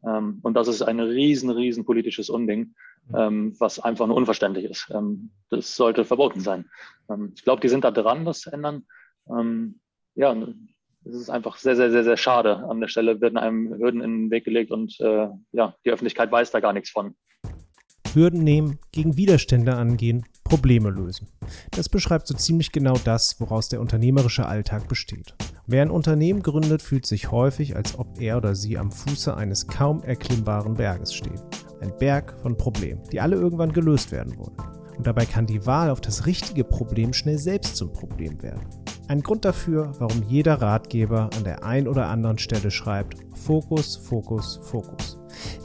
Ähm, 0.05 0.39
und 0.43 0.53
das 0.53 0.67
ist 0.67 0.81
ein 0.81 0.99
riesen, 0.99 1.49
riesen 1.49 1.85
politisches 1.85 2.29
Unding, 2.29 2.75
ähm, 3.13 3.55
was 3.59 3.79
einfach 3.79 4.07
nur 4.07 4.15
unverständlich 4.15 4.65
ist. 4.65 4.89
Ähm, 4.91 5.31
das 5.49 5.75
sollte 5.75 6.05
verboten 6.05 6.41
sein. 6.41 6.69
Ich 7.35 7.43
glaube, 7.43 7.61
die 7.61 7.69
sind 7.69 7.85
da 7.85 7.91
dran, 7.91 8.25
das 8.25 8.41
zu 8.41 8.51
ändern. 8.51 8.85
Ja, 10.15 10.35
es 11.05 11.15
ist 11.15 11.29
einfach 11.29 11.57
sehr, 11.57 11.75
sehr, 11.75 11.89
sehr, 11.89 12.03
sehr 12.03 12.17
schade. 12.17 12.57
An 12.69 12.81
der 12.81 12.87
Stelle 12.87 13.21
werden 13.21 13.37
einem 13.37 13.73
Hürden 13.77 14.01
in 14.01 14.23
den 14.23 14.31
Weg 14.31 14.43
gelegt 14.43 14.71
und 14.71 14.99
äh, 14.99 15.29
ja, 15.51 15.75
die 15.85 15.91
Öffentlichkeit 15.91 16.31
weiß 16.31 16.51
da 16.51 16.59
gar 16.59 16.73
nichts 16.73 16.89
von. 16.89 17.15
Hürden 18.17 18.43
nehmen, 18.43 18.79
gegen 18.91 19.15
Widerstände 19.15 19.75
angehen, 19.75 20.25
Probleme 20.43 20.89
lösen. 20.89 21.27
Das 21.69 21.87
beschreibt 21.87 22.25
so 22.25 22.33
ziemlich 22.33 22.71
genau 22.71 22.95
das, 23.03 23.39
woraus 23.39 23.69
der 23.69 23.79
unternehmerische 23.79 24.47
Alltag 24.47 24.87
besteht. 24.87 25.35
Wer 25.67 25.83
ein 25.83 25.91
Unternehmen 25.91 26.41
gründet, 26.41 26.81
fühlt 26.81 27.05
sich 27.05 27.29
häufig, 27.29 27.75
als 27.75 27.99
ob 27.99 28.19
er 28.19 28.37
oder 28.37 28.55
sie 28.55 28.77
am 28.77 28.91
Fuße 28.91 29.37
eines 29.37 29.67
kaum 29.67 30.01
erklimmbaren 30.01 30.73
Berges 30.73 31.13
steht. 31.13 31.43
Ein 31.79 31.93
Berg 31.99 32.33
von 32.41 32.57
Problemen, 32.57 33.03
die 33.11 33.21
alle 33.21 33.35
irgendwann 33.35 33.71
gelöst 33.71 34.11
werden 34.11 34.35
wollen. 34.39 34.57
Und 34.97 35.05
dabei 35.05 35.25
kann 35.25 35.45
die 35.45 35.67
Wahl 35.67 35.91
auf 35.91 36.01
das 36.01 36.25
richtige 36.25 36.63
Problem 36.63 37.13
schnell 37.13 37.37
selbst 37.37 37.75
zum 37.75 37.93
Problem 37.93 38.41
werden. 38.41 38.65
Ein 39.09 39.21
Grund 39.21 39.45
dafür, 39.45 39.91
warum 39.99 40.23
jeder 40.27 40.55
Ratgeber 40.55 41.29
an 41.37 41.43
der 41.43 41.63
einen 41.63 41.87
oder 41.87 42.07
anderen 42.07 42.39
Stelle 42.39 42.71
schreibt, 42.71 43.17
Fokus, 43.35 43.95
Fokus, 43.95 44.59
Fokus. 44.63 45.16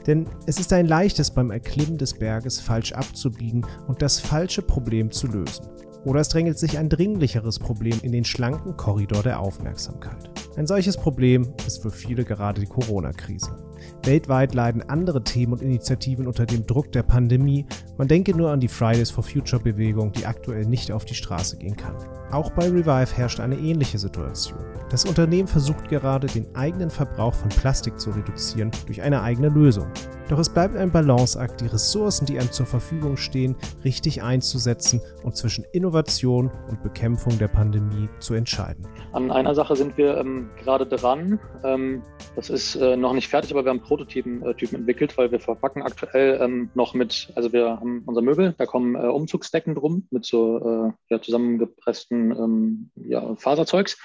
Denn 0.07 0.27
es 0.47 0.59
ist 0.59 0.73
ein 0.73 0.87
leichtes 0.87 1.31
beim 1.31 1.51
Erklimmen 1.51 1.99
des 1.99 2.15
Berges 2.15 2.61
falsch 2.61 2.93
abzubiegen 2.93 3.67
und 3.87 4.03
das 4.03 4.21
falsche 4.21 4.63
Problem 4.63 5.11
zu 5.11 5.27
lösen. 5.27 5.67
Oder 6.05 6.21
es 6.21 6.29
drängelt 6.29 6.59
sich 6.59 6.79
ein 6.79 6.89
dringlicheres 6.89 7.59
Problem 7.59 7.99
in 8.03 8.13
den 8.13 8.25
schlanken 8.25 8.77
Korridor 8.77 9.23
der 9.23 9.39
Aufmerksamkeit. 9.39 10.31
Ein 10.57 10.67
solches 10.67 10.97
Problem 10.97 11.53
ist 11.67 11.83
für 11.83 11.91
viele 11.91 12.25
gerade 12.25 12.61
die 12.61 12.67
Corona-Krise. 12.67 13.57
Weltweit 14.05 14.55
leiden 14.55 14.83
andere 14.89 15.23
Themen 15.23 15.53
und 15.53 15.63
Initiativen 15.63 16.27
unter 16.27 16.47
dem 16.47 16.67
Druck 16.67 16.93
der 16.93 17.03
Pandemie. 17.03 17.67
Man 17.99 18.09
denke 18.09 18.37
nur 18.37 18.51
an 18.51 18.61
die 18.61 18.69
Fridays 18.69 19.11
for 19.11 19.25
Future 19.25 19.63
Bewegung, 19.63 20.13
die 20.13 20.27
aktuell 20.27 20.67
nicht 20.67 20.93
auf 20.93 21.05
die 21.05 21.15
Straße 21.15 21.57
gehen 21.59 21.77
kann. 21.77 21.97
Auch 22.31 22.51
bei 22.51 22.65
Revive 22.69 23.17
herrscht 23.17 23.41
eine 23.41 23.57
ähnliche 23.57 23.99
Situation. 23.99 24.59
Das 24.91 25.05
Unternehmen 25.05 25.49
versucht 25.49 25.89
gerade, 25.89 26.27
den 26.27 26.55
eigenen 26.55 26.91
Verbrauch 26.91 27.35
von 27.35 27.49
Plastik 27.49 27.99
zu 27.99 28.11
reduzieren 28.11 28.71
durch 28.87 29.03
eine 29.03 29.23
eigene 29.23 29.49
Lösung. 29.49 29.87
Doch 30.29 30.39
es 30.39 30.49
bleibt 30.49 30.77
ein 30.77 30.91
Balanceakt, 30.91 31.61
die 31.61 31.67
Ressourcen, 31.67 32.25
die 32.25 32.39
einem 32.39 32.51
zur 32.51 32.65
Verfügung 32.65 33.19
stehen, 33.19 33.55
richtig 33.85 34.23
einzusetzen 34.23 35.03
und 35.23 35.37
zwischen 35.37 35.65
Innovation 35.73 36.51
und 36.71 36.83
Bekämpfung 36.83 37.39
der 37.39 37.49
Pandemie 37.49 38.09
zu 38.19 38.33
entscheiden. 38.33 38.87
An 39.13 39.31
einer 39.31 39.55
Sache 39.55 39.77
sind 39.77 39.99
wir 39.99 40.17
ähm, 40.17 40.49
gerade 40.63 40.87
dran. 40.87 41.39
Ähm, 41.65 42.03
das 42.35 42.49
ist 42.49 42.77
äh, 42.77 42.97
noch 42.97 43.13
nicht 43.13 43.29
fertig, 43.29 43.53
aber 43.53 43.65
wir 43.65 43.72
haben 43.73 43.81
Prototypen 43.81 44.43
äh, 44.45 44.55
Typen 44.55 44.77
entwickelt, 44.77 45.17
weil 45.19 45.33
wir 45.33 45.41
verpacken 45.41 45.83
aktuell 45.83 46.39
ähm, 46.41 46.71
noch 46.75 46.95
mit, 46.95 47.33
also 47.35 47.53
wir 47.53 47.81
haben 47.81 48.03
unser 48.07 48.23
Möbel, 48.23 48.55
da 48.59 48.67
kommen 48.67 48.95
äh, 48.95 49.09
Umzugsdecken 49.09 49.75
drum 49.75 50.07
mit 50.11 50.25
so 50.25 50.59
äh, 50.59 50.93
ja, 51.09 51.21
zusammengepressten 51.21 52.31
ähm, 52.33 52.91
ja, 52.97 53.35
Faserzeugs. 53.37 53.99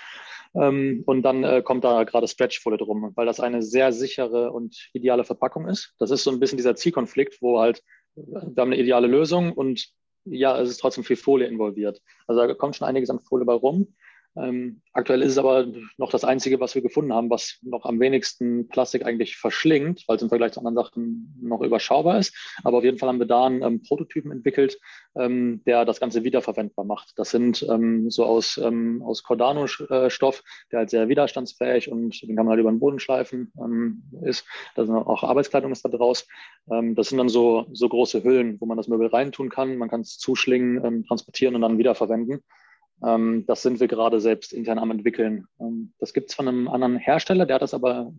Ähm, 0.56 1.03
und 1.06 1.23
dann 1.23 1.43
äh, 1.43 1.62
kommt 1.62 1.84
da 1.84 2.03
gerade 2.03 2.27
Stretchfolie 2.27 2.77
drum, 2.77 3.12
weil 3.15 3.25
das 3.25 3.39
eine 3.39 3.62
sehr 3.62 3.91
sichere 3.91 4.51
und 4.51 4.89
ideale 4.93 5.23
Verpackung 5.23 5.67
ist. 5.67 5.93
Das 5.99 6.10
ist 6.10 6.23
so 6.23 6.32
ein 6.32 6.39
bisschen 6.39 6.58
dieser 6.58 6.75
Zielkonflikt, 6.75 7.41
wo 7.41 7.60
halt 7.60 7.80
äh, 8.15 8.21
wir 8.21 8.62
haben 8.62 8.71
eine 8.71 8.82
ideale 8.82 9.08
Lösung 9.08 9.51
und 9.51 9.89
ja, 10.23 10.60
es 10.60 10.69
ist 10.69 10.80
trotzdem 10.80 11.03
viel 11.03 11.15
Folie 11.15 11.47
involviert. 11.47 12.01
Also 12.27 12.45
da 12.45 12.53
kommt 12.53 12.75
schon 12.75 12.88
einiges 12.88 13.10
an 13.10 13.19
Folie 13.19 13.45
bei 13.45 13.53
rum. 13.53 13.95
Ähm, 14.39 14.82
aktuell 14.93 15.21
ist 15.21 15.32
es 15.32 15.38
aber 15.38 15.67
noch 15.97 16.12
das 16.12 16.23
Einzige, 16.23 16.60
was 16.60 16.76
wir 16.76 16.82
gefunden 16.82 17.13
haben, 17.13 17.30
was 17.30 17.60
noch 17.62 17.86
am 17.86 18.00
wenigsten 18.00 18.67
Plastik 18.67 19.06
eigentlich 19.06 19.38
verschlingt, 19.38 20.04
weil 20.08 20.17
es 20.17 20.21
im 20.21 20.30
Vergleich 20.30 20.54
zu 20.54 20.60
anderen 20.60 20.76
Sachen 20.76 21.36
noch 21.41 21.62
überschaubar 21.62 22.19
ist. 22.19 22.36
Aber 22.63 22.78
auf 22.78 22.84
jeden 22.84 22.97
Fall 22.97 23.10
haben 23.10 23.19
wir 23.19 23.26
da 23.26 23.45
einen 23.45 23.63
ähm, 23.63 23.84
Prototypen 23.84 24.32
entwickelt, 24.32 24.78
ähm, 25.15 25.62
der 25.65 25.86
das 25.86 26.00
Ganze 26.00 26.23
wiederverwendbar 26.23 26.86
macht. 26.86 27.13
Das 27.15 27.32
sind 27.32 27.65
ähm, 27.69 28.10
so 28.10 28.26
aus, 28.26 28.58
ähm, 28.58 29.02
aus 29.04 29.23
Cordano-Stoff, 29.23 30.43
der 30.71 30.80
halt 30.80 30.89
sehr 30.89 31.10
widerstandsfähig 31.10 31.91
und 31.91 32.21
den 32.21 32.36
kann 32.36 32.45
man 32.45 32.52
halt 32.52 32.60
über 32.60 32.71
den 32.71 32.80
Boden 32.80 33.00
schleifen 33.00 33.52
ähm, 33.60 34.04
ist. 34.23 34.45
Da 34.76 34.86
sind 34.86 34.95
auch 34.95 35.23
Arbeitskleidung 35.23 35.71
ist 35.71 35.84
da 35.84 35.89
draus. 35.89 36.28
das 36.67 37.10
sind 37.10 37.17
dann 37.17 37.30
so, 37.30 37.65
so 37.71 37.89
große 37.89 38.23
Hüllen, 38.23 38.60
wo 38.60 38.65
man 38.65 38.78
das 38.78 38.88
Möbel 38.88 39.08
reintun 39.08 39.50
kann. 39.50 39.78
Man 39.78 39.89
kann 39.89 40.02
es 40.02 40.17
zuschlingen, 40.17 41.06
transportieren 41.06 41.56
und 41.56 41.62
dann 41.62 41.78
wiederverwenden. 41.78 42.43
Ähm, 43.06 43.46
das 43.46 43.62
sind 43.62 43.80
wir 43.80 43.88
gerade 43.88 44.20
selbst 44.20 44.54
intern 44.54 44.80
am 44.80 44.92
entwickeln. 44.92 45.48
Ähm, 45.60 45.94
das 46.00 46.14
gibt 46.14 46.30
es 46.30 46.36
von 46.36 46.48
einem 46.48 46.68
anderen 46.68 46.98
Hersteller, 46.98 47.46
der 47.46 47.56
hat 47.56 47.62
das 47.62 47.74
aber 47.74 48.12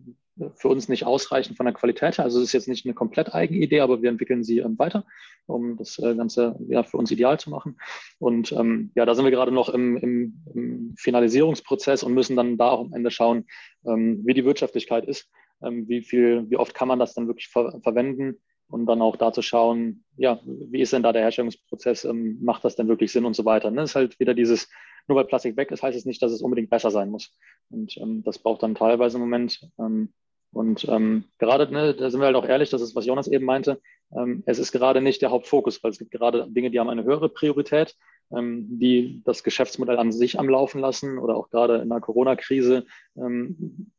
für 0.55 0.69
uns 0.69 0.87
nicht 0.87 1.05
ausreichend 1.05 1.57
von 1.57 1.65
der 1.65 1.75
Qualität 1.75 2.17
her. 2.17 2.23
Also 2.23 2.39
es 2.39 2.45
ist 2.45 2.53
jetzt 2.53 2.67
nicht 2.69 2.85
eine 2.85 2.93
komplett 2.93 3.33
eigene 3.33 3.59
Idee, 3.59 3.81
aber 3.81 4.01
wir 4.01 4.09
entwickeln 4.09 4.43
sie 4.43 4.59
ähm, 4.59 4.79
weiter, 4.79 5.05
um 5.47 5.75
das 5.75 5.99
äh, 5.99 6.15
Ganze 6.15 6.57
ja, 6.69 6.83
für 6.83 6.97
uns 6.97 7.11
ideal 7.11 7.39
zu 7.39 7.49
machen. 7.49 7.77
Und 8.19 8.51
ähm, 8.53 8.91
ja, 8.95 9.05
da 9.05 9.15
sind 9.15 9.25
wir 9.25 9.31
gerade 9.31 9.51
noch 9.51 9.69
im, 9.69 9.97
im, 9.97 10.43
im, 10.53 10.95
Finalisierungsprozess 10.97 12.03
und 12.03 12.13
müssen 12.13 12.37
dann 12.37 12.57
da 12.57 12.69
auch 12.69 12.81
am 12.85 12.93
Ende 12.93 13.11
schauen, 13.11 13.45
ähm, 13.85 14.21
wie 14.25 14.33
die 14.33 14.45
Wirtschaftlichkeit 14.45 15.05
ist, 15.05 15.29
wie 15.61 16.01
viel, 16.01 16.49
wie 16.49 16.55
oft 16.55 16.73
kann 16.73 16.87
man 16.87 16.99
das 16.99 17.15
dann 17.15 17.27
wirklich 17.27 17.49
ver 17.49 17.81
verwenden 17.81 18.37
und 18.69 18.85
dann 18.85 19.01
auch 19.01 19.15
da 19.15 19.33
zu 19.33 19.41
schauen, 19.41 20.03
ja, 20.15 20.39
wie 20.45 20.81
ist 20.81 20.93
denn 20.93 21.03
da 21.03 21.11
der 21.11 21.23
Herstellungsprozess, 21.23 22.05
ähm, 22.05 22.37
macht 22.41 22.63
das 22.63 22.75
denn 22.75 22.87
wirklich 22.87 23.11
Sinn 23.11 23.25
und 23.25 23.35
so 23.35 23.45
weiter. 23.45 23.71
Ne? 23.71 23.77
Das 23.77 23.91
ist 23.91 23.95
halt 23.95 24.19
wieder 24.19 24.33
dieses, 24.33 24.69
nur 25.07 25.17
weil 25.17 25.25
Plastik 25.25 25.57
weg 25.57 25.71
ist, 25.71 25.81
heißt 25.81 25.97
es 25.97 26.05
nicht, 26.05 26.21
dass 26.21 26.31
es 26.31 26.41
unbedingt 26.41 26.69
besser 26.69 26.91
sein 26.91 27.09
muss. 27.09 27.35
Und 27.69 27.97
ähm, 27.97 28.23
das 28.23 28.37
braucht 28.37 28.63
dann 28.63 28.75
teilweise 28.75 29.17
im 29.17 29.21
Moment. 29.21 29.67
Ähm, 29.79 30.13
und 30.51 30.87
ähm, 30.87 31.25
gerade, 31.39 31.71
ne, 31.71 31.93
da 31.95 32.09
sind 32.09 32.19
wir 32.19 32.27
halt 32.27 32.35
auch 32.35 32.45
ehrlich, 32.45 32.69
das 32.69 32.81
ist, 32.81 32.95
was 32.95 33.05
Jonas 33.05 33.27
eben 33.27 33.45
meinte, 33.45 33.81
ähm, 34.15 34.43
es 34.45 34.59
ist 34.59 34.71
gerade 34.71 35.01
nicht 35.01 35.21
der 35.21 35.31
Hauptfokus, 35.31 35.83
weil 35.83 35.91
es 35.91 35.99
gibt 35.99 36.11
gerade 36.11 36.47
Dinge, 36.49 36.71
die 36.71 36.79
haben 36.79 36.89
eine 36.89 37.03
höhere 37.03 37.29
Priorität, 37.29 37.95
ähm, 38.35 38.67
die 38.79 39.21
das 39.25 39.43
Geschäftsmodell 39.43 39.97
an 39.97 40.11
sich 40.11 40.39
am 40.39 40.49
Laufen 40.49 40.79
lassen 40.79 41.17
oder 41.17 41.35
auch 41.35 41.49
gerade 41.49 41.77
in 41.77 41.89
der 41.89 42.01
Corona-Krise 42.01 42.85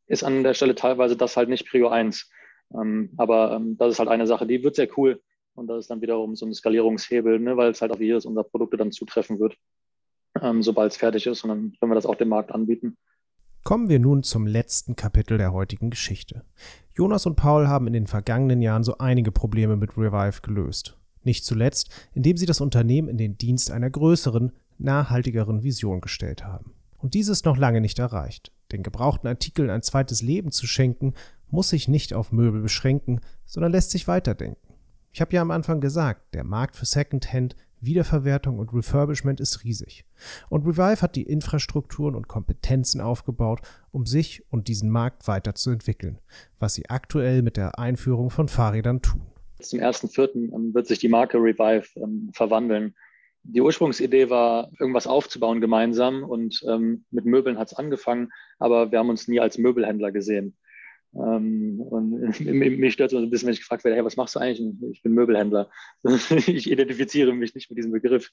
ist 0.07 0.23
an 0.23 0.43
der 0.43 0.53
Stelle 0.55 0.73
teilweise 0.73 1.15
das 1.15 1.37
halt 1.37 1.49
nicht 1.49 1.69
Prio 1.69 1.89
1. 1.89 2.29
Ähm, 2.73 3.09
aber 3.17 3.53
ähm, 3.53 3.77
das 3.77 3.93
ist 3.93 3.99
halt 3.99 4.09
eine 4.09 4.27
Sache, 4.27 4.47
die 4.47 4.63
wird 4.63 4.75
sehr 4.75 4.87
cool. 4.97 5.21
Und 5.53 5.67
das 5.67 5.79
ist 5.79 5.91
dann 5.91 6.01
wiederum 6.01 6.35
so 6.35 6.45
ein 6.45 6.53
Skalierungshebel, 6.53 7.39
ne, 7.39 7.57
weil 7.57 7.71
es 7.71 7.81
halt 7.81 7.91
auf 7.91 7.99
jedes 7.99 8.25
unserer 8.25 8.45
Produkte 8.45 8.77
dann 8.77 8.91
zutreffen 8.91 9.39
wird, 9.39 9.55
ähm, 10.41 10.63
sobald 10.63 10.91
es 10.91 10.97
fertig 10.97 11.27
ist. 11.27 11.43
Und 11.43 11.49
dann 11.49 11.73
können 11.79 11.91
wir 11.91 11.95
das 11.95 12.05
auch 12.05 12.15
dem 12.15 12.29
Markt 12.29 12.51
anbieten. 12.51 12.97
Kommen 13.63 13.89
wir 13.89 13.99
nun 13.99 14.23
zum 14.23 14.47
letzten 14.47 14.95
Kapitel 14.95 15.37
der 15.37 15.53
heutigen 15.53 15.91
Geschichte. 15.91 16.43
Jonas 16.95 17.25
und 17.25 17.35
Paul 17.35 17.67
haben 17.67 17.85
in 17.87 17.93
den 17.93 18.07
vergangenen 18.07 18.61
Jahren 18.61 18.83
so 18.83 18.97
einige 18.97 19.31
Probleme 19.31 19.77
mit 19.77 19.97
Revive 19.97 20.41
gelöst. 20.41 20.97
Nicht 21.23 21.45
zuletzt, 21.45 21.91
indem 22.13 22.37
sie 22.37 22.47
das 22.47 22.61
Unternehmen 22.61 23.07
in 23.07 23.17
den 23.17 23.37
Dienst 23.37 23.69
einer 23.69 23.89
größeren, 23.89 24.51
nachhaltigeren 24.79 25.63
Vision 25.63 26.01
gestellt 26.01 26.43
haben. 26.43 26.73
Und 26.97 27.13
dies 27.13 27.27
ist 27.27 27.45
noch 27.45 27.57
lange 27.57 27.81
nicht 27.81 27.99
erreicht. 27.99 28.51
Den 28.71 28.83
gebrauchten 28.83 29.27
Artikeln 29.27 29.69
ein 29.69 29.83
zweites 29.83 30.21
Leben 30.21 30.51
zu 30.51 30.65
schenken, 30.65 31.13
muss 31.51 31.69
sich 31.69 31.87
nicht 31.87 32.13
auf 32.13 32.31
Möbel 32.31 32.61
beschränken, 32.61 33.21
sondern 33.45 33.71
lässt 33.71 33.91
sich 33.91 34.07
weiterdenken. 34.07 34.71
Ich 35.13 35.21
habe 35.21 35.33
ja 35.35 35.41
am 35.41 35.51
Anfang 35.51 35.81
gesagt, 35.81 36.33
der 36.33 36.43
Markt 36.43 36.75
für 36.75 36.85
Secondhand, 36.85 37.55
Wiederverwertung 37.81 38.59
und 38.59 38.73
Refurbishment 38.73 39.39
ist 39.39 39.63
riesig. 39.63 40.05
Und 40.49 40.65
Revive 40.65 41.01
hat 41.01 41.15
die 41.15 41.23
Infrastrukturen 41.23 42.15
und 42.15 42.27
Kompetenzen 42.27 43.01
aufgebaut, 43.01 43.61
um 43.91 44.05
sich 44.05 44.43
und 44.51 44.67
diesen 44.67 44.89
Markt 44.89 45.27
weiterzuentwickeln, 45.27 46.19
was 46.59 46.75
sie 46.75 46.89
aktuell 46.89 47.41
mit 47.41 47.57
der 47.57 47.79
Einführung 47.79 48.29
von 48.29 48.47
Fahrrädern 48.47 49.01
tun. 49.01 49.21
Zum 49.59 49.79
1.4. 49.79 50.53
Ähm, 50.53 50.73
wird 50.73 50.87
sich 50.87 50.99
die 50.99 51.09
Marke 51.09 51.37
Revive 51.37 51.87
ähm, 51.99 52.29
verwandeln. 52.33 52.95
Die 53.43 53.61
Ursprungsidee 53.61 54.29
war, 54.29 54.71
irgendwas 54.79 55.07
aufzubauen 55.07 55.61
gemeinsam 55.61 56.23
und 56.23 56.63
ähm, 56.67 57.05
mit 57.09 57.25
Möbeln 57.25 57.57
hat 57.57 57.71
es 57.71 57.73
angefangen, 57.77 58.29
aber 58.59 58.91
wir 58.91 58.99
haben 58.99 59.09
uns 59.09 59.27
nie 59.27 59.39
als 59.39 59.57
Möbelhändler 59.57 60.11
gesehen. 60.11 60.55
Ähm, 61.13 61.81
und 61.81 62.39
mich 62.39 62.93
stört 62.93 63.11
so 63.11 63.17
ein 63.17 63.29
bisschen, 63.29 63.47
wenn 63.47 63.53
ich 63.53 63.59
gefragt 63.59 63.83
werde, 63.83 63.97
hey, 63.97 64.05
was 64.05 64.15
machst 64.15 64.35
du 64.35 64.39
eigentlich? 64.39 64.61
Ich 64.91 65.03
bin 65.03 65.13
Möbelhändler. 65.13 65.69
ich 66.03 66.71
identifiziere 66.71 67.33
mich 67.33 67.53
nicht 67.53 67.69
mit 67.69 67.77
diesem 67.77 67.91
Begriff. 67.91 68.31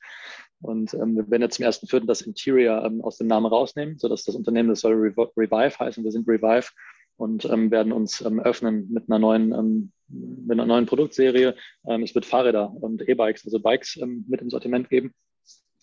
Und 0.61 0.95
ähm, 0.95 1.17
wir 1.17 1.31
werden 1.31 1.43
jetzt 1.43 1.57
zum 1.57 1.65
ersten 1.65 1.89
Vierten 1.89 2.07
das 2.07 2.23
Interior 2.23 2.85
ähm, 2.85 3.03
aus 3.03 3.19
dem 3.19 3.27
Namen 3.27 3.47
rausnehmen, 3.47 3.99
sodass 3.99 4.25
das 4.25 4.35
Unternehmen, 4.35 4.69
das 4.69 4.81
soll 4.81 4.95
Revive 4.95 5.79
heißen. 5.79 6.05
Wir 6.05 6.13
sind 6.13 6.29
Revive 6.29 6.71
und 7.17 7.45
ähm, 7.47 7.71
werden 7.71 7.93
uns 7.93 8.21
ähm, 8.21 8.39
öffnen 8.39 8.89
mit 8.93 9.09
einer 9.09 9.19
neuen, 9.19 9.53
ähm, 9.53 9.93
mit 10.09 10.53
einer 10.53 10.67
neuen 10.67 10.87
Produktserie. 10.87 11.55
es 11.85 12.15
wird 12.15 12.25
Fahrräder 12.25 12.73
und 12.73 13.07
E-Bikes, 13.07 13.45
also 13.45 13.61
Bikes 13.61 13.99
mit 14.27 14.41
im 14.41 14.49
Sortiment 14.49 14.89
geben, 14.89 15.13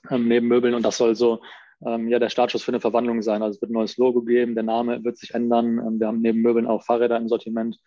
neben 0.10 0.48
Möbeln. 0.48 0.74
Und 0.74 0.84
das 0.84 0.98
soll 0.98 1.16
so 1.16 1.42
ähm, 1.86 2.08
ja, 2.08 2.20
der 2.20 2.30
Startschuss 2.30 2.64
für 2.64 2.72
eine 2.72 2.80
Verwandlung 2.80 3.22
sein. 3.22 3.42
Also 3.42 3.56
es 3.56 3.62
wird 3.62 3.72
ein 3.72 3.74
neues 3.76 3.98
Logo 3.98 4.22
geben, 4.22 4.56
der 4.56 4.64
Name 4.64 5.04
wird 5.04 5.18
sich 5.18 5.34
ändern. 5.34 5.80
Ähm, 5.80 6.00
wir 6.00 6.08
haben 6.08 6.22
neben 6.22 6.42
Möbeln 6.42 6.68
auch 6.68 6.84
Fahrräder 6.84 7.18
im 7.18 7.28
Sortiment. 7.28 7.80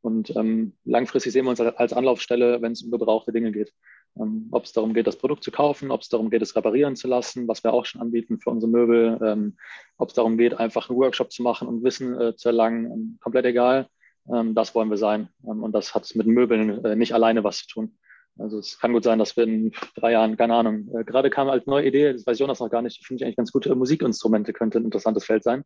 Und 0.00 0.34
ähm, 0.36 0.74
langfristig 0.84 1.32
sehen 1.32 1.44
wir 1.44 1.50
uns 1.50 1.60
als 1.60 1.92
Anlaufstelle, 1.92 2.60
wenn 2.60 2.72
es 2.72 2.82
um 2.82 2.90
gebrauchte 2.90 3.32
Dinge 3.32 3.52
geht. 3.52 3.72
Ähm, 4.18 4.48
ob 4.50 4.64
es 4.64 4.72
darum 4.72 4.94
geht, 4.94 5.06
das 5.06 5.16
Produkt 5.16 5.44
zu 5.44 5.52
kaufen, 5.52 5.90
ob 5.90 6.00
es 6.00 6.08
darum 6.08 6.28
geht, 6.28 6.42
es 6.42 6.56
reparieren 6.56 6.96
zu 6.96 7.08
lassen, 7.08 7.46
was 7.46 7.62
wir 7.62 7.72
auch 7.72 7.86
schon 7.86 8.00
anbieten 8.00 8.38
für 8.40 8.50
unsere 8.50 8.70
Möbel, 8.70 9.18
ähm, 9.24 9.56
ob 9.98 10.08
es 10.08 10.14
darum 10.14 10.36
geht, 10.36 10.58
einfach 10.58 10.90
einen 10.90 10.98
Workshop 10.98 11.30
zu 11.30 11.42
machen 11.42 11.68
und 11.68 11.84
Wissen 11.84 12.20
äh, 12.20 12.36
zu 12.36 12.48
erlangen, 12.48 12.86
ähm, 12.86 13.18
komplett 13.20 13.46
egal. 13.46 13.88
das 14.24 14.72
wollen 14.76 14.88
wir 14.88 14.98
sein. 14.98 15.30
und 15.42 15.72
das 15.72 15.96
hat 15.96 16.08
mit 16.14 16.28
Möbeln 16.28 16.84
äh, 16.84 16.94
nicht 16.94 17.12
alleine 17.12 17.42
was 17.42 17.58
zu 17.58 17.66
tun. 17.66 17.98
Also 18.38 18.58
es 18.58 18.78
kann 18.78 18.92
gut 18.92 19.04
sein, 19.04 19.18
dass 19.18 19.36
wir 19.36 19.44
in 19.44 19.72
drei 19.94 20.12
Jahren, 20.12 20.36
keine 20.36 20.54
Ahnung, 20.54 20.88
äh, 20.94 21.04
gerade 21.04 21.30
kam 21.30 21.48
als 21.48 21.66
neue 21.66 21.86
Idee, 21.86 22.12
das 22.12 22.26
weiß 22.26 22.38
Jonas 22.38 22.60
noch 22.60 22.70
gar 22.70 22.82
nicht, 22.82 23.04
finde 23.06 23.22
ich 23.22 23.24
eigentlich 23.24 23.36
ganz 23.36 23.52
gut, 23.52 23.66
Musikinstrumente 23.66 24.52
könnte 24.52 24.78
ein 24.78 24.84
interessantes 24.84 25.24
Feld 25.24 25.42
sein. 25.42 25.64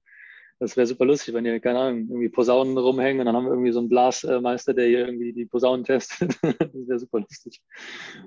Das 0.58 0.76
wäre 0.76 0.86
super 0.86 1.04
lustig, 1.04 1.34
wenn 1.34 1.44
hier, 1.44 1.60
keine 1.60 1.78
Ahnung, 1.78 2.08
irgendwie 2.08 2.30
Posaunen 2.30 2.78
rumhängen 2.78 3.20
und 3.20 3.26
dann 3.26 3.36
haben 3.36 3.44
wir 3.44 3.52
irgendwie 3.52 3.72
so 3.72 3.78
einen 3.78 3.90
Blasmeister, 3.90 4.72
der 4.72 4.86
hier 4.86 5.06
irgendwie 5.06 5.32
die 5.34 5.44
Posaunen 5.44 5.84
testet. 5.84 6.38
das 6.42 6.88
wäre 6.88 6.98
super 6.98 7.20
lustig. 7.20 7.62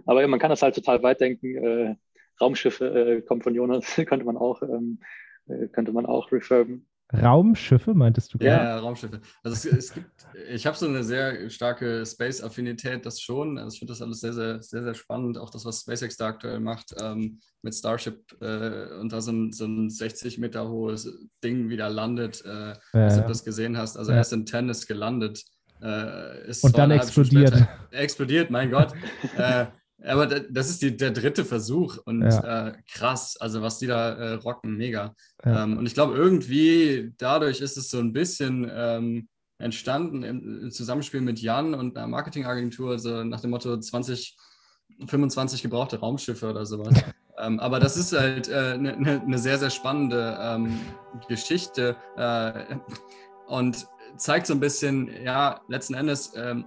Aber 0.05 0.21
ja, 0.21 0.27
man 0.27 0.39
kann 0.39 0.51
das 0.51 0.61
halt 0.61 0.75
total 0.75 1.01
weit 1.01 1.21
denken. 1.21 1.55
Äh, 1.55 1.95
Raumschiffe 2.39 2.85
äh, 2.85 3.21
kommt 3.21 3.43
von 3.43 3.55
Jonas, 3.55 3.95
könnte 4.07 4.25
man 4.25 4.37
auch, 4.37 4.61
ähm, 4.61 4.99
äh, 5.47 5.67
könnte 5.67 5.91
man 5.91 6.05
auch 6.05 6.31
refurben. 6.31 6.87
Raumschiffe, 7.11 7.95
meintest 7.95 8.33
du? 8.33 8.37
Ja, 8.39 8.63
ja, 8.63 8.79
Raumschiffe. 8.79 9.19
Also 9.43 9.55
es, 9.55 9.77
es 9.77 9.93
gibt, 9.93 10.11
ich 10.49 10.67
habe 10.67 10.77
so 10.77 10.87
eine 10.87 11.03
sehr 11.03 11.49
starke 11.49 12.05
Space-Affinität, 12.05 13.05
das 13.05 13.19
schon. 13.19 13.57
Also 13.57 13.73
ich 13.73 13.79
finde 13.79 13.93
das 13.93 14.01
alles 14.01 14.19
sehr, 14.19 14.33
sehr, 14.33 14.61
sehr, 14.61 14.83
sehr 14.83 14.93
spannend. 14.93 15.37
Auch 15.37 15.49
das, 15.49 15.65
was 15.65 15.81
SpaceX 15.81 16.17
da 16.17 16.27
aktuell 16.27 16.59
macht 16.59 16.93
ähm, 17.01 17.39
mit 17.63 17.73
Starship 17.73 18.19
äh, 18.41 18.93
und 18.99 19.11
da 19.11 19.21
so 19.21 19.31
ein, 19.31 19.51
so 19.51 19.65
ein 19.65 19.89
60 19.89 20.37
Meter 20.37 20.69
hohes 20.69 21.11
Ding 21.43 21.69
wieder 21.69 21.89
landet. 21.89 22.45
Äh, 22.45 22.75
ja, 22.93 23.03
als 23.05 23.15
du 23.15 23.21
das 23.21 23.43
gesehen 23.43 23.75
hast. 23.75 23.97
Also 23.97 24.11
ja. 24.11 24.17
erst 24.17 24.33
in 24.33 24.45
Tennis 24.45 24.85
gelandet. 24.85 25.43
Äh, 25.81 26.53
und 26.61 26.77
dann 26.77 26.91
explodiert. 26.91 27.55
Explodiert, 27.91 28.51
mein 28.51 28.69
Gott. 28.69 28.93
äh, 29.37 29.65
aber 30.03 30.27
das 30.27 30.69
ist 30.69 30.81
die, 30.81 30.95
der 30.95 31.11
dritte 31.11 31.43
Versuch 31.43 31.97
und 32.05 32.21
ja. 32.21 32.67
äh, 32.67 32.73
krass, 32.91 33.37
also 33.39 33.61
was 33.61 33.79
die 33.79 33.87
da 33.87 34.11
äh, 34.11 34.33
rocken, 34.33 34.77
mega. 34.77 35.15
Ja. 35.43 35.63
Ähm, 35.63 35.77
und 35.77 35.85
ich 35.85 35.93
glaube, 35.93 36.15
irgendwie 36.15 37.13
dadurch 37.17 37.61
ist 37.61 37.77
es 37.77 37.89
so 37.89 37.99
ein 37.99 38.13
bisschen, 38.13 38.69
ähm, 38.73 39.27
entstanden 39.59 40.23
im, 40.23 40.63
im 40.63 40.71
Zusammenspiel 40.71 41.21
mit 41.21 41.39
Jan 41.41 41.73
und 41.73 41.97
einer 41.97 42.07
Marketingagentur, 42.07 42.91
also 42.91 43.23
nach 43.23 43.41
dem 43.41 43.51
Motto 43.51 43.77
20, 43.77 44.37
25 45.05 45.61
gebrauchte 45.61 45.99
Raumschiffe 45.99 46.49
oder 46.49 46.65
sowas. 46.65 46.95
ähm, 47.37 47.59
aber 47.59 47.79
das 47.79 47.97
ist 47.97 48.13
halt 48.13 48.49
eine 48.49 48.73
äh, 48.73 48.77
ne, 48.77 48.97
ne, 48.97 49.23
ne 49.25 49.37
sehr, 49.37 49.59
sehr 49.59 49.69
spannende 49.69 50.37
ähm, 50.41 50.79
Geschichte 51.27 51.97
äh, 52.15 52.77
und 53.47 53.85
zeigt 54.17 54.47
so 54.47 54.53
ein 54.53 54.59
bisschen, 54.59 55.09
ja, 55.23 55.61
letzten 55.67 55.93
Endes, 55.93 56.33
ähm, 56.35 56.65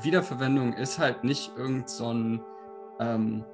Wiederverwendung 0.00 0.72
ist 0.72 0.98
halt 0.98 1.24
nicht 1.24 1.52
irgend 1.56 1.88
so 1.88 2.12
ein 2.12 2.40
ähm, 2.98 3.44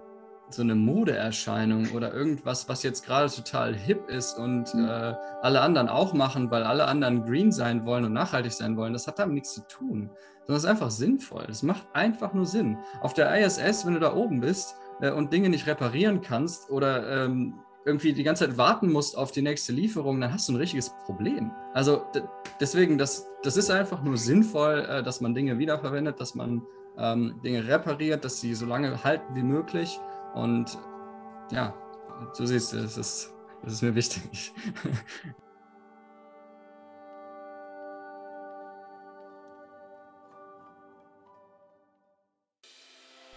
so 0.55 0.63
eine 0.63 0.75
Modeerscheinung 0.75 1.91
oder 1.93 2.13
irgendwas, 2.13 2.69
was 2.69 2.83
jetzt 2.83 3.05
gerade 3.05 3.31
total 3.31 3.75
hip 3.75 4.09
ist 4.09 4.39
und 4.39 4.75
mhm. 4.75 4.87
äh, 4.87 5.15
alle 5.41 5.61
anderen 5.61 5.89
auch 5.89 6.13
machen, 6.13 6.51
weil 6.51 6.63
alle 6.65 6.87
anderen 6.87 7.25
green 7.25 7.53
sein 7.53 7.85
wollen 7.85 8.05
und 8.05 8.13
nachhaltig 8.13 8.53
sein 8.53 8.77
wollen, 8.77 8.93
das 8.93 9.07
hat 9.07 9.19
damit 9.19 9.35
nichts 9.35 9.55
zu 9.55 9.67
tun. 9.67 10.11
Sondern 10.41 10.57
es 10.57 10.65
ist 10.65 10.71
einfach 10.71 10.91
sinnvoll. 10.91 11.47
Es 11.49 11.63
macht 11.63 11.87
einfach 11.95 12.35
nur 12.35 12.47
Sinn. 12.47 12.79
Auf 13.01 13.15
der 13.15 13.35
ISS, 13.39 13.87
wenn 13.87 13.95
du 13.95 14.01
da 14.01 14.15
oben 14.15 14.41
bist 14.41 14.77
äh, 15.01 15.11
und 15.11 15.33
Dinge 15.33 15.49
nicht 15.49 15.67
reparieren 15.67 16.21
kannst 16.21 16.71
oder 16.71 17.25
ähm, 17.25 17.55
irgendwie 17.85 18.13
die 18.13 18.23
ganze 18.23 18.47
Zeit 18.47 18.57
warten 18.57 18.91
musst 18.91 19.17
auf 19.17 19.33
die 19.33 19.43
nächste 19.43 19.73
Lieferung, 19.73 20.21
dann 20.21 20.33
hast 20.33 20.49
du 20.49 20.53
ein 20.53 20.57
richtiges 20.57 20.91
Problem. 21.05 21.51
Also 21.75 22.07
deswegen, 22.61 22.99
das, 22.99 23.27
das 23.43 23.57
ist 23.57 23.71
einfach 23.71 24.03
nur 24.03 24.17
sinnvoll, 24.17 24.87
äh, 24.89 25.03
dass 25.03 25.21
man 25.21 25.35
Dinge 25.35 25.59
wiederverwendet, 25.59 26.21
dass 26.21 26.35
man 26.35 26.63
ähm, 26.99 27.41
Dinge 27.43 27.67
repariert, 27.67 28.25
dass 28.25 28.41
sie 28.41 28.55
so 28.55 28.67
lange 28.67 29.03
halten 29.03 29.35
wie 29.35 29.43
möglich. 29.43 29.99
Und 30.35 30.79
ja, 31.51 31.75
du 32.37 32.47
siehst, 32.47 32.73
es 32.73 32.97
ist, 32.97 33.35
das 33.63 33.75
ist 33.75 33.83
mir 33.83 33.95
wichtig. 33.95 34.53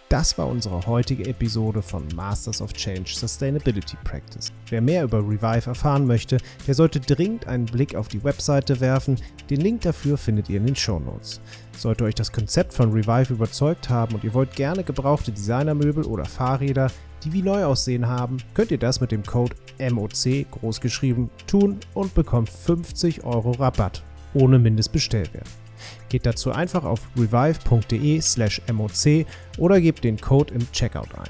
Das 0.09 0.37
war 0.37 0.47
unsere 0.47 0.85
heutige 0.85 1.25
Episode 1.25 1.81
von 1.81 2.07
Masters 2.15 2.61
of 2.61 2.73
Change 2.73 3.09
Sustainability 3.11 3.97
Practice. 4.03 4.51
Wer 4.69 4.79
mehr 4.79 5.03
über 5.03 5.17
Revive 5.17 5.65
erfahren 5.65 6.05
möchte, 6.05 6.37
der 6.67 6.75
sollte 6.75 6.99
dringend 6.99 7.47
einen 7.47 7.65
Blick 7.65 7.95
auf 7.95 8.07
die 8.07 8.23
Webseite 8.23 8.79
werfen. 8.79 9.19
Den 9.49 9.61
Link 9.61 9.81
dafür 9.81 10.17
findet 10.19 10.47
ihr 10.47 10.57
in 10.57 10.67
den 10.67 10.75
Show 10.75 10.99
Notes. 10.99 11.41
Sollte 11.75 12.03
euch 12.03 12.13
das 12.13 12.31
Konzept 12.31 12.73
von 12.73 12.91
Revive 12.91 13.33
überzeugt 13.33 13.89
haben 13.89 14.13
und 14.13 14.23
ihr 14.23 14.35
wollt 14.35 14.55
gerne 14.55 14.83
gebrauchte 14.83 15.31
Designermöbel 15.31 16.03
oder 16.05 16.25
Fahrräder, 16.25 16.91
die 17.23 17.33
wie 17.33 17.41
neu 17.41 17.65
aussehen 17.65 18.07
haben, 18.07 18.37
könnt 18.53 18.69
ihr 18.69 18.77
das 18.77 19.01
mit 19.01 19.11
dem 19.11 19.23
Code 19.23 19.55
MOC 19.79 20.51
großgeschrieben 20.51 21.31
tun 21.47 21.79
und 21.95 22.13
bekommt 22.13 22.49
50 22.49 23.23
Euro 23.23 23.51
Rabatt 23.51 24.03
ohne 24.35 24.59
Mindestbestellwert. 24.59 25.47
Geht 26.09 26.25
dazu 26.25 26.51
einfach 26.51 26.83
auf 26.83 27.01
revive.de/moc 27.17 29.25
oder 29.57 29.81
gebt 29.81 30.03
den 30.03 30.19
Code 30.19 30.53
im 30.53 30.71
Checkout 30.71 31.15
ein. 31.15 31.29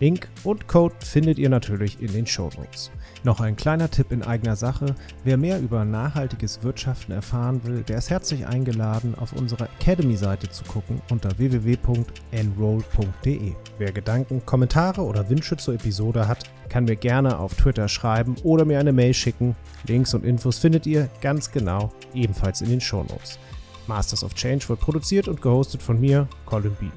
Link 0.00 0.28
und 0.44 0.66
Code 0.66 0.94
findet 1.00 1.38
ihr 1.38 1.50
natürlich 1.50 2.00
in 2.00 2.12
den 2.12 2.26
Show 2.26 2.50
Notes. 2.56 2.90
Noch 3.22 3.40
ein 3.40 3.54
kleiner 3.54 3.90
Tipp 3.90 4.12
in 4.12 4.22
eigener 4.22 4.56
Sache. 4.56 4.94
Wer 5.24 5.36
mehr 5.36 5.60
über 5.60 5.84
nachhaltiges 5.84 6.62
Wirtschaften 6.62 7.12
erfahren 7.12 7.60
will, 7.64 7.82
der 7.82 7.98
ist 7.98 8.08
herzlich 8.08 8.46
eingeladen, 8.46 9.14
auf 9.14 9.34
unserer 9.34 9.68
Academy-Seite 9.78 10.48
zu 10.48 10.64
gucken 10.64 11.02
unter 11.10 11.38
www.enroll.de. 11.38 13.52
Wer 13.76 13.92
Gedanken, 13.92 14.46
Kommentare 14.46 15.02
oder 15.02 15.28
Wünsche 15.28 15.58
zur 15.58 15.74
Episode 15.74 16.26
hat, 16.26 16.44
kann 16.70 16.84
mir 16.84 16.96
gerne 16.96 17.38
auf 17.38 17.54
Twitter 17.54 17.88
schreiben 17.88 18.36
oder 18.42 18.64
mir 18.64 18.80
eine 18.80 18.94
Mail 18.94 19.12
schicken. 19.12 19.54
Links 19.86 20.14
und 20.14 20.24
Infos 20.24 20.58
findet 20.58 20.86
ihr 20.86 21.10
ganz 21.20 21.52
genau 21.52 21.92
ebenfalls 22.14 22.62
in 22.62 22.70
den 22.70 22.80
Show 22.80 23.02
Notes. 23.02 23.38
Masters 23.86 24.24
of 24.24 24.34
Change 24.34 24.68
wird 24.68 24.80
produziert 24.80 25.28
und 25.28 25.42
gehostet 25.42 25.82
von 25.82 26.00
mir, 26.00 26.28
Colin 26.46 26.74
Bean. 26.78 26.92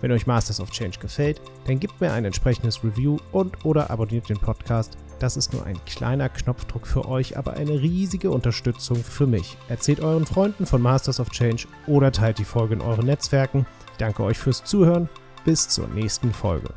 Wenn 0.00 0.12
euch 0.12 0.26
Masters 0.26 0.60
of 0.60 0.70
Change 0.70 0.98
gefällt, 0.98 1.40
dann 1.66 1.80
gebt 1.80 2.00
mir 2.00 2.12
ein 2.12 2.24
entsprechendes 2.24 2.82
Review 2.84 3.18
und 3.32 3.64
oder 3.64 3.90
abonniert 3.90 4.28
den 4.28 4.38
Podcast. 4.38 4.96
Das 5.18 5.36
ist 5.36 5.52
nur 5.52 5.64
ein 5.66 5.84
kleiner 5.84 6.28
Knopfdruck 6.28 6.86
für 6.86 7.08
euch, 7.08 7.36
aber 7.36 7.54
eine 7.54 7.80
riesige 7.80 8.30
Unterstützung 8.30 9.02
für 9.02 9.26
mich. 9.26 9.56
Erzählt 9.68 10.00
euren 10.00 10.26
Freunden 10.26 10.66
von 10.66 10.80
Masters 10.80 11.18
of 11.18 11.30
Change 11.30 11.66
oder 11.86 12.12
teilt 12.12 12.38
die 12.38 12.44
Folge 12.44 12.74
in 12.74 12.80
euren 12.80 13.06
Netzwerken. 13.06 13.66
Ich 13.92 13.98
danke 13.98 14.22
euch 14.22 14.38
fürs 14.38 14.62
Zuhören. 14.62 15.08
Bis 15.44 15.68
zur 15.68 15.88
nächsten 15.88 16.32
Folge. 16.32 16.68